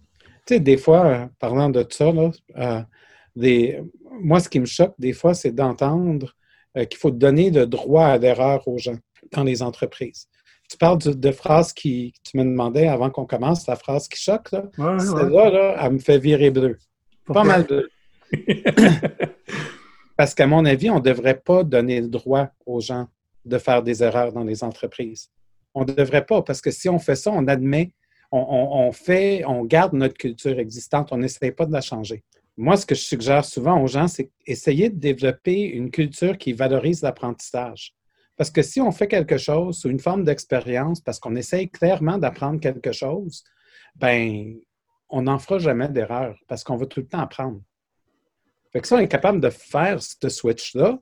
des 0.58 0.76
fois, 0.76 1.06
euh, 1.06 1.26
parlant 1.38 1.70
de 1.70 1.86
ça, 1.88 2.12
euh, 2.56 3.82
moi, 4.22 4.40
ce 4.40 4.48
qui 4.48 4.58
me 4.58 4.66
choque 4.66 4.94
des 4.98 5.12
fois, 5.12 5.34
c'est 5.34 5.52
d'entendre 5.52 6.34
euh, 6.76 6.84
qu'il 6.84 6.98
faut 6.98 7.10
donner 7.10 7.50
le 7.50 7.66
droit 7.66 8.06
à 8.06 8.18
l'erreur 8.18 8.66
aux 8.66 8.78
gens 8.78 8.98
dans 9.32 9.44
les 9.44 9.62
entreprises. 9.62 10.28
Tu 10.68 10.76
parles 10.76 10.98
de, 10.98 11.32
phrases 11.32 11.72
qui, 11.72 12.12
tu 12.22 12.36
me 12.36 12.44
demandais 12.44 12.86
avant 12.86 13.10
qu'on 13.10 13.26
commence, 13.26 13.66
la 13.66 13.76
phrase 13.76 14.08
qui 14.08 14.20
choque, 14.20 14.52
là. 14.52 14.64
Celle-là, 14.76 15.50
là, 15.50 15.76
elle 15.82 15.92
me 15.92 15.98
fait 15.98 16.18
virer 16.18 16.50
bleu. 16.50 16.78
Pas 17.26 17.44
mal 17.44 17.64
bleu. 17.64 17.90
Parce 20.16 20.34
qu'à 20.34 20.46
mon 20.46 20.64
avis, 20.64 20.90
on 20.90 20.96
ne 20.96 21.00
devrait 21.00 21.40
pas 21.40 21.64
donner 21.64 22.00
le 22.00 22.08
droit 22.08 22.50
aux 22.66 22.80
gens 22.80 23.08
de 23.44 23.58
faire 23.58 23.82
des 23.82 24.02
erreurs 24.02 24.32
dans 24.32 24.44
les 24.44 24.62
entreprises. 24.62 25.30
On 25.74 25.84
ne 25.84 25.92
devrait 25.92 26.26
pas, 26.26 26.42
parce 26.42 26.60
que 26.60 26.70
si 26.70 26.88
on 26.88 26.98
fait 26.98 27.14
ça, 27.14 27.30
on 27.32 27.46
admet 27.46 27.92
on, 28.32 28.92
fait, 28.92 29.44
on 29.44 29.64
garde 29.64 29.92
notre 29.92 30.16
culture 30.16 30.58
existante, 30.58 31.08
on 31.12 31.18
n'essaie 31.18 31.50
pas 31.50 31.66
de 31.66 31.72
la 31.72 31.80
changer. 31.80 32.22
Moi, 32.56 32.76
ce 32.76 32.86
que 32.86 32.94
je 32.94 33.00
suggère 33.00 33.44
souvent 33.44 33.82
aux 33.82 33.86
gens, 33.86 34.06
c'est 34.06 34.30
essayer 34.46 34.90
de 34.90 34.98
développer 34.98 35.62
une 35.62 35.90
culture 35.90 36.36
qui 36.38 36.52
valorise 36.52 37.02
l'apprentissage. 37.02 37.94
Parce 38.36 38.50
que 38.50 38.62
si 38.62 38.80
on 38.80 38.92
fait 38.92 39.08
quelque 39.08 39.36
chose 39.36 39.78
sous 39.78 39.90
une 39.90 39.98
forme 39.98 40.24
d'expérience, 40.24 41.00
parce 41.00 41.18
qu'on 41.18 41.36
essaye 41.36 41.70
clairement 41.70 42.18
d'apprendre 42.18 42.60
quelque 42.60 42.92
chose, 42.92 43.44
ben 43.96 44.56
on 45.08 45.22
n'en 45.22 45.38
fera 45.38 45.58
jamais 45.58 45.88
d'erreur 45.88 46.36
parce 46.48 46.64
qu'on 46.64 46.76
va 46.76 46.86
tout 46.86 47.00
le 47.00 47.06
temps 47.06 47.20
apprendre. 47.20 47.60
Fait 48.72 48.84
si 48.86 48.92
on 48.92 48.98
est 48.98 49.08
capable 49.08 49.40
de 49.40 49.50
faire 49.50 50.00
ce 50.00 50.28
switch-là, 50.28 50.98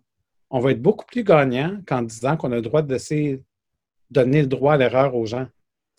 on 0.50 0.60
va 0.60 0.72
être 0.72 0.80
beaucoup 0.80 1.04
plus 1.04 1.22
gagnant 1.22 1.78
qu'en 1.86 2.02
disant 2.02 2.36
qu'on 2.36 2.52
a 2.52 2.56
le 2.56 2.62
droit 2.62 2.82
de 2.82 2.96
donner 4.10 4.40
le 4.40 4.46
droit 4.46 4.74
à 4.74 4.76
l'erreur 4.78 5.14
aux 5.14 5.26
gens. 5.26 5.46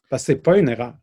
Parce 0.10 0.24
que 0.24 0.28
ce 0.28 0.32
n'est 0.32 0.40
pas 0.40 0.58
une 0.58 0.70
erreur. 0.70 0.96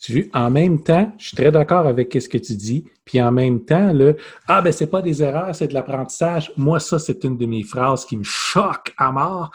Tu 0.00 0.30
en 0.32 0.50
même 0.50 0.82
temps, 0.82 1.12
je 1.18 1.28
suis 1.28 1.36
très 1.36 1.52
d'accord 1.52 1.86
avec 1.86 2.16
ce 2.18 2.26
que 2.26 2.38
tu 2.38 2.54
dis, 2.54 2.86
puis 3.04 3.20
en 3.20 3.30
même 3.30 3.64
temps, 3.64 3.92
le 3.92 4.16
Ah, 4.48 4.62
ben, 4.62 4.72
c'est 4.72 4.86
pas 4.86 5.02
des 5.02 5.22
erreurs, 5.22 5.54
c'est 5.54 5.68
de 5.68 5.74
l'apprentissage. 5.74 6.50
Moi, 6.56 6.80
ça, 6.80 6.98
c'est 6.98 7.22
une 7.24 7.36
de 7.36 7.44
mes 7.44 7.62
phrases 7.62 8.06
qui 8.06 8.16
me 8.16 8.24
choque 8.24 8.94
à 8.96 9.12
mort 9.12 9.50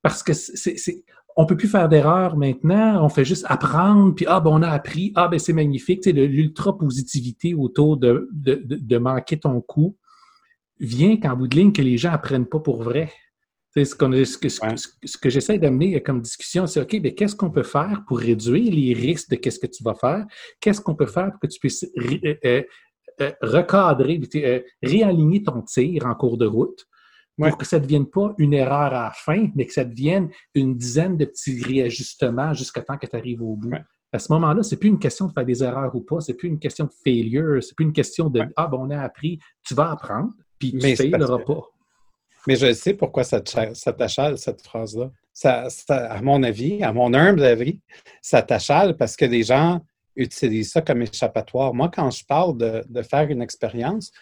parce 0.00 0.22
que 0.22 0.32
c'est, 0.32 1.04
on 1.36 1.46
peut 1.46 1.56
plus 1.56 1.68
faire 1.68 1.88
d'erreurs 1.88 2.36
maintenant, 2.36 3.04
on 3.04 3.08
fait 3.08 3.24
juste 3.24 3.44
apprendre, 3.48 4.14
puis 4.14 4.24
ah, 4.28 4.38
ben, 4.38 4.50
on 4.52 4.62
a 4.62 4.68
appris, 4.68 5.12
ah, 5.16 5.26
ben, 5.26 5.38
c'est 5.40 5.52
magnifique. 5.52 6.02
Tu 6.02 6.10
sais, 6.10 6.12
l'ultra-positivité 6.12 7.54
autour 7.54 7.96
de, 7.96 8.28
de, 8.32 8.60
de, 8.64 8.98
manquer 8.98 9.38
ton 9.38 9.60
coup 9.60 9.96
vient 10.78 11.16
qu'en 11.16 11.36
bout 11.36 11.48
de 11.48 11.56
ligne, 11.56 11.72
que 11.72 11.82
les 11.82 11.96
gens 11.96 12.12
apprennent 12.12 12.46
pas 12.46 12.60
pour 12.60 12.82
vrai. 12.82 13.12
Ce, 13.76 13.84
ce, 13.84 15.18
que, 15.18 15.30
j'essaie 15.30 15.58
d'amener 15.58 16.02
comme 16.02 16.20
discussion, 16.20 16.66
c'est 16.66 16.80
OK, 16.80 16.96
mais 17.02 17.14
qu'est-ce 17.14 17.36
qu'on 17.36 17.50
peut 17.50 17.62
faire 17.62 18.02
pour 18.06 18.18
réduire 18.18 18.72
les 18.72 18.94
risques 18.94 19.30
de 19.30 19.36
qu'est-ce 19.36 19.58
que 19.58 19.66
tu 19.66 19.84
vas 19.84 19.94
faire? 19.94 20.24
Qu'est-ce 20.60 20.80
qu'on 20.80 20.94
peut 20.94 21.06
faire 21.06 21.30
pour 21.30 21.40
que 21.40 21.46
tu 21.46 21.60
puisses 21.60 21.84
euh, 21.84 22.34
euh, 22.44 22.62
euh, 23.20 23.32
recadrer, 23.42 24.20
réaligner 24.82 25.42
ton 25.42 25.62
tir 25.62 26.06
en 26.06 26.14
cours 26.14 26.38
de 26.38 26.46
route 26.46 26.86
pour 27.36 27.56
que 27.56 27.64
ça 27.64 27.78
ne 27.78 27.84
devienne 27.84 28.06
pas 28.06 28.34
une 28.38 28.54
erreur 28.54 28.92
à 28.94 29.04
la 29.04 29.12
fin, 29.14 29.48
mais 29.54 29.66
que 29.66 29.72
ça 29.72 29.84
devienne 29.84 30.28
une 30.54 30.76
dizaine 30.76 31.16
de 31.16 31.24
petits 31.24 31.62
réajustements 31.62 32.52
jusqu'à 32.54 32.82
temps 32.82 32.96
que 32.96 33.06
tu 33.06 33.16
arrives 33.16 33.42
au 33.42 33.54
bout? 33.54 33.70
À 34.12 34.18
ce 34.18 34.32
moment-là, 34.32 34.62
c'est 34.62 34.78
plus 34.78 34.88
une 34.88 34.98
question 34.98 35.26
de 35.26 35.32
faire 35.32 35.44
des 35.44 35.62
erreurs 35.62 35.94
ou 35.94 36.00
pas, 36.00 36.20
c'est 36.20 36.34
plus 36.34 36.48
une 36.48 36.58
question 36.58 36.86
de 36.86 36.92
failure, 37.04 37.62
c'est 37.62 37.76
plus 37.76 37.84
une 37.84 37.92
question 37.92 38.30
de 38.30 38.42
Ah, 38.56 38.66
bon, 38.66 38.86
on 38.86 38.90
a 38.90 39.00
appris, 39.00 39.38
tu 39.62 39.74
vas 39.74 39.90
apprendre, 39.90 40.32
puis 40.58 40.72
tu 40.72 40.78
ne 40.78 41.44
pas. 41.44 41.62
Mais 42.48 42.56
je 42.56 42.72
sais 42.72 42.94
pourquoi 42.94 43.24
ça 43.24 43.42
t'achale, 43.42 44.38
cette 44.38 44.62
phrase-là. 44.62 45.10
Ça, 45.34 45.68
à 45.90 46.22
mon 46.22 46.42
avis, 46.42 46.82
à 46.82 46.94
mon 46.94 47.12
humble 47.12 47.44
avis, 47.44 47.78
ça 48.22 48.40
t'achale 48.40 48.96
parce 48.96 49.16
que 49.16 49.26
les 49.26 49.42
gens 49.42 49.82
utilisent 50.16 50.70
ça 50.70 50.80
comme 50.80 51.02
échappatoire. 51.02 51.74
Moi, 51.74 51.90
quand 51.94 52.10
je 52.10 52.24
parle 52.24 52.56
de, 52.56 53.02
faire 53.02 53.28
une 53.28 53.42
expérience, 53.42 54.12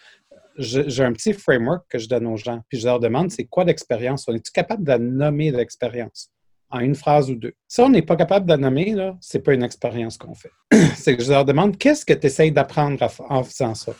j'ai 0.57 1.05
un 1.05 1.13
petit 1.13 1.31
framework 1.31 1.85
que 1.87 1.99
je 1.99 2.09
donne 2.09 2.27
aux 2.27 2.35
gens. 2.35 2.59
Puis 2.67 2.79
je 2.79 2.85
leur 2.85 2.99
demande, 2.99 3.31
c'est 3.31 3.45
quoi 3.45 3.63
l'expérience? 3.63 4.25
On 4.27 4.33
est-tu 4.33 4.51
capable 4.51 4.83
de 4.83 4.97
nommer 4.97 5.49
l'expérience? 5.51 6.29
En 6.69 6.81
une 6.81 6.95
phrase 6.95 7.31
ou 7.31 7.35
deux? 7.35 7.53
Si 7.65 7.79
on 7.79 7.87
n'est 7.87 8.01
pas 8.01 8.17
capable 8.17 8.45
de 8.45 8.57
nommer, 8.57 8.93
ce 9.21 9.37
n'est 9.37 9.41
pas 9.41 9.53
une 9.53 9.63
expérience 9.63 10.17
qu'on 10.17 10.35
fait. 10.35 10.51
c'est 10.97 11.15
que 11.15 11.23
je 11.23 11.31
leur 11.31 11.45
demande, 11.45 11.77
qu'est-ce 11.77 12.03
que 12.03 12.13
tu 12.13 12.27
essayes 12.27 12.51
d'apprendre 12.51 13.01
en 13.29 13.43
faisant 13.43 13.73
ça? 13.73 13.93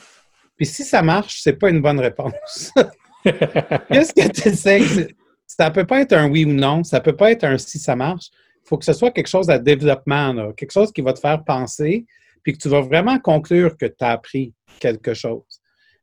Puis 0.58 0.66
si 0.66 0.84
ça 0.84 1.02
marche, 1.02 1.40
c'est 1.42 1.54
pas 1.54 1.70
une 1.70 1.82
bonne 1.82 2.02
réponse. 2.02 2.74
Qu'est-ce 3.24 4.14
que 4.14 4.30
tu 4.30 4.50
essaies? 4.50 5.16
Ça 5.46 5.72
peut 5.72 5.86
pas 5.86 6.02
être 6.02 6.14
un 6.14 6.30
oui 6.30 6.46
ou 6.46 6.54
non, 6.54 6.84
ça 6.84 7.00
peut 7.00 7.16
pas 7.16 7.32
être 7.32 7.44
un 7.44 7.58
si 7.58 7.80
ça 7.80 7.96
marche. 7.96 8.30
Il 8.66 8.68
faut 8.68 8.78
que 8.78 8.86
ce 8.86 8.94
soit 8.94 9.12
quelque 9.12 9.30
chose 9.30 9.50
à 9.50 9.60
développement, 9.60 10.52
quelque 10.54 10.72
chose 10.72 10.92
qui 10.92 11.02
va 11.02 11.14
te 11.14 11.20
faire 11.20 11.44
penser, 11.44 12.06
puis 12.44 12.54
que 12.54 12.58
tu 12.58 12.70
vas 12.70 12.82
vraiment 12.82 13.18
conclure 13.20 13.78
que 13.78 13.86
tu 13.86 14.04
as 14.04 14.12
appris 14.12 14.54
quelque 14.80 15.14
chose. 15.14 15.62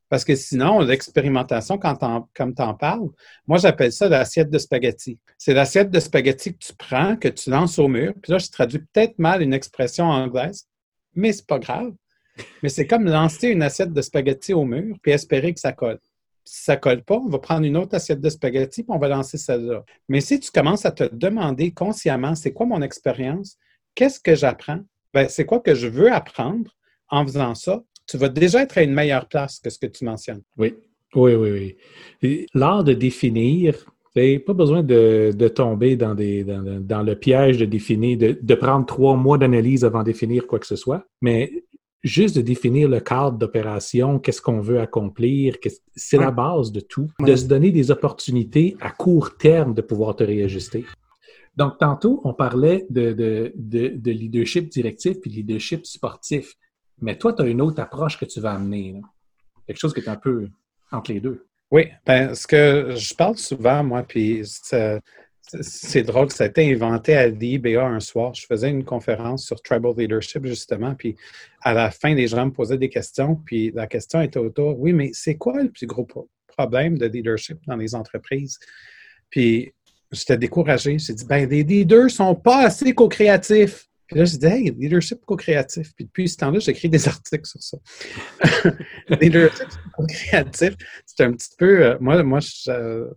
Parce 0.09 0.25
que 0.25 0.37
sinon, 0.37 0.81
l'expérimentation, 0.81 1.79
comme 1.79 2.55
tu 2.55 2.63
en 2.63 2.75
parles, 2.75 3.09
moi, 3.47 3.59
j'appelle 3.59 3.93
ça 3.93 4.09
l'assiette 4.09 4.51
de 4.51 4.59
spaghetti. 4.59 5.19
C'est 5.39 5.55
l'assiette 5.55 5.91
de 5.91 5.99
spaghetti 5.99 6.53
que 6.53 6.59
tu 6.59 6.73
prends, 6.75 7.17
que 7.17 7.29
tu 7.29 7.51
lances 7.51 7.79
au 7.79 7.89
mur. 7.89 8.13
Puis 8.23 8.33
là, 8.33 8.39
je 8.39 8.49
traduis 8.49 8.79
peut-être 8.79 9.19
mal 9.19 9.43
une 9.43 9.53
expression 9.53 10.05
anglaise, 10.05 10.69
mais 11.15 11.33
c'est 11.33 11.47
pas 11.47 11.59
grave. 11.59 11.93
Mais 12.63 12.69
c'est 12.69 12.87
comme 12.87 13.07
lancer 13.07 13.49
une 13.49 13.63
assiette 13.63 13.93
de 13.93 14.03
spaghetti 14.03 14.55
au 14.55 14.65
mur 14.65 14.97
puis 15.03 15.13
espérer 15.13 15.53
que 15.53 15.61
ça 15.61 15.73
colle. 15.73 15.99
Si 16.45 16.65
ça 16.65 16.77
ne 16.77 16.81
colle 16.81 17.03
pas, 17.03 17.17
on 17.17 17.29
va 17.29 17.39
prendre 17.39 17.65
une 17.65 17.77
autre 17.77 17.95
assiette 17.95 18.21
de 18.21 18.29
spaghetti 18.29 18.83
puis 18.83 18.93
on 18.93 18.99
va 18.99 19.09
lancer 19.09 19.39
celle-là. 19.39 19.85
Mais 20.09 20.21
si 20.21 20.39
tu 20.41 20.51
commences 20.51 20.85
à 20.85 20.91
te 20.91 21.05
demander 21.13 21.73
consciemment, 21.73 22.35
c'est 22.35 22.53
quoi 22.53 22.67
mon 22.67 22.83
expérience? 22.83 23.57
Qu'est-ce 23.95 24.21
que 24.21 24.35
j'apprends? 24.35 24.81
Ben, 25.13 25.29
c'est 25.29 25.47
quoi 25.47 25.61
que 25.61 25.75
je 25.75 25.87
veux 25.87 26.13
apprendre 26.13 26.71
en 27.09 27.25
faisant 27.25 27.55
ça? 27.55 27.83
Tu 28.07 28.19
vas 28.19 28.29
déjà 28.29 28.63
être 28.63 28.77
à 28.77 28.83
une 28.83 28.93
meilleure 28.93 29.29
place 29.29 29.61
que 29.61 29.71
ce 29.71 29.79
que 29.79 29.87
tu 29.87 30.05
mentionnes. 30.05 30.43
Oui, 30.59 30.75
oui, 31.15 31.35
oui, 31.35 31.77
oui. 32.23 32.47
L'art 32.53 32.85
de 32.85 32.93
définir, 32.93 33.75
pas 34.15 34.53
besoin 34.53 34.83
de, 34.83 35.49
tomber 35.49 35.97
dans, 35.97 36.15
des, 36.15 36.45
dans, 36.45 37.03
le 37.03 37.15
piège 37.15 37.59
de 37.59 37.65
définir, 37.65 38.19
de, 38.19 38.39
de 38.41 38.55
prendre 38.55 38.85
trois 38.87 39.17
mois 39.17 39.39
d'analyse 39.39 39.85
avant 39.85 40.01
de 40.01 40.07
définir 40.07 40.47
quoi 40.47 40.59
que 40.59 40.67
ce 40.67 40.77
soit. 40.77 41.07
Mais 41.21 41.65
juste 42.05 42.37
de 42.37 42.43
définir 42.43 42.89
le 42.89 43.01
cadre 43.01 43.39
d'opération, 43.39 44.19
qu'est-ce 44.19 44.43
qu'on 44.43 44.61
veut 44.61 44.79
accomplir, 44.79 45.57
c'est 45.97 46.19
la 46.19 46.31
base 46.31 46.71
de 46.71 46.81
tout. 46.81 47.11
De 47.19 47.35
se 47.35 47.47
donner 47.47 47.73
des 47.73 47.91
opportunités 47.91 48.77
à 48.81 48.91
court 48.91 49.37
terme 49.37 49.75
de 49.75 49.81
pouvoir 49.81 50.15
te 50.15 50.23
réajuster. 50.23 50.85
Donc, 51.57 51.79
tantôt, 51.79 52.21
on 52.25 52.35
parlait 52.35 52.87
de, 52.91 53.13
de, 53.13 54.11
leadership 54.11 54.69
directif 54.69 55.21
puis 55.21 55.31
leadership 55.31 55.87
sportif. 55.87 56.55
Mais 57.01 57.17
toi, 57.17 57.33
tu 57.33 57.43
as 57.43 57.47
une 57.47 57.61
autre 57.61 57.81
approche 57.81 58.19
que 58.19 58.25
tu 58.25 58.41
vas 58.41 58.53
amener. 58.53 59.01
Quelque 59.67 59.79
chose 59.79 59.95
qui 59.95 60.01
est 60.01 60.09
un 60.09 60.17
peu 60.17 60.49
entre 60.93 61.13
les 61.13 61.21
deux. 61.21 61.47
Oui, 61.71 61.89
ben, 62.07 62.35
ce 62.35 62.47
que 62.47 62.95
je 62.97 63.15
parle 63.15 63.37
souvent, 63.37 63.83
moi, 63.83 64.03
puis 64.03 64.43
c'est 65.47 66.03
drôle, 66.03 66.31
ça 66.31 66.45
a 66.45 66.47
été 66.47 66.73
inventé 66.73 67.15
à 67.15 67.29
l'IBA 67.29 67.85
un 67.85 68.01
soir. 68.01 68.35
Je 68.35 68.47
faisais 68.47 68.71
une 68.71 68.85
conférence 68.85 69.45
sur 69.45 69.61
Tribal 69.61 69.93
Leadership, 69.97 70.45
justement, 70.47 70.95
puis 70.95 71.17
à 71.61 71.75
la 71.75 71.91
fin, 71.91 72.15
les 72.15 72.27
gens 72.27 72.47
me 72.47 72.51
posaient 72.51 72.79
des 72.79 72.89
questions, 72.89 73.37
puis 73.37 73.71
la 73.75 73.87
question 73.87 74.21
était 74.21 74.39
autour, 74.39 74.79
oui, 74.79 74.93
mais 74.93 75.11
c'est 75.13 75.37
quoi 75.37 75.63
le 75.63 75.71
plus 75.71 75.87
gros 75.87 76.07
problème 76.47 76.99
de 76.99 77.07
leadership 77.07 77.59
dans 77.67 77.77
les 77.77 77.95
entreprises? 77.95 78.59
Puis 79.31 79.73
j'étais 80.15 80.37
découragé. 80.37 80.99
J'ai 80.99 81.15
dit, 81.15 81.25
ben, 81.25 81.49
les 81.49 81.63
leaders 81.63 82.11
sont 82.11 82.35
pas 82.35 82.67
assez 82.67 82.95
co-créatifs. 82.95 83.89
Puis 84.07 84.19
là, 84.19 84.25
j'ai 84.25 84.37
dit, 84.37 84.47
hey, 84.47 84.71
leadership 84.79 85.25
co-créatif. 85.25 85.93
Puis 85.95 86.05
depuis 86.05 86.29
ce 86.29 86.37
temps-là, 86.37 86.59
j'écris 86.59 86.89
des 86.89 87.09
articles 87.09 87.47
sur 87.47 87.63
ça. 87.63 87.79
leadership 89.21 89.69
co-créatif, 89.97 90.75
c'est 91.07 91.25
un 91.25 91.33
petit 91.33 91.51
peu. 91.59 91.85
Euh, 91.85 91.97
moi, 92.01 92.23
moi 92.23 92.41
je, 92.41 93.09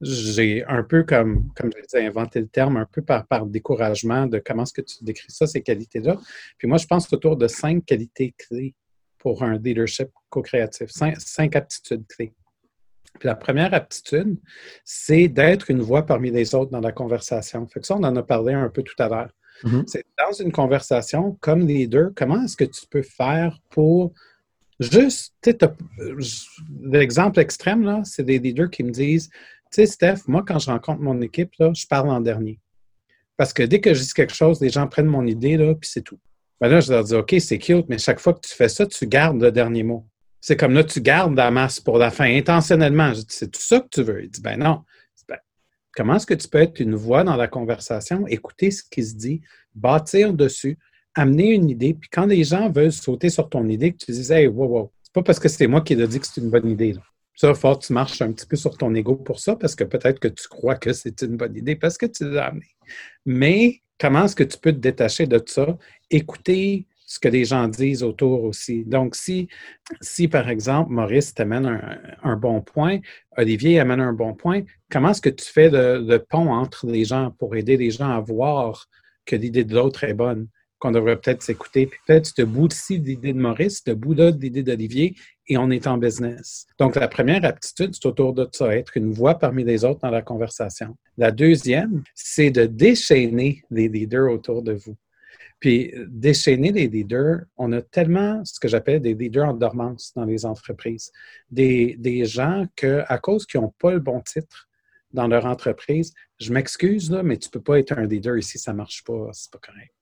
j'ai 0.00 0.64
un 0.66 0.82
peu 0.82 1.02
comme, 1.02 1.48
comme 1.54 1.70
je 1.76 1.82
disais, 1.82 2.06
inventé 2.06 2.40
le 2.40 2.46
terme, 2.46 2.76
un 2.76 2.86
peu 2.86 3.02
par, 3.02 3.26
par 3.26 3.46
découragement 3.46 4.26
de 4.26 4.40
comment 4.44 4.62
est-ce 4.62 4.72
que 4.72 4.82
tu 4.82 5.02
décris 5.02 5.30
ça, 5.30 5.46
ces 5.46 5.62
qualités-là. 5.62 6.16
Puis 6.56 6.68
moi, 6.68 6.78
je 6.78 6.86
pense 6.86 7.12
autour 7.12 7.36
de 7.36 7.48
cinq 7.48 7.84
qualités 7.84 8.34
clés 8.38 8.74
pour 9.18 9.42
un 9.42 9.58
leadership 9.58 10.08
co-créatif, 10.30 10.90
cinq, 10.90 11.56
aptitudes 11.56 12.06
clés. 12.06 12.32
Puis 13.18 13.26
la 13.26 13.34
première 13.34 13.74
aptitude, 13.74 14.38
c'est 14.84 15.26
d'être 15.26 15.70
une 15.70 15.80
voix 15.80 16.06
parmi 16.06 16.30
les 16.30 16.54
autres 16.54 16.70
dans 16.70 16.80
la 16.80 16.92
conversation. 16.92 17.66
Fait 17.66 17.80
que 17.80 17.86
ça, 17.86 17.96
on 17.96 18.04
en 18.04 18.14
a 18.14 18.22
parlé 18.22 18.54
un 18.54 18.68
peu 18.68 18.82
tout 18.84 18.94
à 19.02 19.08
l'heure. 19.08 19.32
Mm-hmm. 19.64 19.84
C'est 19.88 20.04
dans 20.16 20.32
une 20.32 20.52
conversation, 20.52 21.36
comme 21.40 21.66
leader, 21.66 22.10
comment 22.14 22.44
est-ce 22.44 22.56
que 22.56 22.64
tu 22.64 22.86
peux 22.88 23.02
faire 23.02 23.58
pour 23.70 24.12
juste, 24.78 25.34
l'exemple 26.82 27.40
extrême, 27.40 27.82
là, 27.82 28.02
c'est 28.04 28.22
des 28.22 28.38
leaders 28.38 28.70
qui 28.70 28.84
me 28.84 28.90
disent, 28.90 29.30
tu 29.70 29.76
sais, 29.82 29.86
Steph, 29.86 30.22
moi, 30.26 30.44
quand 30.46 30.58
je 30.58 30.70
rencontre 30.70 31.00
mon 31.00 31.20
équipe, 31.20 31.52
je 31.58 31.86
parle 31.86 32.10
en 32.10 32.20
dernier. 32.20 32.58
Parce 33.36 33.52
que 33.52 33.62
dès 33.62 33.80
que 33.80 33.94
je 33.94 34.02
dis 34.02 34.12
quelque 34.12 34.34
chose, 34.34 34.60
les 34.60 34.68
gens 34.68 34.86
prennent 34.88 35.06
mon 35.06 35.26
idée, 35.26 35.56
là, 35.56 35.74
puis 35.74 35.88
c'est 35.88 36.02
tout. 36.02 36.18
Ben 36.60 36.68
là, 36.68 36.80
je 36.80 36.90
leur 36.90 37.04
dis, 37.04 37.14
OK, 37.14 37.36
c'est 37.38 37.58
cute, 37.58 37.88
mais 37.88 37.98
chaque 37.98 38.18
fois 38.18 38.34
que 38.34 38.40
tu 38.40 38.52
fais 38.52 38.68
ça, 38.68 38.84
tu 38.84 39.06
gardes 39.06 39.40
le 39.40 39.52
dernier 39.52 39.84
mot. 39.84 40.06
C'est 40.40 40.56
comme 40.56 40.74
là, 40.74 40.82
tu 40.82 41.00
gardes 41.00 41.36
la 41.36 41.50
masse 41.50 41.78
pour 41.78 41.98
la 41.98 42.10
fin, 42.10 42.24
intentionnellement. 42.24 43.14
Je 43.14 43.20
dis, 43.20 43.26
c'est 43.28 43.50
tout 43.50 43.60
ça 43.60 43.80
que 43.80 43.88
tu 43.90 44.02
veux? 44.02 44.24
Il 44.24 44.30
dit, 44.30 44.40
ben 44.40 44.58
non. 44.58 44.82
Ben, 45.28 45.38
comment 45.94 46.16
est-ce 46.16 46.26
que 46.26 46.34
tu 46.34 46.48
peux 46.48 46.58
être 46.58 46.80
une 46.80 46.96
voix 46.96 47.22
dans 47.22 47.36
la 47.36 47.46
conversation, 47.46 48.26
écouter 48.26 48.72
ce 48.72 48.82
qui 48.82 49.04
se 49.04 49.14
dit, 49.14 49.40
bâtir 49.74 50.32
dessus, 50.32 50.78
amener 51.14 51.52
une 51.52 51.70
idée, 51.70 51.94
puis 51.94 52.08
quand 52.10 52.26
les 52.26 52.42
gens 52.42 52.70
veulent 52.70 52.92
sauter 52.92 53.30
sur 53.30 53.48
ton 53.48 53.68
idée, 53.68 53.92
que 53.92 54.04
tu 54.04 54.12
dis, 54.12 54.32
hey, 54.32 54.48
wow, 54.48 54.66
wow, 54.66 54.92
c'est 55.02 55.12
pas 55.12 55.22
parce 55.22 55.38
que 55.38 55.48
c'est 55.48 55.66
moi 55.66 55.80
qui 55.80 55.92
ai 55.92 56.06
dit 56.06 56.18
que 56.18 56.26
c'est 56.26 56.40
une 56.40 56.50
bonne 56.50 56.68
idée. 56.68 56.94
Ça, 57.40 57.54
fort, 57.54 57.78
tu 57.78 57.92
marches 57.92 58.20
un 58.20 58.32
petit 58.32 58.46
peu 58.46 58.56
sur 58.56 58.76
ton 58.76 58.92
ego 58.96 59.14
pour 59.14 59.38
ça, 59.38 59.54
parce 59.54 59.76
que 59.76 59.84
peut-être 59.84 60.18
que 60.18 60.26
tu 60.26 60.48
crois 60.48 60.74
que 60.74 60.92
c'est 60.92 61.22
une 61.22 61.36
bonne 61.36 61.54
idée, 61.54 61.76
parce 61.76 61.96
que 61.96 62.06
tu 62.06 62.28
l'as 62.28 62.46
amené. 62.46 62.66
Mais 63.24 63.80
comment 63.96 64.24
est-ce 64.24 64.34
que 64.34 64.42
tu 64.42 64.58
peux 64.58 64.72
te 64.72 64.78
détacher 64.78 65.28
de 65.28 65.40
ça? 65.46 65.78
Écouter 66.10 66.88
ce 67.06 67.20
que 67.20 67.28
les 67.28 67.44
gens 67.44 67.68
disent 67.68 68.02
autour 68.02 68.42
aussi. 68.42 68.84
Donc, 68.84 69.14
si, 69.14 69.46
si 70.00 70.26
par 70.26 70.48
exemple, 70.48 70.90
Maurice 70.90 71.32
t'amène 71.32 71.80
un, 72.24 72.36
bon 72.36 72.60
point, 72.60 72.98
Olivier 73.36 73.78
amène 73.78 74.00
un 74.00 74.12
bon 74.12 74.34
point, 74.34 74.62
comment 74.90 75.10
est-ce 75.10 75.22
que 75.22 75.30
tu 75.30 75.44
fais 75.44 75.70
le, 75.70 76.18
pont 76.18 76.52
entre 76.52 76.88
les 76.88 77.04
gens 77.04 77.30
pour 77.38 77.54
aider 77.54 77.76
les 77.76 77.92
gens 77.92 78.10
à 78.10 78.18
voir 78.18 78.88
que 79.24 79.36
l'idée 79.36 79.62
de 79.62 79.76
l'autre 79.76 80.02
est 80.02 80.12
bonne? 80.12 80.48
Qu'on 80.78 80.92
devrait 80.92 81.16
peut-être 81.20 81.42
s'écouter. 81.42 81.86
Puis 81.86 81.98
peut-être 82.06 82.32
te 82.34 82.42
bout 82.42 82.72
ici 82.72 82.98
l'idée 82.98 83.32
de 83.32 83.38
Maurice, 83.38 83.82
te 83.82 83.90
bout 83.90 84.14
là 84.14 84.30
l'idée 84.30 84.62
d'Olivier, 84.62 85.14
et 85.48 85.56
on 85.56 85.70
est 85.70 85.86
en 85.86 85.96
business. 85.96 86.66
Donc, 86.78 86.96
la 86.96 87.08
première 87.08 87.44
aptitude, 87.44 87.94
c'est 87.94 88.06
autour 88.06 88.34
de 88.34 88.48
ça, 88.52 88.76
être 88.76 88.96
une 88.96 89.12
voix 89.12 89.38
parmi 89.38 89.64
les 89.64 89.84
autres 89.84 90.00
dans 90.00 90.10
la 90.10 90.22
conversation. 90.22 90.96
La 91.16 91.30
deuxième, 91.32 92.02
c'est 92.14 92.50
de 92.50 92.66
déchaîner 92.66 93.62
les 93.70 93.88
leaders 93.88 94.30
autour 94.30 94.62
de 94.62 94.72
vous. 94.72 94.96
Puis 95.60 95.92
déchaîner 96.06 96.70
des 96.70 96.86
leaders, 96.86 97.40
on 97.56 97.72
a 97.72 97.82
tellement 97.82 98.44
ce 98.44 98.60
que 98.60 98.68
j'appelle 98.68 99.00
des 99.00 99.14
leaders 99.14 99.48
en 99.48 99.54
dormance 99.54 100.12
dans 100.14 100.24
les 100.24 100.46
entreprises. 100.46 101.10
Des, 101.50 102.24
gens 102.24 102.66
que, 102.76 103.02
à 103.08 103.18
cause 103.18 103.44
qu'ils 103.44 103.60
n'ont 103.60 103.74
pas 103.78 103.92
le 103.92 103.98
bon 103.98 104.20
titre 104.20 104.68
dans 105.12 105.26
leur 105.26 105.46
entreprise, 105.46 106.12
je 106.38 106.52
m'excuse, 106.52 107.10
mais 107.10 107.38
tu 107.38 107.48
ne 107.48 107.52
peux 107.52 107.62
pas 107.62 107.78
être 107.78 107.92
un 107.92 108.06
leader 108.06 108.36
ici, 108.36 108.58
ça 108.58 108.72
ne 108.72 108.76
marche 108.76 109.02
pas, 109.02 109.30
c'est 109.32 109.50
pas 109.50 109.58
correct. 109.58 109.92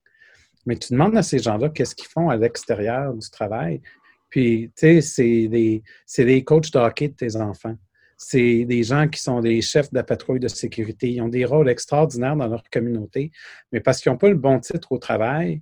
Mais 0.67 0.75
tu 0.75 0.93
demandes 0.93 1.17
à 1.17 1.23
ces 1.23 1.39
gens-là 1.39 1.69
qu'est-ce 1.69 1.95
qu'ils 1.95 2.09
font 2.09 2.29
à 2.29 2.35
l'extérieur 2.35 3.13
du 3.13 3.27
travail. 3.31 3.81
Puis, 4.29 4.71
tu 4.77 5.01
sais, 5.01 5.01
c'est 5.01 5.47
des, 5.47 5.81
des 6.17 6.43
coachs 6.43 6.71
de 6.71 6.77
hockey 6.77 7.07
de 7.07 7.13
tes 7.13 7.35
enfants 7.37 7.75
c'est 8.17 8.65
des 8.65 8.83
gens 8.83 9.07
qui 9.07 9.21
sont 9.21 9.41
des 9.41 9.61
chefs 9.61 9.91
de 9.91 9.95
la 9.95 10.03
patrouille 10.03 10.39
de 10.39 10.47
sécurité. 10.47 11.11
Ils 11.11 11.21
ont 11.21 11.27
des 11.27 11.45
rôles 11.45 11.69
extraordinaires 11.69 12.35
dans 12.35 12.47
leur 12.47 12.63
communauté, 12.71 13.31
mais 13.71 13.79
parce 13.79 14.01
qu'ils 14.01 14.11
n'ont 14.11 14.17
pas 14.17 14.29
le 14.29 14.35
bon 14.35 14.59
titre 14.59 14.91
au 14.91 14.97
travail, 14.97 15.61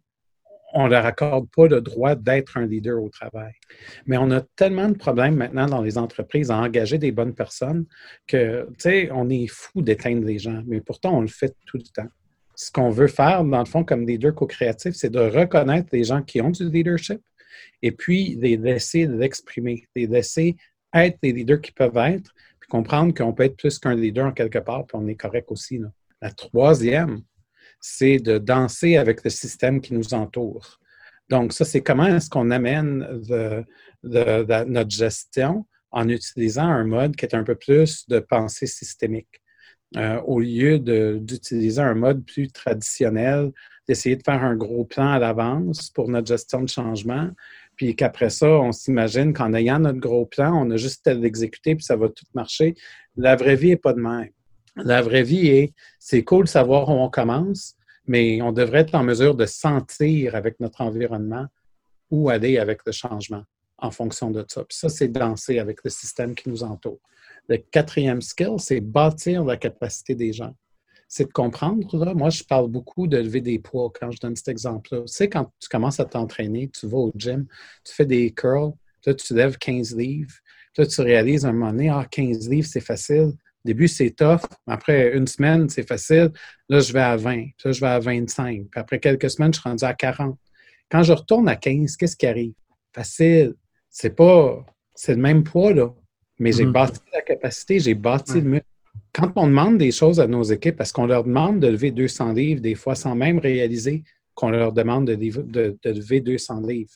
on 0.74 0.86
ne 0.86 0.90
leur 0.90 1.06
accorde 1.06 1.48
pas 1.56 1.68
le 1.68 1.82
droit 1.82 2.16
d'être 2.16 2.58
un 2.58 2.66
leader 2.66 3.02
au 3.02 3.10
travail. 3.10 3.54
Mais 4.08 4.18
on 4.18 4.32
a 4.32 4.42
tellement 4.42 4.90
de 4.90 4.98
problèmes 4.98 5.36
maintenant 5.36 5.68
dans 5.68 5.82
les 5.82 5.98
entreprises 5.98 6.52
à 6.52 6.58
engager 6.58 6.98
des 6.98 7.12
bonnes 7.12 7.34
personnes 7.34 7.86
que, 8.28 8.68
tu 8.72 8.76
sais, 8.80 9.10
on 9.12 9.30
est 9.30 9.48
fou 9.48 9.82
d'éteindre 9.82 10.26
les 10.26 10.40
gens, 10.40 10.62
mais 10.66 10.82
pourtant, 10.82 11.18
on 11.18 11.22
le 11.22 11.28
fait 11.28 11.56
tout 11.66 11.78
le 11.78 11.84
temps. 11.84 12.10
Ce 12.56 12.72
qu'on 12.72 12.90
veut 12.90 13.08
faire, 13.08 13.44
dans 13.44 13.60
le 13.60 13.66
fond, 13.66 13.84
comme 13.84 14.08
leader 14.08 14.34
co-créatif, 14.34 14.96
c'est 14.96 15.10
de 15.10 15.20
reconnaître 15.20 15.90
les 15.92 16.04
gens 16.04 16.22
qui 16.22 16.42
ont 16.42 16.52
du 16.52 16.70
leadership 16.70 17.22
et 17.82 17.92
puis 17.92 18.36
les 18.36 18.58
laisser 18.58 19.06
l'exprimer, 19.06 19.88
les 19.96 20.08
laisser 20.08 20.56
être 20.94 21.18
les 21.22 21.34
leaders 21.34 21.62
qui 21.62 21.72
peuvent 21.72 21.98
être, 21.98 22.34
puis 22.60 22.70
comprendre 22.70 23.14
qu'on 23.14 23.34
peut 23.34 23.44
être 23.44 23.58
plus 23.58 23.78
qu'un 23.80 23.96
leader 23.96 24.28
en 24.28 24.32
quelque 24.32 24.60
part, 24.60 24.86
puis 24.86 24.98
on 25.00 25.08
est 25.08 25.16
correct 25.16 25.52
aussi. 25.52 25.80
La 26.22 26.32
troisième, 26.32 27.22
c'est 27.80 28.18
de 28.18 28.38
danser 28.38 28.98
avec 28.98 29.24
le 29.24 29.30
système 29.30 29.82
qui 29.82 29.94
nous 29.94 30.14
entoure. 30.14 30.80
Donc, 31.30 31.54
ça, 31.54 31.66
c'est 31.66 31.82
comment 31.82 32.08
est-ce 32.08 32.30
qu'on 32.30 32.52
amène 32.52 33.08
notre 34.04 34.90
gestion 34.92 35.66
en 35.92 36.10
utilisant 36.10 36.68
un 36.68 36.86
mode 36.86 37.16
qui 37.16 37.26
est 37.26 37.36
un 37.36 37.44
peu 37.44 37.56
plus 37.56 38.08
de 38.08 38.20
pensée 38.20 38.68
systémique. 38.68 39.42
Euh, 39.98 40.20
au 40.26 40.40
lieu 40.40 40.80
d'utiliser 40.80 41.82
un 41.82 41.94
mode 41.94 42.26
plus 42.26 42.50
traditionnel, 42.50 43.52
d'essayer 43.88 44.16
de 44.18 44.24
faire 44.24 44.44
un 44.44 44.56
gros 44.56 44.84
plan 44.84 45.12
à 45.12 45.20
l'avance 45.20 45.90
pour 45.90 46.10
notre 46.10 46.28
gestion 46.28 46.62
de 46.62 46.70
changement, 46.70 47.30
puis 47.76 47.96
qu'après 47.96 48.30
ça, 48.30 48.48
on 48.48 48.72
s'imagine 48.72 49.34
qu'en 49.34 49.54
ayant 49.54 49.80
notre 49.80 50.00
gros 50.00 50.26
plan, 50.26 50.54
on 50.54 50.70
a 50.72 50.78
juste 50.78 51.08
à 51.08 51.14
l'exécuter, 51.14 51.76
puis 51.76 51.86
ça 51.86 51.96
va 51.96 52.10
tout 52.10 52.26
marcher. 52.34 52.76
La 53.16 53.36
vraie 53.36 53.56
vie 53.56 53.70
n'est 53.70 53.78
pas 53.78 53.94
de 53.94 54.02
même. 54.02 54.30
La 54.76 55.02
vraie 55.02 55.24
vie 55.24 55.48
est, 55.48 55.74
c'est 56.00 56.24
cool 56.24 56.46
de 56.46 56.50
savoir 56.50 56.90
où 56.90 56.94
on 56.94 57.10
commence, 57.10 57.76
mais 58.08 58.42
on 58.42 58.52
devrait 58.52 58.80
être 58.80 58.96
en 58.96 59.04
mesure 59.04 59.36
de 59.36 59.46
sentir 59.46 60.36
avec 60.36 60.60
notre 60.60 60.82
environnement 60.82 61.46
où 62.12 62.30
aller 62.30 62.58
avec 62.58 62.82
le 62.86 62.92
changement 62.92 63.44
en 63.78 63.92
fonction 63.92 64.32
de 64.32 64.46
ça. 64.48 64.64
Puis 64.64 64.78
ça, 64.78 64.90
c'est 64.90 65.08
danser 65.08 65.60
avec 65.60 65.84
le 65.84 65.90
système 65.90 66.36
qui 66.36 66.50
nous 66.50 66.64
entoure. 66.64 67.00
Le 67.48 67.58
quatrième 67.58 68.22
skill, 68.22 68.56
c'est 68.58 68.82
bâtir 68.82 69.44
la 69.44 69.58
capacité 69.58 70.16
des 70.16 70.34
gens 70.34 70.54
c'est 71.08 71.26
de 71.26 71.32
comprendre. 71.32 72.14
Moi, 72.14 72.30
je 72.30 72.44
parle 72.44 72.70
beaucoup 72.70 73.08
de 73.08 73.18
lever 73.18 73.42
des 73.42 73.60
poids 73.60 73.92
quand 73.98 74.12
je 74.12 74.20
donne 74.20 74.36
cet 74.36 74.48
exemple-là. 74.48 75.02
Tu 75.02 75.14
sais, 75.14 75.30
quand 75.30 75.52
tu 75.60 75.70
commences 75.70 76.00
à 76.00 76.06
t'entraîner, 76.06 76.70
tu 76.70 76.88
vas 76.88 76.98
au 76.98 77.12
gym, 77.16 77.46
tu 77.84 77.94
fais 77.94 78.06
des 78.06 78.32
curls, 78.32 78.74
là, 79.06 79.14
tu 79.14 79.34
lèves 79.34 79.58
15 79.58 79.96
livres, 79.96 80.34
là, 80.78 80.86
tu 80.86 81.02
réalises 81.02 81.46
un 81.46 81.54
moment 81.54 81.72
donné, 81.72 81.90
ah, 81.90 82.06
15 82.10 82.50
livres, 82.50 82.68
c'est 82.68 82.82
facile. 82.82 83.32
Au 83.34 83.68
début, 83.68 83.88
c'est 83.88 84.12
tough. 84.12 84.42
Après 84.68 85.16
une 85.16 85.28
semaine, 85.28 85.70
c'est 85.70 85.88
facile. 85.88 86.32
Là, 86.70 86.80
je 86.80 86.94
vais 86.94 87.02
à 87.02 87.16
20. 87.16 87.36
Puis 87.36 87.54
là, 87.66 87.72
je 87.72 87.80
vais 87.80 87.88
à 87.88 88.00
25. 88.00 88.68
Puis 88.70 88.80
après 88.80 89.00
quelques 89.00 89.30
semaines, 89.30 89.54
je 89.54 89.60
suis 89.60 89.70
rendu 89.70 89.84
à 89.84 89.94
40. 89.94 90.38
Quand 90.92 91.02
je 91.02 91.14
retourne 91.14 91.48
à 91.50 91.56
15, 91.56 91.96
qu'est-ce 91.96 92.16
qui 92.16 92.28
arrive? 92.28 92.54
Facile. 92.94 93.56
C'est 93.90 94.16
pas. 94.16 94.64
C'est 94.94 95.16
le 95.16 95.22
même 95.22 95.44
poids, 95.44 95.74
là. 95.74 95.94
Mais 96.40 96.52
j'ai 96.52 96.66
mm-hmm. 96.66 96.72
bâti 96.72 97.00
la 97.14 97.22
capacité, 97.22 97.80
j'ai 97.80 97.94
bâti 97.94 98.36
le 98.36 98.50
muscle 98.50 98.66
quand 99.16 99.32
on 99.38 99.48
demande 99.48 99.78
des 99.78 99.92
choses 99.92 100.20
à 100.20 100.28
nos 100.28 100.44
équipes, 100.44 100.76
parce 100.76 100.92
qu'on 100.92 101.06
leur 101.06 101.24
demande 101.24 101.62
de 101.62 101.68
lever 101.68 101.92
200 101.92 102.34
livres, 102.34 102.62
des 102.62 102.76
fois 102.76 102.96
sans 102.96 103.16
même 103.16 103.40
réaliser 103.40 104.04
qu'on 104.34 104.50
leur 104.50 104.74
demande 104.74 105.06
de, 105.06 105.78
lever 105.86 106.20
200 106.20 106.62
livres. 106.68 106.92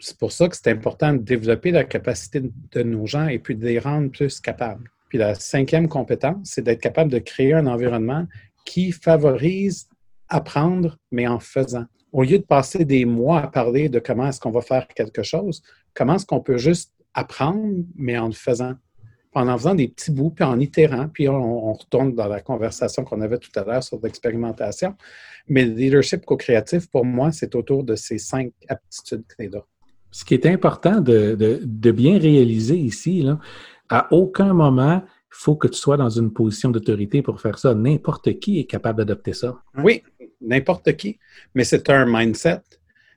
C'est 0.00 0.18
pour 0.18 0.32
ça 0.32 0.48
que 0.48 0.56
c'est 0.56 0.70
important 0.70 1.12
de 1.12 1.18
développer 1.18 1.70
la 1.70 1.84
capacité 1.84 2.42
de 2.42 2.82
nos 2.82 3.06
gens 3.06 3.28
et 3.28 3.38
puis 3.38 3.54
de 3.54 3.64
les 3.64 3.78
rendre 3.78 4.10
plus 4.10 4.40
capables. 4.40 4.90
Puis 5.08 5.18
la 5.18 5.36
cinquième 5.36 5.88
compétence, 5.88 6.50
c'est 6.50 6.62
d'être 6.62 6.80
capable 6.80 7.12
de 7.12 7.20
créer 7.20 7.52
un 7.52 7.68
environnement 7.68 8.26
qui 8.64 8.90
favorise 8.90 9.86
apprendre, 10.28 10.98
mais 11.12 11.28
en 11.28 11.38
faisant. 11.38 11.84
Au 12.10 12.24
lieu 12.24 12.38
de 12.38 12.44
passer 12.44 12.84
des 12.84 13.04
mois 13.04 13.42
à 13.42 13.46
parler 13.46 13.88
de 13.88 14.00
comment 14.00 14.26
est-ce 14.26 14.40
qu'on 14.40 14.50
va 14.50 14.62
faire 14.62 14.88
quelque 14.88 15.22
chose, 15.22 15.62
comment 15.94 16.16
est-ce 16.16 16.26
qu'on 16.26 16.40
peut 16.40 16.58
juste 16.58 16.92
apprendre, 17.14 17.84
mais 17.94 18.18
en 18.18 18.26
le 18.26 18.32
faisant 18.32 18.74
en 19.34 19.58
faisant 19.58 19.74
des 19.74 19.88
petits 19.88 20.10
bouts, 20.10 20.30
puis 20.30 20.44
en 20.44 20.58
itérant, 20.60 21.08
puis 21.08 21.28
on, 21.28 21.72
retourne 21.72 22.14
dans 22.14 22.28
la 22.28 22.40
conversation 22.40 23.04
qu'on 23.04 23.20
avait 23.20 23.38
tout 23.38 23.50
à 23.56 23.64
l'heure 23.64 23.82
sur 23.82 23.98
l'expérimentation. 24.02 24.94
Mais 25.48 25.64
le 25.64 25.72
leadership 25.72 26.24
co-créatif, 26.24 26.88
pour 26.90 27.04
moi, 27.04 27.32
c'est 27.32 27.54
autour 27.54 27.84
de 27.84 27.94
ces 27.94 28.18
cinq 28.18 28.52
aptitudes 28.68 29.24
clés-là. 29.26 29.64
Ce 30.10 30.24
qui 30.24 30.34
est 30.34 30.46
important 30.46 31.00
de, 31.00 31.90
bien 31.90 32.18
réaliser 32.18 32.76
ici, 32.76 33.22
là, 33.22 33.38
à 33.88 34.12
aucun 34.12 34.52
moment, 34.52 35.02
il 35.06 35.38
faut 35.38 35.56
que 35.56 35.68
tu 35.68 35.78
sois 35.78 35.96
dans 35.96 36.10
une 36.10 36.32
position 36.32 36.70
d'autorité 36.70 37.22
pour 37.22 37.40
faire 37.40 37.58
ça. 37.58 37.74
N'importe 37.74 38.38
qui 38.38 38.60
est 38.60 38.64
capable 38.64 38.98
d'adopter 38.98 39.32
ça. 39.32 39.62
Oui, 39.78 40.02
n'importe 40.42 40.94
qui. 40.96 41.18
Mais 41.54 41.64
c'est 41.64 41.88
un 41.88 42.04
mindset. 42.06 42.60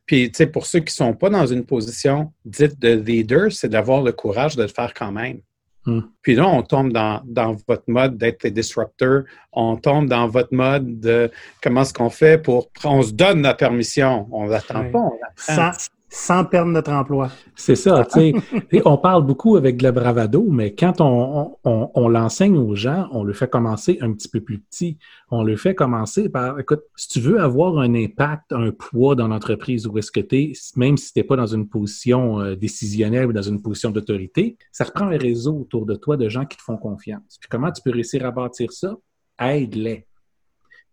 Puis, 0.06 0.32
tu 0.32 0.38
sais, 0.38 0.48
pour 0.48 0.66
ceux 0.66 0.80
qui 0.80 0.92
ne 0.92 1.08
sont 1.08 1.14
pas 1.14 1.30
dans 1.30 1.46
une 1.48 1.66
position 1.66 2.32
dite 2.44 2.80
de 2.80 2.90
leader, 2.94 3.52
c'est 3.52 3.70
d'avoir 3.70 4.02
le 4.04 4.12
courage 4.12 4.56
de 4.56 4.64
le 4.64 4.68
faire 4.68 4.94
quand 4.94 5.12
même. 5.12 5.40
Hmm. 5.86 6.02
Puis 6.22 6.36
là, 6.36 6.48
on 6.48 6.64
tombe 6.64 6.92
dans, 6.92 7.22
votre 7.68 7.84
mode 7.88 8.18
d'être 8.18 8.44
les 8.44 8.52
disrupteurs. 8.52 9.24
On 9.52 9.78
tombe 9.78 10.08
dans 10.08 10.28
votre 10.28 10.54
mode 10.54 11.00
de 11.00 11.32
comment 11.62 11.82
est-ce 11.82 11.94
qu'on 11.94 12.10
fait 12.10 12.42
pour. 12.42 12.70
On 12.84 13.04
se 13.04 13.12
donne 13.12 13.44
la 13.44 13.54
permission. 13.54 14.28
On 14.32 14.48
n'attend 14.48 14.90
pas, 14.90 15.00
on 15.00 15.12
Sans, 15.36 15.72
sans, 16.10 16.46
perdre 16.46 16.72
notre 16.72 16.92
emploi. 16.92 17.30
C'est 17.56 17.76
ça, 17.76 18.06
tu 18.06 18.34
sais. 18.34 18.82
on 18.86 18.98
parle 18.98 19.26
beaucoup 19.26 19.56
avec 19.56 19.82
le 19.82 19.92
bravado, 19.92 20.46
mais 20.50 20.74
quand 20.74 21.02
on, 21.02 21.58
on, 21.64 22.08
l'enseigne 22.08 22.58
aux 22.58 22.76
gens, 22.76 23.08
on 23.12 23.24
le 23.24 23.34
fait 23.34 23.50
commencer 23.50 23.98
un 24.02 24.14
petit 24.14 24.30
peu 24.30 24.42
plus 24.42 24.60
petit. 24.60 24.98
On 25.30 25.44
le 25.44 25.56
fait 25.56 25.76
commencer 25.76 26.30
par, 26.30 26.60
écoute, 26.60 26.84
si 26.96 27.10
tu 27.10 27.20
veux 27.20 27.40
avoir 27.40 27.80
un 27.80 27.94
impact, 27.96 28.54
un 28.54 28.72
poids 28.72 29.16
dans 29.16 29.28
l'entreprise 29.28 29.88
où 29.88 29.98
est-ce 29.98 30.12
que 30.12 30.20
tu 30.20 30.36
es, 30.38 30.54
même 30.76 30.98
si 30.98 31.14
tu 31.14 31.20
n'es 31.20 31.24
pas 31.24 31.36
dans 31.36 31.48
une 31.48 31.68
position 31.68 32.40
euh, 32.40 32.56
décisionnelle 32.56 33.28
ou 33.28 33.34
dans 33.34 33.42
une 33.42 33.62
position 33.62 33.92
d'autorité, 33.92 34.58
ça 34.72 34.86
reprend 34.86 35.06
un 35.06 35.18
réseau 35.18 35.60
autour 35.60 35.86
de 35.86 35.96
toi 35.96 36.18
de 36.18 36.30
gens 36.30 36.46
qui 36.46 36.58
te 36.58 36.64
font 36.64 36.78
confiance. 36.78 37.38
Puis 37.40 37.50
comment 37.50 37.72
tu 37.72 37.82
peux 37.82 37.92
réussir 37.92 38.26
à 38.26 38.32
bâtir 38.32 38.72
ça? 38.72 38.96
Aide-les 39.40 40.06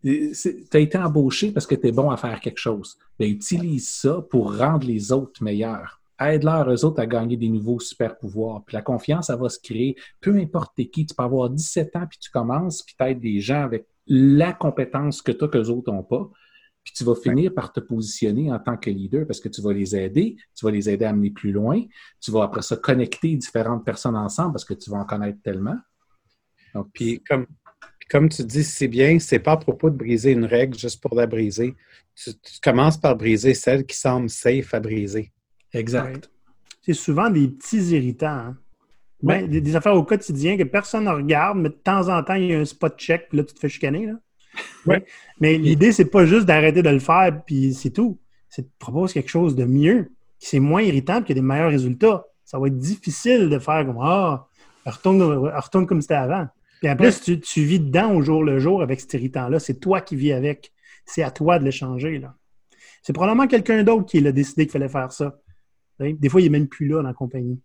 tu 0.03 0.66
as 0.72 0.78
été 0.78 0.98
embauché 0.98 1.53
parce 1.53 1.66
que 1.66 1.74
tu 1.74 1.88
es 1.88 1.92
bon 1.92 2.11
à 2.11 2.16
faire 2.16 2.40
quelque 2.40 2.59
chose. 2.59 2.98
Ben, 3.18 3.30
utilise 3.30 3.88
ça 3.88 4.20
pour 4.30 4.57
rendre 4.57 4.86
les 4.86 5.12
autres 5.12 5.42
meilleurs. 5.42 6.00
Aide-leur, 6.20 6.70
eux 6.70 6.84
autres, 6.84 7.00
à 7.00 7.07
gagner 7.07 7.36
des 7.36 7.48
nouveaux 7.48 7.80
super 7.80 8.16
pouvoirs. 8.18 8.62
Puis 8.64 8.74
la 8.74 8.82
confiance, 8.82 9.26
ça 9.26 9.36
va 9.36 9.48
se 9.48 9.59
créer. 9.59 9.96
Peu 10.20 10.36
importe 10.36 10.74
qui, 10.76 11.07
tu 11.07 11.14
peux 11.14 11.22
avoir 11.22 11.50
17 11.50 11.96
ans, 11.96 12.07
puis 12.09 12.18
tu 12.18 12.30
commences, 12.30 12.82
puis 12.82 12.94
tu 12.96 13.05
aides 13.05 13.20
des 13.20 13.40
gens 13.40 13.62
avec 13.62 13.86
la 14.07 14.53
compétence 14.53 15.22
que 15.22 15.32
tu 15.32 15.44
as 15.44 15.48
qu'eux 15.48 15.68
autres 15.68 15.92
n'ont 15.92 16.03
pas. 16.03 16.30
Puis 16.84 16.94
tu 16.94 17.05
vas 17.05 17.14
finir 17.14 17.55
par 17.55 17.72
te 17.72 17.78
positionner 17.78 18.53
en 18.53 18.59
tant 18.59 18.76
que 18.76 18.90
leader 18.90 19.24
parce 19.26 19.38
que 19.38 19.48
tu 19.48 19.62
vas 19.62 19.72
les 19.72 19.94
aider, 19.94 20.36
tu 20.57 20.64
vas 20.64 20.72
les 20.72 20.90
aider 20.90 21.05
à 21.05 21.11
amener 21.11 21.30
plus 21.30 21.53
loin. 21.53 21.80
Tu 22.20 22.32
vas 22.32 22.42
après 22.42 22.62
ça 22.62 22.76
connecter 22.76 23.36
différentes 23.36 23.84
personnes 23.84 24.16
ensemble 24.16 24.53
parce 24.53 24.64
que 24.64 24.74
tu 24.74 24.90
vas 24.90 24.98
en 24.98 25.05
connaître 25.05 25.40
tellement. 25.42 25.76
Donc, 26.74 26.88
puis 26.92 27.22
comme, 27.22 27.46
comme 28.12 28.28
tu 28.28 28.44
dis 28.44 28.62
c'est 28.62 28.88
bien, 28.88 29.18
c'est 29.18 29.38
pas 29.38 29.52
à 29.52 29.56
propos 29.56 29.88
de 29.88 29.96
briser 29.96 30.32
une 30.32 30.44
règle 30.44 30.78
juste 30.78 31.00
pour 31.00 31.14
la 31.14 31.26
briser. 31.26 31.74
Tu, 32.14 32.30
commences 32.62 32.98
par 32.98 33.16
briser 33.16 33.54
celle 33.54 33.86
qui 33.86 33.96
semble 33.96 34.28
safe 34.28 34.74
à 34.74 34.80
briser. 34.80 35.32
Exact. 35.72 36.30
C'est 36.82 36.92
souvent 36.92 37.30
des 37.30 37.48
petits 37.48 37.80
irritants. 37.80 38.26
Hein. 38.26 38.56
Ben, 39.22 39.48
des, 39.48 39.76
affaires 39.76 39.94
au 39.94 40.02
quotidien 40.02 40.58
que 40.58 40.64
personne 40.64 41.04
ne 41.04 41.10
regarde, 41.10 41.56
mais 41.56 41.70
de 41.70 41.74
temps 41.74 42.08
en 42.14 42.22
temps, 42.22 42.34
il 42.34 42.48
y 42.48 42.54
a 42.54 42.58
un 42.58 42.66
spot 42.66 42.98
check, 42.98 43.30
puis 43.30 43.38
là, 43.38 43.44
tu 43.44 43.54
te 43.54 43.60
fais 43.60 43.70
chicaner. 43.70 44.06
Là. 44.06 44.14
Ouais. 44.84 45.06
Mais 45.40 45.56
l'idée, 45.56 45.92
c'est 45.92 46.10
pas 46.10 46.26
juste 46.26 46.44
d'arrêter 46.44 46.82
de 46.82 46.90
le 46.90 46.98
faire, 46.98 47.40
puis 47.46 47.72
c'est 47.72 47.90
tout. 47.90 48.18
C'est 48.50 48.62
de 48.62 48.70
proposer 48.78 49.14
quelque 49.14 49.30
chose 49.30 49.56
de 49.56 49.64
mieux, 49.64 50.10
qui 50.38 50.48
c'est 50.48 50.60
moins 50.60 50.82
irritant, 50.82 51.22
qui 51.22 51.32
a 51.32 51.34
des 51.34 51.40
meilleurs 51.40 51.70
résultats. 51.70 52.26
Ça 52.44 52.58
va 52.58 52.66
être 52.66 52.76
difficile 52.76 53.48
de 53.48 53.58
faire 53.58 53.86
comme 53.86 53.98
Ah, 54.02 54.48
retourne, 54.84 55.22
retourne 55.22 55.86
comme 55.86 56.02
c'était 56.02 56.14
avant. 56.14 56.48
Puis 56.83 56.91
en 56.91 56.97
plus, 56.97 57.20
tu, 57.20 57.62
vis 57.62 57.78
dedans 57.78 58.12
au 58.12 58.22
jour 58.22 58.43
le 58.43 58.59
jour 58.59 58.83
avec 58.83 59.01
cet 59.01 59.14
irritant-là. 59.14 59.61
C'est 59.61 59.78
toi 59.78 60.01
qui 60.01 60.16
vis 60.16 60.33
avec. 60.33 60.72
C'est 61.07 61.22
à 61.22 61.30
toi 61.30 61.61
de 61.61 61.64
le 61.64 61.70
changer. 61.70 62.18
Là. 62.18 62.35
C'est 63.03 63.12
probablement 63.12 63.47
quelqu'un 63.47 63.85
d'autre 63.85 64.07
qui 64.07 64.26
a 64.26 64.33
décidé 64.33 64.64
qu'il 64.64 64.72
fallait 64.72 64.89
faire 64.89 65.12
ça. 65.12 65.39
Des 66.01 66.28
fois, 66.28 66.41
il 66.41 66.45
n'est 66.51 66.59
même 66.59 66.66
plus 66.66 66.89
là 66.89 66.97
dans 66.97 67.07
la 67.07 67.14
compagnie. 67.14 67.61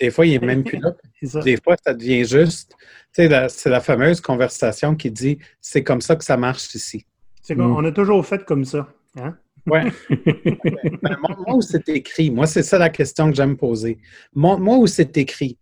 Des 0.00 0.10
fois, 0.10 0.24
il 0.24 0.40
n'est 0.40 0.46
même 0.46 0.64
plus 0.64 0.78
là. 0.78 0.94
Des 1.42 1.58
fois, 1.62 1.76
ça 1.84 1.92
devient 1.92 2.24
juste. 2.24 2.74
Tu 3.14 3.28
sais, 3.28 3.48
c'est 3.50 3.68
la 3.68 3.80
fameuse 3.80 4.22
conversation 4.22 4.96
qui 4.96 5.10
dit 5.10 5.38
c'est 5.60 5.84
comme 5.84 6.00
ça 6.00 6.16
que 6.16 6.24
ça 6.24 6.38
marche 6.38 6.74
ici. 6.74 7.04
C'est 7.42 7.54
mm. 7.54 7.60
On 7.60 7.84
a 7.84 7.92
toujours 7.92 8.24
fait 8.24 8.46
comme 8.46 8.64
ça. 8.64 8.88
Hein? 9.16 9.36
Oui. 9.66 9.80
Ben, 11.02 11.16
montre-moi 11.20 11.56
où 11.56 11.60
c'est 11.60 11.86
écrit. 11.90 12.30
Moi, 12.30 12.46
c'est 12.46 12.62
ça 12.62 12.78
la 12.78 12.88
question 12.88 13.28
que 13.28 13.36
j'aime 13.36 13.58
poser. 13.58 13.98
Montre-moi 14.34 14.78
où 14.78 14.86
c'est 14.86 15.18
écrit. 15.18 15.58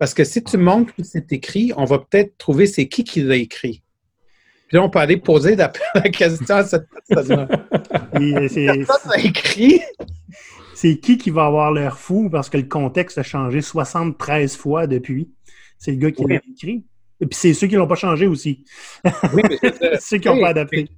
Parce 0.00 0.14
que 0.14 0.24
si 0.24 0.42
tu 0.42 0.56
montres 0.56 0.94
où 0.98 1.04
c'est 1.04 1.30
écrit, 1.30 1.74
on 1.76 1.84
va 1.84 1.98
peut-être 1.98 2.38
trouver 2.38 2.66
c'est 2.66 2.88
qui 2.88 3.04
qui 3.04 3.20
l'a 3.20 3.36
écrit. 3.36 3.82
Puis 4.66 4.78
là, 4.78 4.82
on 4.82 4.88
peut 4.88 4.98
aller 4.98 5.18
poser 5.18 5.56
la, 5.56 5.68
question 6.12 6.54
à 6.56 6.64
cette 6.64 6.86
personne-là. 7.06 7.46
C'est 8.48 9.26
écrit. 9.26 9.80
C'est 10.74 10.96
qui 10.96 11.18
qui 11.18 11.28
va 11.28 11.44
avoir 11.44 11.70
l'air 11.72 11.98
fou 11.98 12.30
parce 12.30 12.48
que 12.48 12.56
le 12.56 12.62
contexte 12.62 13.18
a 13.18 13.22
changé 13.22 13.60
73 13.60 14.56
fois 14.56 14.86
depuis. 14.86 15.28
C'est 15.76 15.90
le 15.90 15.98
gars 15.98 16.12
qui 16.12 16.24
l'a 16.24 16.36
écrit. 16.36 16.86
Et 17.20 17.26
puis 17.26 17.38
c'est 17.38 17.52
ceux 17.52 17.66
qui 17.66 17.74
ne 17.74 17.80
l'ont 17.80 17.86
pas 17.86 17.94
changé 17.94 18.26
aussi. 18.26 18.64
Oui, 19.34 19.42
mais 19.50 19.98
ceux 20.00 20.16
qui 20.16 20.28
n'ont 20.28 20.40
pas 20.40 20.48
adapté. 20.48 20.88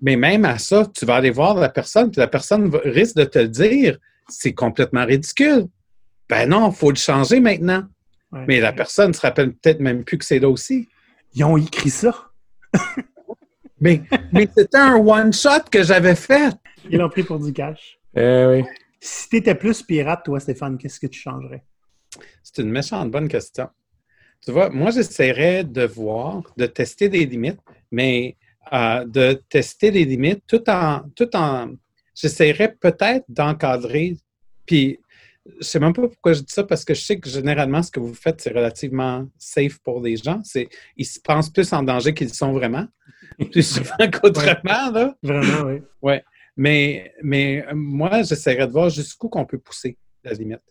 Mais 0.00 0.14
même 0.14 0.44
à 0.44 0.58
ça, 0.58 0.86
tu 0.94 1.04
vas 1.06 1.16
aller 1.16 1.30
voir 1.30 1.56
la 1.56 1.70
personne, 1.70 2.12
puis 2.12 2.20
la 2.20 2.28
personne 2.28 2.70
risque 2.84 3.16
de 3.16 3.24
te 3.24 3.40
dire 3.40 3.98
c'est 4.28 4.54
complètement 4.54 5.06
ridicule. 5.06 5.66
Ben 6.28 6.48
non, 6.48 6.70
il 6.70 6.76
faut 6.76 6.90
le 6.90 6.96
changer 6.96 7.40
maintenant. 7.40 7.84
Mais 8.46 8.60
la 8.60 8.72
personne 8.72 9.08
ne 9.08 9.12
se 9.12 9.20
rappelle 9.20 9.52
peut-être 9.54 9.80
même 9.80 10.04
plus 10.04 10.18
que 10.18 10.24
c'est 10.24 10.38
là 10.38 10.48
aussi. 10.48 10.88
Ils 11.34 11.44
ont 11.44 11.56
écrit 11.56 11.90
ça. 11.90 12.30
mais 13.80 14.02
mais 14.32 14.48
c'était 14.56 14.78
un 14.78 14.96
one-shot 14.96 15.64
que 15.70 15.82
j'avais 15.82 16.14
fait. 16.14 16.54
Ils 16.90 16.98
l'ont 16.98 17.08
pris 17.08 17.22
pour 17.22 17.38
du 17.38 17.52
cash. 17.52 17.98
Eh 18.16 18.46
oui. 18.48 18.64
Si 19.00 19.28
tu 19.28 19.36
étais 19.36 19.54
plus 19.54 19.82
pirate, 19.82 20.24
toi, 20.24 20.40
Stéphane, 20.40 20.78
qu'est-ce 20.78 21.00
que 21.00 21.06
tu 21.06 21.20
changerais? 21.20 21.64
C'est 22.42 22.62
une 22.62 22.70
méchante 22.70 23.10
bonne 23.10 23.28
question. 23.28 23.68
Tu 24.44 24.52
vois, 24.52 24.70
moi, 24.70 24.90
j'essaierais 24.90 25.64
de 25.64 25.84
voir, 25.84 26.42
de 26.56 26.66
tester 26.66 27.08
des 27.08 27.26
limites, 27.26 27.60
mais 27.90 28.36
euh, 28.72 29.04
de 29.04 29.42
tester 29.48 29.90
les 29.90 30.04
limites 30.04 30.42
tout 30.46 30.68
en. 30.68 31.02
Tout 31.14 31.34
en 31.36 31.72
j'essaierais 32.14 32.74
peut-être 32.80 33.24
d'encadrer. 33.28 34.16
Puis, 34.66 34.98
je 35.46 35.56
ne 35.58 35.62
sais 35.62 35.78
même 35.78 35.92
pas 35.92 36.08
pourquoi 36.08 36.32
je 36.32 36.40
dis 36.40 36.52
ça, 36.52 36.64
parce 36.64 36.84
que 36.84 36.94
je 36.94 37.02
sais 37.02 37.18
que 37.18 37.28
généralement, 37.28 37.82
ce 37.82 37.90
que 37.90 38.00
vous 38.00 38.14
faites, 38.14 38.40
c'est 38.40 38.50
relativement 38.50 39.26
safe 39.38 39.78
pour 39.80 40.00
les 40.00 40.16
gens. 40.16 40.40
C'est, 40.42 40.68
ils 40.96 41.04
se 41.04 41.20
pensent 41.20 41.50
plus 41.50 41.70
en 41.72 41.82
danger 41.82 42.14
qu'ils 42.14 42.32
sont 42.32 42.52
vraiment, 42.52 42.86
plus 43.52 43.62
souvent 43.62 44.10
qu'autrement. 44.10 44.90
Là. 44.90 45.14
Vraiment, 45.22 45.68
oui. 45.68 45.82
Ouais. 46.00 46.24
Mais, 46.56 47.12
mais 47.22 47.64
moi, 47.74 48.22
j'essaierais 48.22 48.66
de 48.66 48.72
voir 48.72 48.88
jusqu'où 48.88 49.28
qu'on 49.28 49.44
peut 49.44 49.58
pousser 49.58 49.98
la 50.22 50.32
limite. 50.32 50.62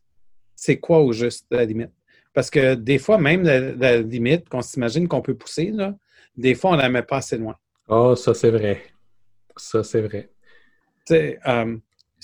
C'est 0.56 0.80
quoi 0.80 1.02
au 1.02 1.14
juste 1.14 1.46
la 1.52 1.66
limite? 1.66 1.92
Parce 2.34 2.50
que 2.50 2.74
des 2.74 2.98
fois, 2.98 3.20
même 3.20 3.44
la, 3.44 4.02
limite 4.02 4.50
qu'on 4.50 4.62
s'imagine 4.62 5.08
qu'on 5.08 5.22
peut 5.22 5.36
pousser, 5.36 5.72
là, 5.72 5.96
des 6.36 6.56
fois, 6.56 6.72
on 6.72 6.76
ne 6.76 6.82
la 6.82 6.90
met 6.90 7.04
pas 7.04 7.18
assez 7.18 7.38
loin. 7.38 7.56
Oh, 7.88 8.16
ça, 8.16 8.34
c'est 8.34 8.50
vrai. 8.50 8.82
Ça, 9.56 9.84
c'est 9.84 10.02
vrai. 10.02 10.30
Euh, 11.12 11.78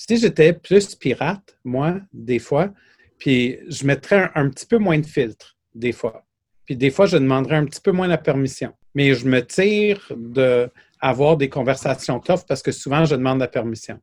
si 0.07 0.17
j'étais 0.17 0.53
plus 0.53 0.95
pirate, 0.95 1.57
moi, 1.65 1.99
des 2.13 2.39
fois, 2.39 2.73
puis 3.17 3.59
je 3.67 3.85
mettrais 3.85 4.31
un, 4.33 4.49
petit 4.49 4.65
peu 4.65 4.77
moins 4.77 4.97
de 4.97 5.05
filtre, 5.05 5.57
des 5.75 5.91
fois. 5.91 6.25
Puis 6.65 6.77
des 6.77 6.89
fois, 6.89 7.05
je 7.05 7.17
demanderais 7.17 7.57
un 7.57 7.65
petit 7.65 7.81
peu 7.81 7.91
moins 7.91 8.07
la 8.07 8.17
permission. 8.17 8.71
Mais 8.95 9.13
je 9.13 9.27
me 9.27 9.41
tire 9.45 10.09
d'avoir 10.15 11.35
des 11.35 11.49
conversations 11.49 12.19
tough 12.21 12.45
parce 12.47 12.61
que 12.61 12.71
souvent, 12.71 13.03
je 13.03 13.15
demande 13.15 13.39
la 13.39 13.49
permission. 13.49 13.99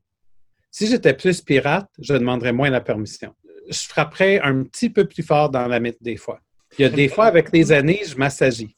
Si 0.71 0.87
j'étais 0.87 1.15
plus 1.15 1.41
pirate, 1.41 1.89
je 1.99 2.13
demanderais 2.13 2.53
moins 2.53 2.69
la 2.69 2.83
permission. 2.83 3.35
Je 3.71 3.81
frapperais 3.89 4.39
un 4.41 4.65
petit 4.65 4.91
peu 4.91 5.07
plus 5.07 5.23
fort 5.23 5.49
dans 5.49 5.67
la 5.67 5.81
mythe 5.81 6.03
des 6.03 6.17
fois. 6.17 6.41
Il 6.79 6.83
y 6.83 6.85
a 6.85 6.91
des 6.91 7.09
fois, 7.09 7.25
avec 7.25 7.53
les 7.53 7.73
années, 7.73 8.03
je 8.07 8.17
m'assagis. 8.17 8.77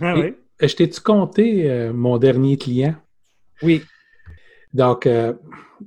Ah 0.00 0.18
oui. 0.18 0.34
Je 0.60 0.74
t'ai-tu 0.74 1.00
compté 1.00 1.70
euh, 1.70 1.92
mon 1.92 2.18
dernier 2.18 2.56
client? 2.56 2.96
Oui. 3.62 3.84
Donc, 4.76 5.06
euh, 5.06 5.32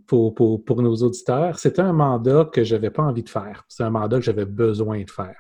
pour, 0.08 0.82
nos 0.82 0.96
auditeurs, 0.96 1.60
c'était 1.60 1.84
un 1.84 1.94
mandat 1.94 2.50
que 2.52 2.64
je 2.64 2.76
n'avais 2.76 2.90
pas 2.90 3.04
envie 3.04 3.22
de 3.22 3.30
faire. 3.30 3.64
C'est 3.68 3.84
un 3.84 3.92
mandat 3.92 4.18
que 4.18 4.26
j'avais 4.26 4.46
besoin 4.46 5.04
de 5.04 5.12
faire. 5.12 5.36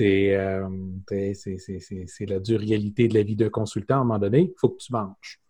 Euh, 0.00 0.68
c'est 1.06 2.26
la 2.26 2.40
dure 2.40 2.60
réalité 2.60 3.08
de 3.08 3.14
la 3.14 3.22
vie 3.22 3.36
d'un 3.36 3.48
consultant. 3.48 3.96
À 3.96 3.98
un 4.00 4.04
moment 4.04 4.18
donné, 4.18 4.52
il 4.54 4.54
faut 4.58 4.68
que 4.68 4.76
tu 4.76 4.92
manges. 4.92 5.40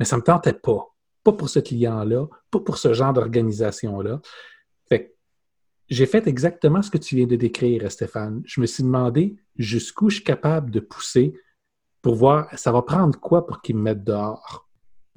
Mais 0.00 0.04
ça 0.04 0.16
ne 0.16 0.20
me 0.22 0.24
tentait 0.24 0.52
pas. 0.52 0.84
Pas 1.22 1.32
pour 1.32 1.48
ce 1.48 1.60
client-là, 1.60 2.26
pas 2.50 2.58
pour 2.58 2.76
ce 2.76 2.92
genre 2.92 3.12
d'organisation-là. 3.12 4.20
Fait 4.88 5.14
j'ai 5.88 6.06
fait 6.06 6.26
exactement 6.26 6.82
ce 6.82 6.90
que 6.90 6.98
tu 6.98 7.14
viens 7.14 7.26
de 7.26 7.36
décrire, 7.36 7.90
Stéphane. 7.90 8.42
Je 8.46 8.60
me 8.60 8.66
suis 8.66 8.82
demandé 8.82 9.36
jusqu'où 9.56 10.10
je 10.10 10.16
suis 10.16 10.24
capable 10.24 10.72
de 10.72 10.80
pousser 10.80 11.34
pour 12.02 12.16
voir 12.16 12.48
ça 12.58 12.72
va 12.72 12.82
prendre 12.82 13.18
quoi 13.20 13.46
pour 13.46 13.62
qu'ils 13.62 13.76
me 13.76 13.82
mettent 13.82 14.02
dehors. 14.02 14.68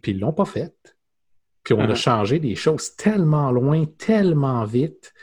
Puis 0.03 0.11
ils 0.11 0.17
ne 0.17 0.21
l'ont 0.21 0.33
pas 0.33 0.45
fait. 0.45 0.96
Puis 1.67 1.73
on 1.73 1.81
a 1.81 1.87
uh-huh. 1.87 1.95
changé 1.95 2.39
des 2.39 2.55
choses 2.55 2.95
tellement 2.95 3.51
loin, 3.51 3.83
tellement 3.97 4.63
vite. 4.63 5.13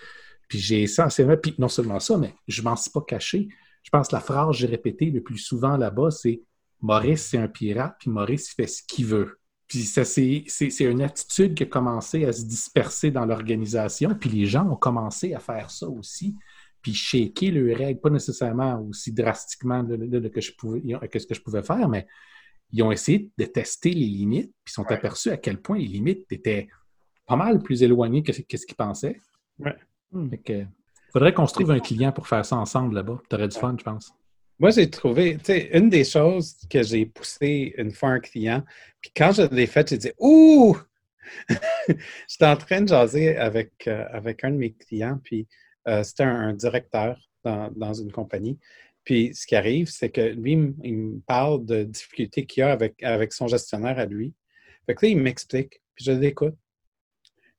Puis 0.46 0.58
j'ai 0.58 0.82
essentiellement, 0.82 1.38
puis 1.38 1.54
non 1.56 1.68
seulement 1.68 2.00
ça, 2.00 2.18
mais 2.18 2.34
je 2.46 2.60
ne 2.60 2.68
m'en 2.68 2.76
suis 2.76 2.90
pas 2.90 3.00
caché. 3.00 3.48
Je 3.82 3.88
pense 3.88 4.08
que 4.08 4.16
la 4.16 4.20
phrase 4.20 4.48
que 4.48 4.56
j'ai 4.58 4.66
répétée 4.66 5.06
le 5.06 5.22
plus 5.22 5.38
souvent 5.38 5.78
là-bas, 5.78 6.10
c'est 6.10 6.42
Maurice, 6.82 7.28
c'est 7.30 7.38
un 7.38 7.48
pirate, 7.48 7.96
puis 7.98 8.10
Maurice, 8.10 8.52
il 8.52 8.56
fait 8.56 8.66
ce 8.66 8.82
qu'il 8.86 9.06
veut. 9.06 9.38
Puis 9.68 9.84
ça, 9.84 10.04
c'est 10.04 10.44
une 10.80 11.00
attitude 11.00 11.54
qui 11.54 11.62
a 11.62 11.66
commencé 11.66 12.26
à 12.26 12.32
se 12.34 12.44
disperser 12.44 13.10
dans 13.10 13.24
l'organisation, 13.24 14.14
puis 14.14 14.28
les 14.28 14.44
gens 14.44 14.68
ont 14.68 14.76
commencé 14.76 15.32
à 15.32 15.38
faire 15.38 15.70
ça 15.70 15.88
aussi 15.88 16.36
puis 16.82 16.92
shaker 16.92 17.50
le 17.50 17.72
règle, 17.72 17.98
pas 17.98 18.10
nécessairement 18.10 18.78
aussi 18.82 19.10
drastiquement 19.10 19.82
que, 19.82 20.40
je 20.42 20.52
pouvais, 20.52 20.82
que 21.08 21.18
ce 21.18 21.26
que 21.26 21.34
je 21.34 21.40
pouvais 21.40 21.62
faire, 21.62 21.88
mais 21.88 22.06
ils 22.72 22.82
ont 22.82 22.92
essayé 22.92 23.30
de 23.38 23.44
tester 23.44 23.90
les 23.90 24.06
limites, 24.06 24.52
puis 24.64 24.72
sont 24.72 24.90
aperçus 24.90 25.30
à 25.30 25.36
quel 25.36 25.60
point 25.60 25.78
les 25.78 25.86
limites 25.86 26.26
étaient 26.30 26.68
pas 27.26 27.36
mal 27.36 27.62
plus 27.62 27.82
éloignées 27.82 28.22
que, 28.22 28.32
ce 28.32 28.42
qu'ils 28.42 28.76
pensaient. 28.76 29.20
Ouais. 29.58 29.76
Il 30.12 30.68
faudrait 31.12 31.32
qu'on 31.32 31.46
se 31.46 31.54
trouve 31.54 31.70
un 31.70 31.80
client 31.80 32.12
pour 32.12 32.28
faire 32.28 32.44
ça 32.44 32.56
ensemble 32.56 32.94
là-bas. 32.94 33.20
Tu 33.28 33.36
aurais 33.36 33.48
du 33.48 33.56
fun, 33.56 33.76
je 33.78 33.84
pense. 33.84 34.12
Moi, 34.58 34.70
j'ai 34.70 34.88
trouvé, 34.88 35.36
tu 35.38 35.46
sais, 35.46 35.70
une 35.72 35.88
des 35.88 36.04
choses 36.04 36.56
que 36.70 36.82
j'ai 36.82 37.06
poussé 37.06 37.74
une 37.76 37.90
fois 37.90 38.10
un 38.10 38.20
client, 38.20 38.62
puis 39.00 39.10
quand 39.16 39.32
je 39.32 39.42
l'ai 39.52 39.66
fait, 39.66 39.88
j'ai 39.88 39.98
dit 39.98 40.12
Ouh! 40.18 40.76
J'étais 42.28 42.46
en 42.46 42.56
train 42.56 42.82
de 42.82 42.88
jaser 42.88 43.36
avec, 43.36 43.72
euh, 43.88 44.04
avec 44.12 44.44
un 44.44 44.50
de 44.50 44.56
mes 44.56 44.72
clients, 44.72 45.18
puis 45.22 45.48
euh, 45.88 46.02
c'était 46.02 46.24
un, 46.24 46.52
directeur 46.52 47.18
dans, 47.42 47.92
une 47.92 48.12
compagnie. 48.12 48.58
Puis 49.04 49.34
ce 49.34 49.46
qui 49.46 49.54
arrive, 49.54 49.88
c'est 49.88 50.10
que 50.10 50.20
lui, 50.20 50.52
il 50.82 50.96
me 50.96 51.20
parle 51.20 51.64
de 51.64 51.84
difficultés 51.84 52.46
qu'il 52.46 52.62
a 52.62 52.72
avec, 52.72 53.02
avec 53.02 53.32
son 53.32 53.46
gestionnaire 53.46 53.98
à 53.98 54.06
lui. 54.06 54.34
Fait 54.86 54.94
que 54.94 55.04
là, 55.04 55.12
il 55.12 55.18
m'explique, 55.18 55.82
puis 55.94 56.04
je 56.04 56.12
l'écoute. 56.12 56.56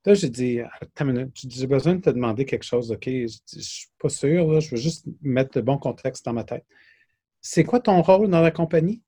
Là, 0.06 0.14
j'ai 0.14 0.30
dit, 0.30 0.60
attends 0.60 1.08
une 1.08 1.14
minute, 1.14 1.32
j'ai 1.36 1.68
besoin 1.68 1.96
de 1.96 2.02
te 2.02 2.10
demander 2.12 2.46
quelque 2.46 2.64
chose, 2.64 2.91
OK? 2.91 3.06
Je 3.06 3.38
ne 3.56 3.62
suis 3.62 3.88
pas 3.98 4.10
sûr, 4.10 4.60
je 4.60 4.70
veux 4.72 4.78
juste 4.78 5.06
mettre 5.22 5.58
le 5.58 5.64
bon 5.64 5.78
contexte 5.80 6.26
dans 6.26 6.34
ma 6.34 6.43
tête. 6.43 6.66
C'est 7.41 7.64
quoi 7.64 7.80
ton 7.80 8.02
rôle 8.02 8.30
dans 8.30 8.41
la 8.41 8.52
compagnie? 8.52 9.02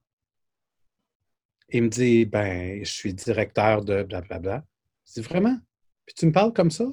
Il 1.69 1.83
me 1.83 1.89
dit, 1.89 2.25
ben, 2.25 2.83
je 2.83 2.91
suis 2.91 3.13
directeur 3.13 3.83
de 3.83 4.03
blablabla. 4.03 4.63
Je 5.07 5.13
dis, 5.13 5.21
vraiment? 5.21 5.57
Puis 6.05 6.15
tu 6.15 6.25
me 6.25 6.31
parles 6.31 6.53
comme 6.53 6.71
ça? 6.71 6.85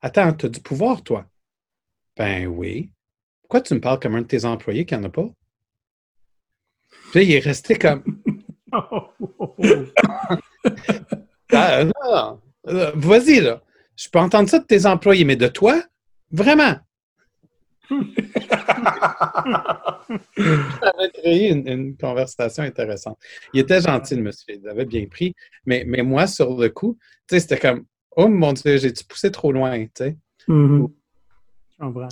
Attends, 0.00 0.32
tu 0.32 0.46
as 0.46 0.48
du 0.48 0.60
pouvoir, 0.60 1.02
toi? 1.02 1.26
Ben 2.16 2.46
oui. 2.46 2.90
Pourquoi 3.52 3.68
tu 3.68 3.74
me 3.74 3.80
parles 3.80 4.00
comme 4.00 4.14
un 4.14 4.22
de 4.22 4.26
tes 4.26 4.46
employés 4.46 4.86
qui 4.86 4.94
n'en 4.94 5.04
a 5.04 5.10
pas? 5.10 5.26
Puis 7.12 7.24
il 7.24 7.32
est 7.32 7.38
resté 7.40 7.76
comme. 7.76 8.02
ah, 11.52 11.84
Vas-y, 12.64 13.40
là. 13.42 13.62
Je 13.94 14.08
peux 14.08 14.20
entendre 14.20 14.48
ça 14.48 14.58
de 14.58 14.64
tes 14.64 14.86
employés, 14.86 15.26
mais 15.26 15.36
de 15.36 15.48
toi? 15.48 15.82
Vraiment? 16.30 16.76
ça 17.90 17.98
avait 20.96 21.10
créé 21.12 21.50
une, 21.50 21.94
conversation 21.98 22.62
intéressante. 22.62 23.18
Il 23.52 23.60
était 23.60 23.82
gentil, 23.82 24.16
le 24.16 24.22
monsieur. 24.22 24.54
Il 24.54 24.66
avait 24.66 24.86
bien 24.86 25.04
pris. 25.04 25.34
Mais, 25.66 25.84
mais 25.86 26.00
moi, 26.00 26.26
sur 26.26 26.58
le 26.58 26.70
coup, 26.70 26.96
tu 27.28 27.34
sais, 27.34 27.40
c'était 27.40 27.58
comme 27.58 27.84
Oh 28.16 28.28
mon 28.28 28.54
Dieu, 28.54 28.78
j'ai-tu 28.78 29.04
poussé 29.04 29.30
trop 29.30 29.52
loin, 29.52 29.78
tu 29.78 29.90
sais? 29.96 30.16
Mm-hmm. 31.82 32.08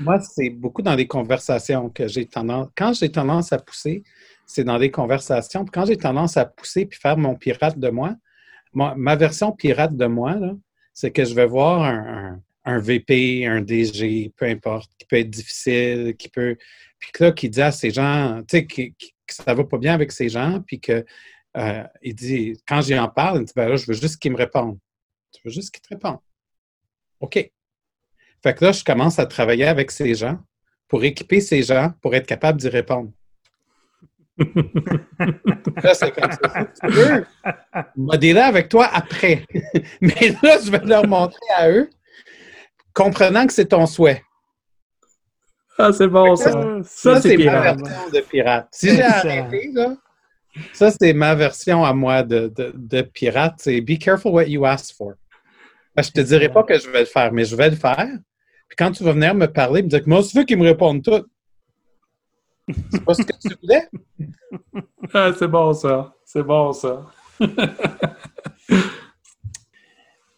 Moi, 0.00 0.20
c'est 0.20 0.50
beaucoup 0.50 0.82
dans 0.82 0.94
les 0.94 1.06
conversations 1.06 1.88
que 1.90 2.08
j'ai 2.08 2.26
tendance. 2.26 2.68
Quand 2.76 2.92
j'ai 2.92 3.10
tendance 3.10 3.52
à 3.52 3.58
pousser, 3.58 4.02
c'est 4.46 4.64
dans 4.64 4.76
les 4.76 4.90
conversations. 4.90 5.64
quand 5.64 5.86
j'ai 5.86 5.96
tendance 5.96 6.36
à 6.36 6.44
pousser 6.44 6.86
puis 6.86 6.98
faire 6.98 7.16
mon 7.16 7.36
pirate 7.36 7.78
de 7.78 7.88
moi, 7.88 8.16
ma 8.74 9.16
version 9.16 9.52
pirate 9.52 9.96
de 9.96 10.06
moi, 10.06 10.36
c'est 10.92 11.10
que 11.10 11.24
je 11.24 11.34
vais 11.34 11.46
voir 11.46 11.82
un, 12.64 12.78
VP, 12.78 13.46
un 13.46 13.60
DG, 13.60 14.32
peu 14.36 14.46
importe, 14.46 14.90
qui 14.98 15.06
peut 15.06 15.16
être 15.16 15.30
difficile, 15.30 16.14
qui 16.16 16.28
peut. 16.28 16.56
Puis 16.98 17.12
là, 17.20 17.32
qui 17.32 17.48
dit 17.48 17.62
à 17.62 17.72
ces 17.72 17.90
gens, 17.90 18.40
tu 18.48 18.58
sais, 18.58 18.66
que, 18.66 18.82
ça 19.28 19.54
va 19.54 19.64
pas 19.64 19.78
bien 19.78 19.94
avec 19.94 20.12
ces 20.12 20.28
gens, 20.28 20.60
puis 20.66 20.80
que 20.80 21.04
euh, 21.56 21.84
il 22.02 22.14
dit, 22.14 22.60
quand 22.66 22.80
j'y 22.80 22.98
en 22.98 23.08
parle, 23.08 23.40
il 23.40 23.44
dit, 23.44 23.52
ben 23.54 23.68
là, 23.68 23.76
je 23.76 23.86
veux 23.86 23.94
juste 23.94 24.18
qu'ils 24.18 24.32
me 24.32 24.36
répondent. 24.36 24.78
Tu 25.32 25.40
veux 25.44 25.50
juste 25.50 25.72
qu'ils 25.72 25.82
te 25.82 25.88
répondent. 25.88 26.20
OK. 27.20 27.50
Fait 28.42 28.54
que 28.54 28.64
là, 28.64 28.72
je 28.72 28.82
commence 28.82 29.18
à 29.18 29.26
travailler 29.26 29.66
avec 29.66 29.90
ces 29.90 30.14
gens 30.14 30.38
pour 30.88 31.04
équiper 31.04 31.40
ces 31.40 31.62
gens 31.62 31.92
pour 32.02 32.14
être 32.14 32.26
capable 32.26 32.60
d'y 32.60 32.68
répondre. 32.68 33.10
là, 34.38 35.94
c'est 35.94 36.10
comme 36.10 36.32
ça. 36.32 36.66
Si 36.74 36.80
tu 36.80 36.92
veux, 36.92 37.26
modérer 37.96 38.40
avec 38.40 38.68
toi 38.68 38.88
après. 38.92 39.44
Mais 40.00 40.36
là, 40.42 40.58
je 40.62 40.70
vais 40.70 40.84
leur 40.84 41.06
montrer 41.06 41.40
à 41.56 41.70
eux, 41.70 41.88
comprenant 42.92 43.46
que 43.46 43.52
c'est 43.52 43.66
ton 43.66 43.86
souhait. 43.86 44.22
Ah, 45.78 45.92
c'est 45.92 46.08
bon, 46.08 46.36
ça. 46.36 46.52
Ça, 46.84 47.20
c'est 47.20 47.36
ma 47.36 47.60
version 47.60 48.10
de 48.12 48.20
pirate. 48.20 48.68
Si 48.72 48.90
j'ai 48.90 49.02
arrêté, 49.02 49.70
là, 49.72 49.96
ça, 50.72 50.90
c'est 50.90 51.12
ma 51.12 51.34
version 51.34 51.84
à 51.84 51.94
moi 51.94 52.22
de, 52.22 52.52
de, 52.54 52.72
de 52.74 53.02
pirate. 53.02 53.54
C'est 53.58 53.80
be 53.80 53.98
careful 53.98 54.32
what 54.32 54.44
you 54.44 54.64
ask 54.66 54.94
for. 54.94 55.14
je 55.96 56.10
te 56.10 56.20
dirai 56.20 56.50
pas 56.50 56.62
que 56.62 56.78
je 56.78 56.88
vais 56.90 57.00
le 57.00 57.06
faire, 57.06 57.32
mais 57.32 57.44
je 57.44 57.56
vais 57.56 57.70
le 57.70 57.76
faire. 57.76 58.08
Puis 58.72 58.76
quand 58.86 58.90
tu 58.90 59.04
vas 59.04 59.12
venir 59.12 59.34
me 59.34 59.44
parler, 59.52 59.82
me 59.82 59.88
dire 59.88 60.02
que 60.02 60.08
moi, 60.08 60.22
je 60.22 60.34
veux 60.34 60.44
qu'ils 60.44 60.56
me 60.56 60.64
répondent 60.64 61.02
tout. 61.02 61.26
C'est 62.90 63.04
pas 63.04 63.12
ce 63.12 63.20
que 63.20 63.38
tu 63.38 63.54
voulais? 63.60 63.86
ah, 65.12 65.30
c'est 65.38 65.46
bon, 65.46 65.74
ça. 65.74 66.14
C'est 66.24 66.42
bon, 66.42 66.72
ça. 66.72 67.04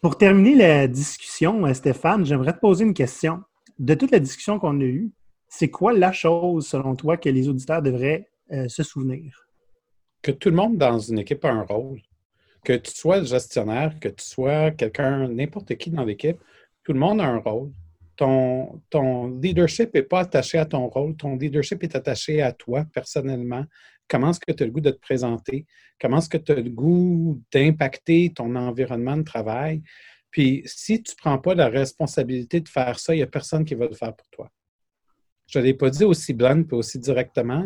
Pour 0.01 0.17
terminer 0.17 0.55
la 0.55 0.85
discussion, 0.89 1.73
Stéphane, 1.73 2.25
j'aimerais 2.25 2.51
te 2.51 2.59
poser 2.59 2.83
une 2.83 2.93
question. 2.93 3.41
De 3.79 3.93
toute 3.93 4.11
la 4.11 4.19
discussion 4.19 4.59
qu'on 4.59 4.81
a 4.81 4.83
eue, 4.83 5.13
c'est 5.47 5.69
quoi 5.69 5.93
la 5.93 6.11
chose, 6.11 6.67
selon 6.67 6.97
toi, 6.97 7.15
que 7.15 7.29
les 7.29 7.47
auditeurs 7.47 7.81
devraient 7.81 8.27
euh, 8.51 8.67
se 8.67 8.83
souvenir? 8.83 9.47
Que 10.21 10.31
tout 10.31 10.49
le 10.49 10.57
monde 10.57 10.75
dans 10.75 10.99
une 10.99 11.19
équipe 11.19 11.45
a 11.45 11.51
un 11.51 11.63
rôle. 11.63 12.01
Que 12.65 12.73
tu 12.73 12.91
sois 12.91 13.19
le 13.19 13.25
gestionnaire, 13.25 13.97
que 13.97 14.09
tu 14.09 14.25
sois 14.25 14.71
quelqu'un, 14.71 15.29
n'importe 15.29 15.73
qui 15.75 15.89
dans 15.89 16.03
l'équipe, 16.03 16.39
tout 16.83 16.91
le 16.91 16.99
monde 16.99 17.21
a 17.21 17.27
un 17.27 17.37
rôle. 17.37 17.71
Ton, 18.15 18.81
leadership 19.41 19.93
n'est 19.93 20.03
pas 20.03 20.21
attaché 20.21 20.57
à 20.57 20.65
ton 20.65 20.87
rôle, 20.87 21.15
ton 21.15 21.35
leadership 21.35 21.83
est 21.83 21.95
attaché 21.95 22.41
à 22.41 22.51
toi 22.53 22.85
personnellement. 22.93 23.65
Comment 24.07 24.29
est-ce 24.29 24.39
que 24.39 24.51
tu 24.51 24.63
as 24.63 24.65
le 24.65 24.71
goût 24.71 24.81
de 24.81 24.91
te 24.91 24.99
présenter? 24.99 25.65
Comment 25.99 26.19
est-ce 26.19 26.29
que 26.29 26.37
tu 26.37 26.51
as 26.51 26.55
le 26.55 26.69
goût 26.69 27.41
d'impacter 27.51 28.31
ton 28.33 28.55
environnement 28.55 29.17
de 29.17 29.23
travail? 29.23 29.81
Puis 30.31 30.63
si 30.65 31.01
tu 31.01 31.13
ne 31.13 31.17
prends 31.17 31.37
pas 31.39 31.55
la 31.55 31.69
responsabilité 31.69 32.59
de 32.59 32.69
faire 32.69 32.99
ça, 32.99 33.13
il 33.13 33.17
n'y 33.17 33.23
a 33.23 33.27
personne 33.27 33.65
qui 33.65 33.75
va 33.75 33.87
le 33.87 33.95
faire 33.95 34.15
pour 34.15 34.29
toi. 34.29 34.51
Je 35.47 35.59
ne 35.59 35.63
l'ai 35.63 35.73
pas 35.73 35.89
dit 35.89 36.03
aussi 36.03 36.33
blanc 36.33 36.61
et 36.69 36.75
aussi 36.75 36.99
directement, 36.99 37.63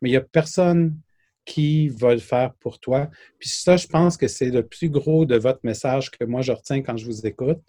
mais 0.00 0.08
il 0.08 0.12
n'y 0.12 0.16
a 0.16 0.20
personne 0.20 0.98
qui 1.44 1.88
va 1.88 2.14
le 2.14 2.20
faire 2.20 2.54
pour 2.54 2.80
toi. 2.80 3.10
Puis 3.38 3.48
ça, 3.48 3.76
je 3.76 3.86
pense 3.86 4.16
que 4.16 4.28
c'est 4.28 4.50
le 4.50 4.66
plus 4.66 4.88
gros 4.88 5.26
de 5.26 5.36
votre 5.36 5.60
message 5.62 6.10
que 6.10 6.24
moi, 6.24 6.42
je 6.42 6.52
retiens 6.52 6.82
quand 6.82 6.96
je 6.96 7.06
vous 7.06 7.26
écoute. 7.26 7.62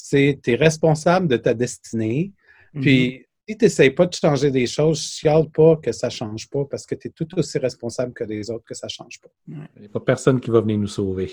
C'est 0.00 0.38
tu 0.42 0.52
es 0.52 0.54
responsable 0.54 1.26
de 1.28 1.36
ta 1.36 1.54
destinée. 1.54 2.32
Mm-hmm. 2.74 2.80
Puis 2.80 3.26
si 3.48 3.56
tu 3.56 3.64
n'essayes 3.64 3.90
pas 3.90 4.06
de 4.06 4.14
changer 4.14 4.50
des 4.50 4.66
choses, 4.66 5.00
je 5.02 5.18
chiale 5.20 5.48
pas 5.50 5.76
que 5.76 5.90
ça 5.90 6.06
ne 6.08 6.12
change 6.12 6.48
pas 6.48 6.64
parce 6.64 6.86
que 6.86 6.94
tu 6.94 7.08
es 7.08 7.10
tout 7.10 7.26
aussi 7.38 7.58
responsable 7.58 8.12
que 8.12 8.24
les 8.24 8.50
autres 8.50 8.64
que 8.64 8.74
ça 8.74 8.86
ne 8.86 8.90
change 8.90 9.20
pas. 9.20 9.30
Il 9.48 9.80
n'y 9.80 9.86
a 9.86 9.88
pas 9.88 10.00
personne 10.00 10.40
qui 10.40 10.50
va 10.50 10.60
venir 10.60 10.78
nous 10.78 10.86
sauver. 10.86 11.32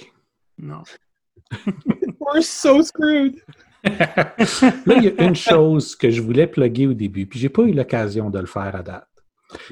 Non. 0.58 0.84
We're 2.20 2.42
so 2.42 2.82
screwed. 2.82 3.42
Là, 3.84 4.96
il 4.98 5.04
y 5.04 5.08
a 5.10 5.24
une 5.24 5.36
chose 5.36 5.96
que 5.96 6.10
je 6.10 6.22
voulais 6.22 6.48
plugger 6.48 6.88
au 6.88 6.94
début, 6.94 7.28
puis 7.28 7.38
je 7.38 7.46
n'ai 7.46 7.50
pas 7.50 7.62
eu 7.62 7.72
l'occasion 7.72 8.32
de 8.32 8.40
le 8.40 8.48
faire 8.48 8.76
à 8.76 8.82
date. 8.82 9.08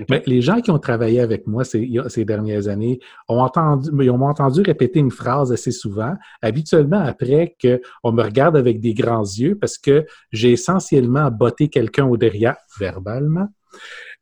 Mais 0.09 0.21
les 0.25 0.41
gens 0.41 0.61
qui 0.61 0.71
ont 0.71 0.79
travaillé 0.79 1.19
avec 1.19 1.47
moi 1.47 1.63
ces, 1.63 2.25
dernières 2.25 2.67
années 2.67 2.99
ont 3.27 3.39
entendu, 3.39 3.91
m'ont 3.91 4.27
entendu 4.27 4.61
répéter 4.61 4.99
une 4.99 5.11
phrase 5.11 5.51
assez 5.51 5.71
souvent, 5.71 6.13
habituellement 6.41 6.99
après 6.99 7.55
qu'on 7.59 8.11
me 8.11 8.23
regarde 8.23 8.55
avec 8.55 8.79
des 8.79 8.93
grands 8.93 9.23
yeux 9.23 9.57
parce 9.57 9.77
que 9.77 10.05
j'ai 10.31 10.51
essentiellement 10.51 11.29
botté 11.31 11.69
quelqu'un 11.69 12.05
au 12.05 12.17
derrière, 12.17 12.57
verbalement, 12.79 13.47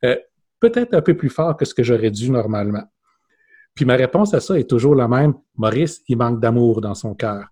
euh, 0.06 0.16
peut-être 0.60 0.94
un 0.94 1.02
peu 1.02 1.16
plus 1.16 1.30
fort 1.30 1.58
que 1.58 1.66
ce 1.66 1.74
que 1.74 1.84
j'aurais 1.84 2.12
dû 2.12 2.32
normalement. 2.32 2.84
Puis 3.76 3.86
ma 3.86 3.96
réponse 3.96 4.34
à 4.34 4.40
ça 4.40 4.60
est 4.60 4.70
toujours 4.70 4.96
la 4.96 5.08
même. 5.08 5.34
Maurice, 5.58 6.02
il 6.08 6.18
manque 6.18 6.40
d'amour 6.40 6.82
dans 6.82 6.96
son 6.96 7.14
cœur. 7.14 7.46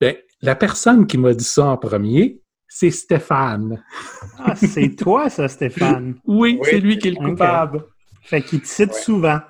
Bien, 0.00 0.14
la 0.40 0.54
personne 0.54 1.06
qui 1.06 1.18
m'a 1.18 1.34
dit 1.34 1.44
ça 1.44 1.66
en 1.66 1.76
premier, 1.76 2.40
c'est 2.68 2.90
Stéphane. 2.90 3.82
Ah, 4.38 4.54
c'est 4.54 4.94
toi, 4.94 5.30
ça, 5.30 5.48
Stéphane. 5.48 6.16
oui, 6.26 6.60
c'est 6.62 6.80
lui 6.80 6.98
qui 6.98 7.08
est 7.08 7.18
le 7.18 7.30
coupable. 7.30 7.84
Fait 8.22 8.42
qu'il 8.42 8.60
te 8.60 8.68
cite 8.68 8.94
souvent. 8.94 9.40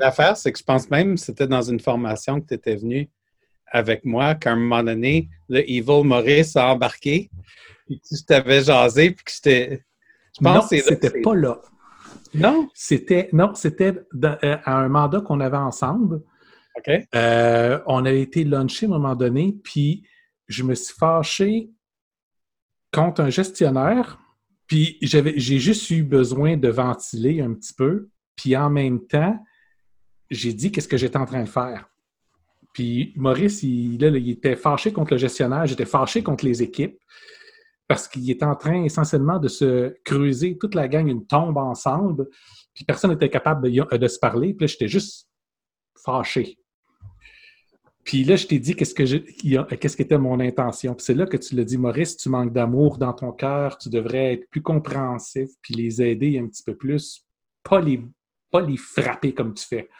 l'affaire, 0.00 0.36
c'est 0.36 0.52
que 0.52 0.58
je 0.58 0.64
pense 0.64 0.90
même 0.90 1.14
que 1.14 1.20
c'était 1.20 1.46
dans 1.46 1.62
une 1.62 1.80
formation 1.80 2.40
que 2.40 2.46
tu 2.46 2.54
étais 2.54 2.76
venu 2.76 3.10
avec 3.70 4.04
moi 4.04 4.34
qu'à 4.34 4.52
un 4.52 4.56
moment 4.56 4.82
donné, 4.82 5.28
le 5.48 5.60
Evil 5.70 6.02
Maurice 6.04 6.56
a 6.56 6.68
embarqué, 6.68 7.30
puis 7.86 8.00
que 8.00 8.16
je 8.16 8.24
t'avais 8.24 8.62
jasé, 8.62 9.12
puis 9.12 9.24
que 9.24 9.30
j'étais. 9.30 9.82
Je 10.36 10.44
pense 10.44 10.72
non, 10.72 10.78
c'était 10.82 11.20
pas 11.20 11.34
là. 11.34 11.60
Non? 12.34 12.68
C'était 12.74 13.28
non, 13.32 13.54
c'était 13.54 13.94
euh, 14.24 14.56
à 14.64 14.78
un 14.78 14.88
mandat 14.88 15.20
qu'on 15.20 15.40
avait 15.40 15.56
ensemble. 15.56 16.22
OK. 16.76 16.90
Euh, 17.14 17.80
on 17.86 18.04
avait 18.04 18.22
été 18.22 18.44
lunché 18.44 18.86
à 18.86 18.88
un 18.88 18.92
moment 18.92 19.14
donné, 19.14 19.56
puis 19.62 20.04
je 20.50 20.64
me 20.64 20.74
suis 20.74 20.94
fâché 20.94 21.70
contre 22.92 23.22
un 23.22 23.30
gestionnaire, 23.30 24.18
puis 24.66 24.98
j'ai 25.00 25.58
juste 25.58 25.88
eu 25.90 26.02
besoin 26.02 26.56
de 26.56 26.68
ventiler 26.68 27.40
un 27.40 27.54
petit 27.54 27.72
peu, 27.72 28.10
puis 28.34 28.56
en 28.56 28.68
même 28.68 29.06
temps, 29.06 29.38
j'ai 30.28 30.52
dit 30.52 30.72
qu'est-ce 30.72 30.88
que 30.88 30.96
j'étais 30.96 31.16
en 31.16 31.24
train 31.24 31.44
de 31.44 31.48
faire. 31.48 31.88
Puis 32.74 33.12
Maurice, 33.16 33.62
il, 33.62 34.02
il 34.02 34.30
était 34.30 34.56
fâché 34.56 34.92
contre 34.92 35.12
le 35.12 35.18
gestionnaire, 35.18 35.66
j'étais 35.66 35.86
fâché 35.86 36.22
contre 36.22 36.44
les 36.44 36.62
équipes 36.62 36.98
parce 37.86 38.06
qu'il 38.06 38.28
était 38.30 38.44
en 38.44 38.54
train 38.54 38.84
essentiellement 38.84 39.38
de 39.38 39.48
se 39.48 39.96
creuser, 40.04 40.58
toute 40.58 40.74
la 40.74 40.88
gang, 40.88 41.06
une 41.08 41.26
tombe 41.26 41.58
ensemble, 41.58 42.28
puis 42.74 42.84
personne 42.84 43.10
n'était 43.10 43.30
capable 43.30 43.68
de, 43.68 43.96
de, 43.96 44.08
se 44.08 44.18
parler, 44.18 44.54
puis 44.54 44.66
là, 44.66 44.66
j'étais 44.68 44.86
juste 44.88 45.28
fâché. 46.04 46.59
Puis 48.04 48.24
là, 48.24 48.36
je 48.36 48.46
t'ai 48.46 48.58
dit 48.58 48.74
qu'est-ce 48.74 48.94
que 48.94 49.74
qu'est-ce 49.74 49.96
qu'était 49.96 50.18
mon 50.18 50.40
intention. 50.40 50.94
Puis 50.94 51.04
c'est 51.04 51.14
là 51.14 51.26
que 51.26 51.36
tu 51.36 51.54
l'as 51.54 51.64
dit, 51.64 51.78
Maurice, 51.78 52.16
tu 52.16 52.28
manques 52.28 52.52
d'amour 52.52 52.98
dans 52.98 53.12
ton 53.12 53.32
cœur, 53.32 53.78
tu 53.78 53.88
devrais 53.88 54.34
être 54.34 54.48
plus 54.50 54.62
compréhensif, 54.62 55.50
puis 55.62 55.74
les 55.74 56.02
aider 56.02 56.38
un 56.38 56.46
petit 56.46 56.62
peu 56.62 56.74
plus, 56.74 57.26
pas 57.62 57.80
les, 57.80 58.02
pas 58.50 58.62
les 58.62 58.76
frapper 58.76 59.34
comme 59.34 59.54
tu 59.54 59.66
fais. 59.66 59.90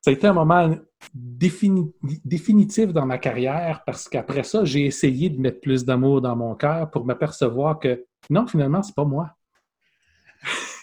Ça 0.00 0.10
a 0.10 0.12
été 0.12 0.26
un 0.26 0.34
moment 0.34 0.76
définitif 1.14 2.92
dans 2.92 3.06
ma 3.06 3.18
carrière 3.18 3.82
parce 3.86 4.08
qu'après 4.08 4.44
ça, 4.44 4.64
j'ai 4.64 4.84
essayé 4.84 5.30
de 5.30 5.40
mettre 5.40 5.60
plus 5.60 5.84
d'amour 5.84 6.20
dans 6.20 6.36
mon 6.36 6.54
cœur 6.54 6.90
pour 6.90 7.06
m'apercevoir 7.06 7.78
que 7.78 8.04
non, 8.30 8.46
finalement, 8.46 8.82
c'est 8.82 8.94
pas 8.94 9.04
moi. 9.04 9.30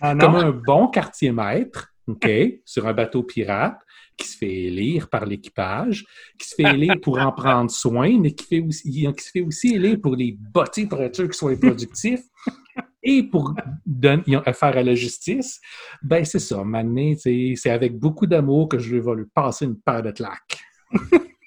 Ah 0.01 0.15
comme 0.15 0.35
un 0.35 0.51
bon 0.51 0.87
quartier 0.87 1.31
maître, 1.31 1.90
OK, 2.11 2.29
sur 2.65 2.87
un 2.87 2.93
bateau 2.93 3.23
pirate, 3.23 3.79
qui 4.17 4.27
se 4.27 4.37
fait 4.37 4.53
élire 4.53 5.09
par 5.09 5.25
l'équipage, 5.25 6.05
qui 6.37 6.47
se 6.47 6.55
fait 6.55 6.73
élire 6.73 6.95
pour 7.01 7.19
en 7.19 7.31
prendre 7.31 7.71
soin, 7.71 8.19
mais 8.19 8.31
qui, 8.33 8.45
fait 8.45 8.59
aussi, 8.59 8.91
qui 8.91 9.23
se 9.23 9.31
fait 9.31 9.41
aussi 9.41 9.75
élire 9.75 9.99
pour 10.01 10.15
les 10.15 10.37
botter 10.37 10.85
pour 10.85 11.01
être 11.01 11.15
sûr 11.15 11.25
qu'ils 11.25 11.33
soient 11.33 11.59
productifs 11.59 12.23
et 13.03 13.23
pour 13.23 13.55
donner, 13.85 14.39
faire 14.53 14.77
à 14.77 14.83
la 14.83 14.95
justice. 14.95 15.59
Ben, 16.03 16.23
c'est 16.23 16.39
ça. 16.39 16.63
Maintenant, 16.63 17.13
c'est 17.17 17.69
avec 17.69 17.97
beaucoup 17.97 18.27
d'amour 18.27 18.69
que 18.69 18.77
je 18.77 18.95
vais 18.95 19.15
lui 19.15 19.25
passer 19.33 19.65
une 19.65 19.79
paire 19.79 20.03
de 20.03 20.11
claques. 20.11 20.59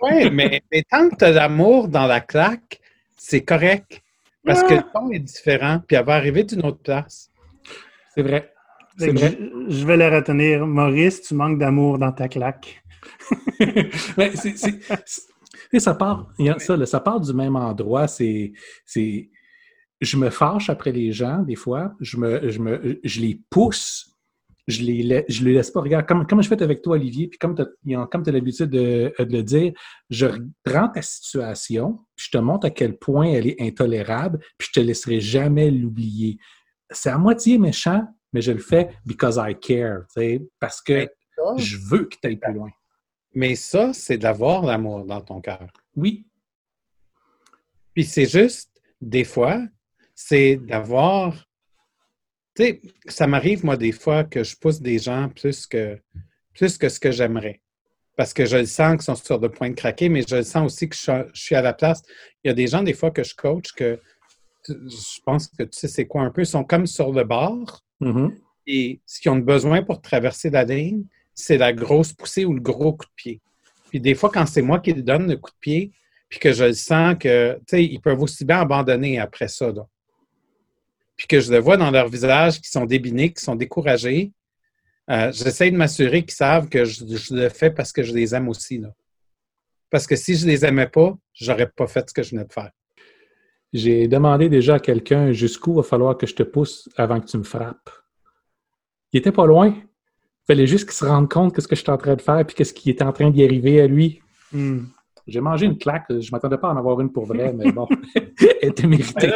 oui, 0.02 0.30
mais, 0.30 0.62
tant 0.90 1.08
que 1.10 1.16
tu 1.16 1.24
as 1.24 1.32
d'amour 1.32 1.88
dans 1.88 2.06
la 2.06 2.20
claque, 2.20 2.80
c'est 3.16 3.44
correct. 3.44 4.00
Parce 4.44 4.62
que 4.62 4.74
le 4.74 4.82
ton 4.92 5.10
est 5.10 5.20
différent, 5.20 5.80
puis 5.86 5.96
elle 5.96 6.04
va 6.04 6.14
arriver 6.16 6.44
d'une 6.44 6.66
autre 6.66 6.82
place. 6.82 7.30
C'est 8.14 8.22
vrai. 8.22 8.53
Je, 8.98 9.86
vais 9.86 9.96
le 9.96 10.08
retenir. 10.08 10.66
Maurice, 10.66 11.22
tu 11.22 11.34
manques 11.34 11.58
d'amour 11.58 11.98
dans 11.98 12.12
ta 12.12 12.28
claque. 12.28 12.82
Mais 14.16 15.80
ça 15.80 15.94
part, 15.94 16.28
ça, 16.58 16.86
ça 16.86 17.00
part 17.00 17.20
du 17.20 17.32
même 17.32 17.56
endroit. 17.56 18.06
C'est, 18.06 18.52
je 20.00 20.16
me 20.16 20.30
fâche 20.30 20.70
après 20.70 20.92
les 20.92 21.12
gens, 21.12 21.42
des 21.42 21.56
fois. 21.56 21.94
Je, 22.00 22.16
me, 22.16 22.48
je, 22.50 22.58
me, 22.60 23.00
je 23.02 23.20
les 23.20 23.40
pousse. 23.50 24.10
Je 24.66 24.82
les, 24.82 25.24
je 25.28 25.44
les 25.44 25.52
laisse 25.52 25.70
pas. 25.70 25.80
Regarde, 25.80 26.06
comme, 26.06 26.26
comme 26.26 26.42
je 26.42 26.48
fais 26.48 26.62
avec 26.62 26.80
toi, 26.80 26.96
Olivier, 26.96 27.28
puis 27.28 27.38
comme 27.38 27.54
tu 27.54 27.62
as, 27.62 28.32
l'habitude 28.32 28.70
de, 28.70 29.12
de, 29.18 29.36
le 29.36 29.42
dire, 29.42 29.72
je 30.08 30.26
prends 30.62 30.88
ta 30.88 31.02
situation, 31.02 31.98
puis 32.16 32.28
je 32.30 32.38
te 32.38 32.42
montre 32.42 32.66
à 32.66 32.70
quel 32.70 32.96
point 32.96 33.26
elle 33.26 33.46
est 33.46 33.60
intolérable, 33.60 34.38
puis 34.56 34.68
je 34.72 34.80
te 34.80 34.84
laisserai 34.84 35.20
jamais 35.20 35.70
l'oublier. 35.70 36.38
C'est 36.90 37.10
à 37.10 37.18
moitié 37.18 37.58
méchant, 37.58 38.06
mais 38.34 38.42
je 38.42 38.52
le 38.52 38.58
fais 38.58 38.90
because 39.06 39.40
I 39.40 39.54
care, 39.58 40.02
parce 40.58 40.82
que 40.82 41.08
je 41.56 41.76
veux 41.88 42.04
que 42.04 42.16
tu 42.20 42.28
ailles 42.28 42.36
plus 42.36 42.52
loin. 42.52 42.70
Mais 43.32 43.54
ça, 43.54 43.92
c'est 43.92 44.18
d'avoir 44.18 44.64
l'amour 44.64 45.06
dans 45.06 45.20
ton 45.20 45.40
cœur. 45.40 45.72
Oui. 45.96 46.26
Puis 47.94 48.04
c'est 48.04 48.26
juste, 48.26 48.70
des 49.00 49.24
fois, 49.24 49.62
c'est 50.14 50.56
d'avoir. 50.56 51.46
Tu 52.56 52.64
sais, 52.64 52.82
ça 53.06 53.26
m'arrive, 53.26 53.64
moi, 53.64 53.76
des 53.76 53.92
fois, 53.92 54.24
que 54.24 54.44
je 54.44 54.56
pousse 54.56 54.80
des 54.80 54.98
gens 54.98 55.28
plus 55.28 55.66
que, 55.66 55.98
plus 56.52 56.76
que 56.76 56.88
ce 56.88 57.00
que 57.00 57.10
j'aimerais. 57.12 57.60
Parce 58.16 58.32
que 58.32 58.46
je 58.46 58.58
le 58.58 58.66
sens 58.66 58.92
qu'ils 58.92 59.02
sont 59.02 59.16
sur 59.16 59.40
le 59.40 59.48
point 59.48 59.70
de 59.70 59.74
craquer, 59.74 60.08
mais 60.08 60.22
je 60.26 60.36
le 60.36 60.42
sens 60.44 60.66
aussi 60.66 60.88
que 60.88 60.96
je, 60.96 61.30
suis 61.34 61.56
à 61.56 61.62
la 61.62 61.72
place. 61.72 62.02
Il 62.42 62.48
y 62.48 62.50
a 62.50 62.54
des 62.54 62.68
gens, 62.68 62.82
des 62.82 62.94
fois, 62.94 63.10
que 63.10 63.24
je 63.24 63.34
coach 63.34 63.72
que 63.72 64.00
je 64.68 65.20
pense 65.26 65.48
que 65.48 65.64
tu 65.64 65.78
sais 65.78 65.88
c'est 65.88 66.06
quoi 66.06 66.22
un 66.22 66.30
peu, 66.30 66.42
ils 66.42 66.46
sont 66.46 66.64
comme 66.64 66.86
sur 66.86 67.12
le 67.12 67.24
bord, 67.24 67.84
Mm-hmm. 68.04 68.34
Et 68.66 69.00
ce 69.06 69.20
qu'ils 69.20 69.30
ont 69.30 69.38
besoin 69.38 69.82
pour 69.82 70.00
traverser 70.00 70.50
la 70.50 70.64
ligne, 70.64 71.04
c'est 71.34 71.58
la 71.58 71.72
grosse 71.72 72.12
poussée 72.12 72.44
ou 72.44 72.52
le 72.52 72.60
gros 72.60 72.92
coup 72.92 73.06
de 73.06 73.12
pied. 73.16 73.40
Puis 73.88 74.00
des 74.00 74.14
fois, 74.14 74.30
quand 74.32 74.46
c'est 74.46 74.62
moi 74.62 74.78
qui 74.80 74.92
le 74.92 75.02
donne 75.02 75.28
le 75.28 75.36
coup 75.36 75.50
de 75.50 75.56
pied, 75.60 75.92
puis 76.28 76.38
que 76.38 76.52
je 76.52 76.72
sens 76.72 77.16
que, 77.18 77.60
tu 77.66 77.82
ils 77.82 78.00
peuvent 78.00 78.20
aussi 78.20 78.44
bien 78.44 78.60
abandonner 78.60 79.18
après 79.18 79.48
ça. 79.48 79.72
Puis 81.16 81.26
que 81.26 81.40
je 81.40 81.52
le 81.52 81.58
vois 81.58 81.76
dans 81.76 81.90
leur 81.90 82.08
visage 82.08 82.60
qui 82.60 82.68
sont 82.68 82.86
débinés, 82.86 83.32
qui 83.32 83.42
sont 83.42 83.54
découragés. 83.54 84.32
Euh, 85.10 85.30
j'essaie 85.32 85.70
de 85.70 85.76
m'assurer 85.76 86.22
qu'ils 86.22 86.34
savent 86.34 86.68
que 86.68 86.84
je, 86.84 87.04
le 87.34 87.48
fais 87.50 87.70
parce 87.70 87.92
que 87.92 88.02
je 88.02 88.12
les 88.12 88.34
aime 88.34 88.48
aussi. 88.48 88.82
Parce 89.90 90.06
que 90.06 90.16
si 90.16 90.34
je 90.34 90.46
les 90.46 90.64
aimais 90.64 90.88
pas, 90.88 91.16
j'aurais 91.34 91.68
pas 91.68 91.86
fait 91.86 92.08
ce 92.08 92.14
que 92.14 92.22
je 92.22 92.30
venais 92.30 92.44
de 92.44 92.52
faire. 92.52 92.70
J'ai 93.74 94.06
demandé 94.06 94.48
déjà 94.48 94.76
à 94.76 94.78
quelqu'un 94.78 95.32
jusqu'où 95.32 95.74
va 95.74 95.82
falloir 95.82 96.16
que 96.16 96.28
je 96.28 96.34
te 96.36 96.44
pousse 96.44 96.88
avant 96.96 97.20
que 97.20 97.26
tu 97.26 97.36
me 97.36 97.42
frappes. 97.42 97.90
Il 99.12 99.18
était 99.18 99.32
pas 99.32 99.46
loin. 99.46 99.74
Il 99.74 100.46
fallait 100.46 100.68
juste 100.68 100.84
qu'il 100.84 100.94
se 100.94 101.04
rende 101.04 101.28
compte 101.28 101.56
de 101.56 101.60
ce 101.60 101.66
que 101.66 101.74
je 101.74 101.80
suis 101.80 101.90
en 101.90 101.96
train 101.96 102.14
de 102.14 102.22
faire 102.22 102.38
et 102.38 102.44
qu'est-ce 102.44 102.72
qui 102.72 102.88
était 102.88 103.02
en 103.02 103.12
train 103.12 103.30
d'y 103.30 103.42
arriver 103.42 103.80
à 103.80 103.88
lui. 103.88 104.20
Hmm. 104.52 104.84
J'ai 105.26 105.40
mangé 105.40 105.66
une 105.66 105.76
claque. 105.76 106.04
Je 106.08 106.14
ne 106.14 106.30
m'attendais 106.30 106.56
pas 106.56 106.68
à 106.68 106.72
en 106.72 106.76
avoir 106.76 107.00
une 107.00 107.10
pour 107.10 107.26
vrai, 107.26 107.52
mais 107.52 107.72
bon, 107.72 107.88
elle 108.14 108.68
était 108.68 108.86
méritée. 108.86 109.32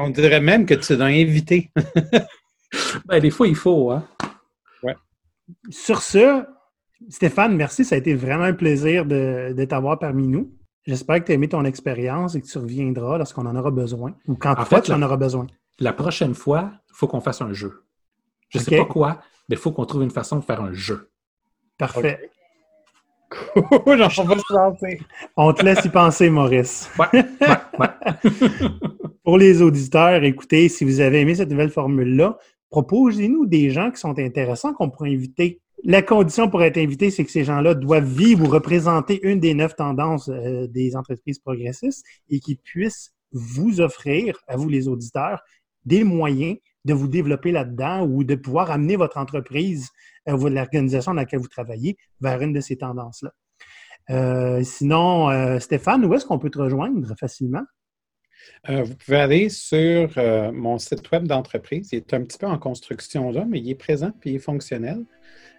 on, 0.00 0.10
dirait, 0.10 0.40
même 0.40 0.66
que 0.66 0.74
tu 0.74 0.96
l'as 0.96 1.04
invité. 1.04 1.70
ben, 3.06 3.20
des 3.20 3.30
fois, 3.30 3.46
il 3.46 3.54
faut. 3.54 3.92
Hein? 3.92 4.04
Ouais. 4.82 4.96
Sur 5.70 6.02
ce, 6.02 6.42
Stéphane, 7.08 7.54
merci. 7.54 7.84
Ça 7.84 7.94
a 7.94 7.98
été 7.98 8.14
vraiment 8.14 8.44
un 8.44 8.54
plaisir 8.54 9.06
de, 9.06 9.52
de 9.52 9.64
t'avoir 9.64 10.00
parmi 10.00 10.26
nous. 10.26 10.50
J'espère 10.86 11.20
que 11.20 11.26
tu 11.26 11.32
as 11.32 11.34
aimé 11.36 11.48
ton 11.48 11.64
expérience 11.64 12.34
et 12.34 12.42
que 12.42 12.46
tu 12.46 12.58
reviendras 12.58 13.18
lorsqu'on 13.18 13.46
en 13.46 13.56
aura 13.56 13.70
besoin 13.70 14.14
ou 14.26 14.34
quand 14.34 14.58
en 14.58 14.64
fait, 14.64 14.82
tu 14.82 14.92
en 14.92 15.02
auras 15.02 15.16
besoin. 15.16 15.46
La 15.78 15.92
prochaine 15.92 16.34
fois, 16.34 16.72
il 16.90 16.94
faut 16.94 17.06
qu'on 17.06 17.20
fasse 17.20 17.40
un 17.40 17.52
jeu. 17.52 17.84
Je 18.50 18.58
ne 18.58 18.64
sais 18.64 18.76
pas 18.76 18.84
quoi, 18.84 19.20
mais 19.48 19.56
il 19.56 19.58
faut 19.58 19.72
qu'on 19.72 19.86
trouve 19.86 20.02
une 20.02 20.10
façon 20.10 20.36
de 20.36 20.44
faire 20.44 20.60
un 20.60 20.72
jeu. 20.72 21.10
Parfait. 21.78 22.30
Cool, 23.30 24.02
On 25.36 25.52
te 25.52 25.64
laisse 25.64 25.84
y 25.84 25.88
penser, 25.88 26.30
Maurice. 26.30 26.88
Pour 29.24 29.38
les 29.38 29.62
auditeurs, 29.62 30.22
écoutez, 30.22 30.68
si 30.68 30.84
vous 30.84 31.00
avez 31.00 31.22
aimé 31.22 31.34
cette 31.34 31.50
nouvelle 31.50 31.70
formule-là, 31.70 32.38
proposez-nous 32.70 33.46
des 33.46 33.70
gens 33.70 33.90
qui 33.90 33.98
sont 33.98 34.16
intéressants 34.18 34.74
qu'on 34.74 34.90
pourrait 34.90 35.12
inviter. 35.12 35.60
La 35.84 36.02
condition 36.02 36.48
pour 36.48 36.62
être 36.62 36.78
invité, 36.78 37.10
c'est 37.10 37.24
que 37.24 37.30
ces 37.30 37.44
gens-là 37.44 37.74
doivent 37.74 38.04
vivre 38.04 38.44
ou 38.44 38.48
représenter 38.50 39.20
une 39.22 39.38
des 39.38 39.54
neuf 39.54 39.76
tendances 39.76 40.28
euh, 40.30 40.66
des 40.66 40.96
entreprises 40.96 41.38
progressistes 41.38 42.04
et 42.30 42.40
qu'ils 42.40 42.56
puissent 42.58 43.12
vous 43.32 43.80
offrir, 43.80 44.38
à 44.48 44.56
vous 44.56 44.68
les 44.68 44.88
auditeurs, 44.88 45.42
des 45.84 46.04
moyens 46.04 46.56
de 46.84 46.94
vous 46.94 47.08
développer 47.08 47.52
là-dedans 47.52 48.06
ou 48.06 48.24
de 48.24 48.34
pouvoir 48.34 48.70
amener 48.70 48.96
votre 48.96 49.18
entreprise 49.18 49.88
euh, 50.28 50.48
l'organisation 50.48 51.12
dans 51.12 51.20
laquelle 51.20 51.40
vous 51.40 51.48
travaillez 51.48 51.96
vers 52.20 52.40
une 52.40 52.52
de 52.52 52.60
ces 52.60 52.76
tendances-là. 52.76 53.32
Euh, 54.10 54.62
sinon, 54.62 55.30
euh, 55.30 55.58
Stéphane, 55.58 56.04
où 56.04 56.14
est-ce 56.14 56.26
qu'on 56.26 56.38
peut 56.38 56.50
te 56.50 56.58
rejoindre 56.58 57.14
facilement? 57.18 57.62
vous 58.68 58.94
pouvez 58.96 59.16
aller 59.16 59.48
sur 59.48 60.10
mon 60.52 60.76
site 60.76 61.10
web 61.10 61.26
d'entreprise. 61.26 61.88
Il 61.92 61.96
est 61.96 62.12
un 62.12 62.22
petit 62.22 62.36
peu 62.36 62.46
en 62.46 62.58
construction 62.58 63.30
là, 63.30 63.46
mais 63.48 63.58
il 63.58 63.70
est 63.70 63.74
présent 63.74 64.12
et 64.22 64.30
il 64.30 64.36
est 64.36 64.38
fonctionnel 64.38 65.02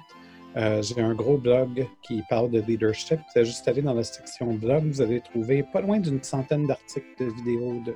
euh, 0.57 0.81
j'ai 0.81 1.01
un 1.01 1.13
gros 1.13 1.37
blog 1.37 1.87
qui 2.01 2.21
parle 2.29 2.51
de 2.51 2.61
leadership. 2.61 3.17
Vous 3.17 3.39
allez 3.39 3.45
juste 3.45 3.67
aller 3.67 3.81
dans 3.81 3.93
la 3.93 4.03
section 4.03 4.53
blog, 4.53 4.85
vous 4.85 5.01
allez 5.01 5.21
trouver 5.21 5.63
pas 5.63 5.81
loin 5.81 5.99
d'une 5.99 6.21
centaine 6.21 6.67
d'articles, 6.67 7.07
de 7.19 7.25
vidéos, 7.25 7.81
de 7.85 7.95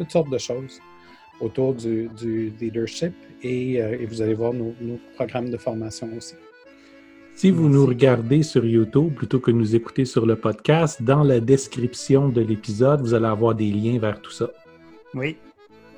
toutes 0.00 0.10
sortes 0.10 0.30
de 0.30 0.38
choses 0.38 0.80
autour 1.40 1.74
du, 1.74 2.10
leadership 2.60 3.12
et, 3.42 3.80
euh, 3.80 3.98
et, 4.00 4.06
vous 4.06 4.20
allez 4.22 4.34
voir 4.34 4.52
nos 4.52 4.74
programmes 5.16 5.50
de 5.50 5.56
formation 5.56 6.08
aussi. 6.16 6.34
Si 7.34 7.50
vous 7.50 7.68
nous 7.68 7.86
regardez 7.86 8.42
sur 8.42 8.66
YouTube 8.66 9.14
plutôt 9.14 9.40
que 9.40 9.50
nous 9.50 9.74
écouter 9.74 10.04
sur 10.04 10.26
le 10.26 10.36
podcast, 10.36 11.02
dans 11.02 11.22
la 11.22 11.40
description 11.40 12.28
de 12.28 12.42
l'épisode, 12.42 13.00
vous 13.00 13.14
allez 13.14 13.26
avoir 13.26 13.54
des 13.54 13.70
liens 13.70 13.98
vers 13.98 14.20
tout 14.20 14.30
ça. 14.30 14.50
Oui. 15.14 15.36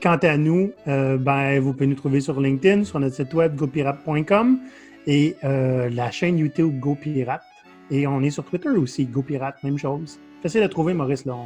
Quant 0.01 0.19
à 0.23 0.37
nous, 0.37 0.71
euh, 0.87 1.17
ben, 1.17 1.59
vous 1.61 1.73
pouvez 1.73 1.87
nous 1.89 1.97
trouver 1.97 2.21
sur 2.21 2.41
LinkedIn, 2.41 2.85
sur 2.85 3.01
notre 3.01 3.17
site 3.17 3.35
web 3.35 3.57
gopirate.com 3.57 4.59
et 5.07 5.35
euh, 5.43 5.91
la 5.91 6.11
chaîne 6.11 6.39
YouTube 6.39 6.79
GoPirate. 6.79 7.43
Et 7.91 8.07
on 8.07 8.21
est 8.23 8.31
sur 8.31 8.45
Twitter 8.45 8.71
aussi, 8.71 9.07
GoPirate, 9.07 9.63
même 9.65 9.79
chose. 9.79 10.19
Facile 10.43 10.63
à 10.63 10.69
trouver, 10.69 10.95
Maurice, 10.95 11.25
là. 11.25 11.37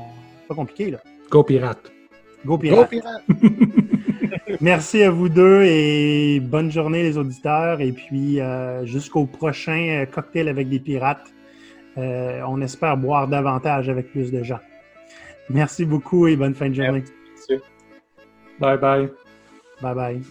Pas 0.47 0.55
compliqué, 0.55 0.91
là. 0.91 0.99
GoPirate. 1.31 1.96
Go 2.47 2.59
Merci 4.61 5.03
à 5.03 5.11
vous 5.11 5.29
deux 5.29 5.63
et 5.65 6.41
bonne 6.41 6.71
journée 6.71 7.03
les 7.03 7.19
auditeurs. 7.19 7.81
Et 7.81 7.93
puis 7.93 8.41
euh, 8.41 8.87
jusqu'au 8.87 9.27
prochain 9.27 10.03
euh, 10.03 10.07
cocktail 10.07 10.49
avec 10.49 10.69
des 10.69 10.79
pirates, 10.79 11.35
euh, 11.99 12.41
on 12.47 12.61
espère 12.61 12.97
boire 12.97 13.29
davantage 13.29 13.89
avec 13.89 14.11
plus 14.11 14.31
de 14.31 14.43
gens. 14.43 14.61
Merci 15.51 15.85
beaucoup 15.85 16.27
et 16.27 16.37
bonne 16.37 16.55
fin 16.55 16.69
de 16.69 16.75
journée. 16.75 17.05
Bye 18.59 18.79
bye. 18.79 19.11
Bye 19.83 19.95
bye. 19.95 20.23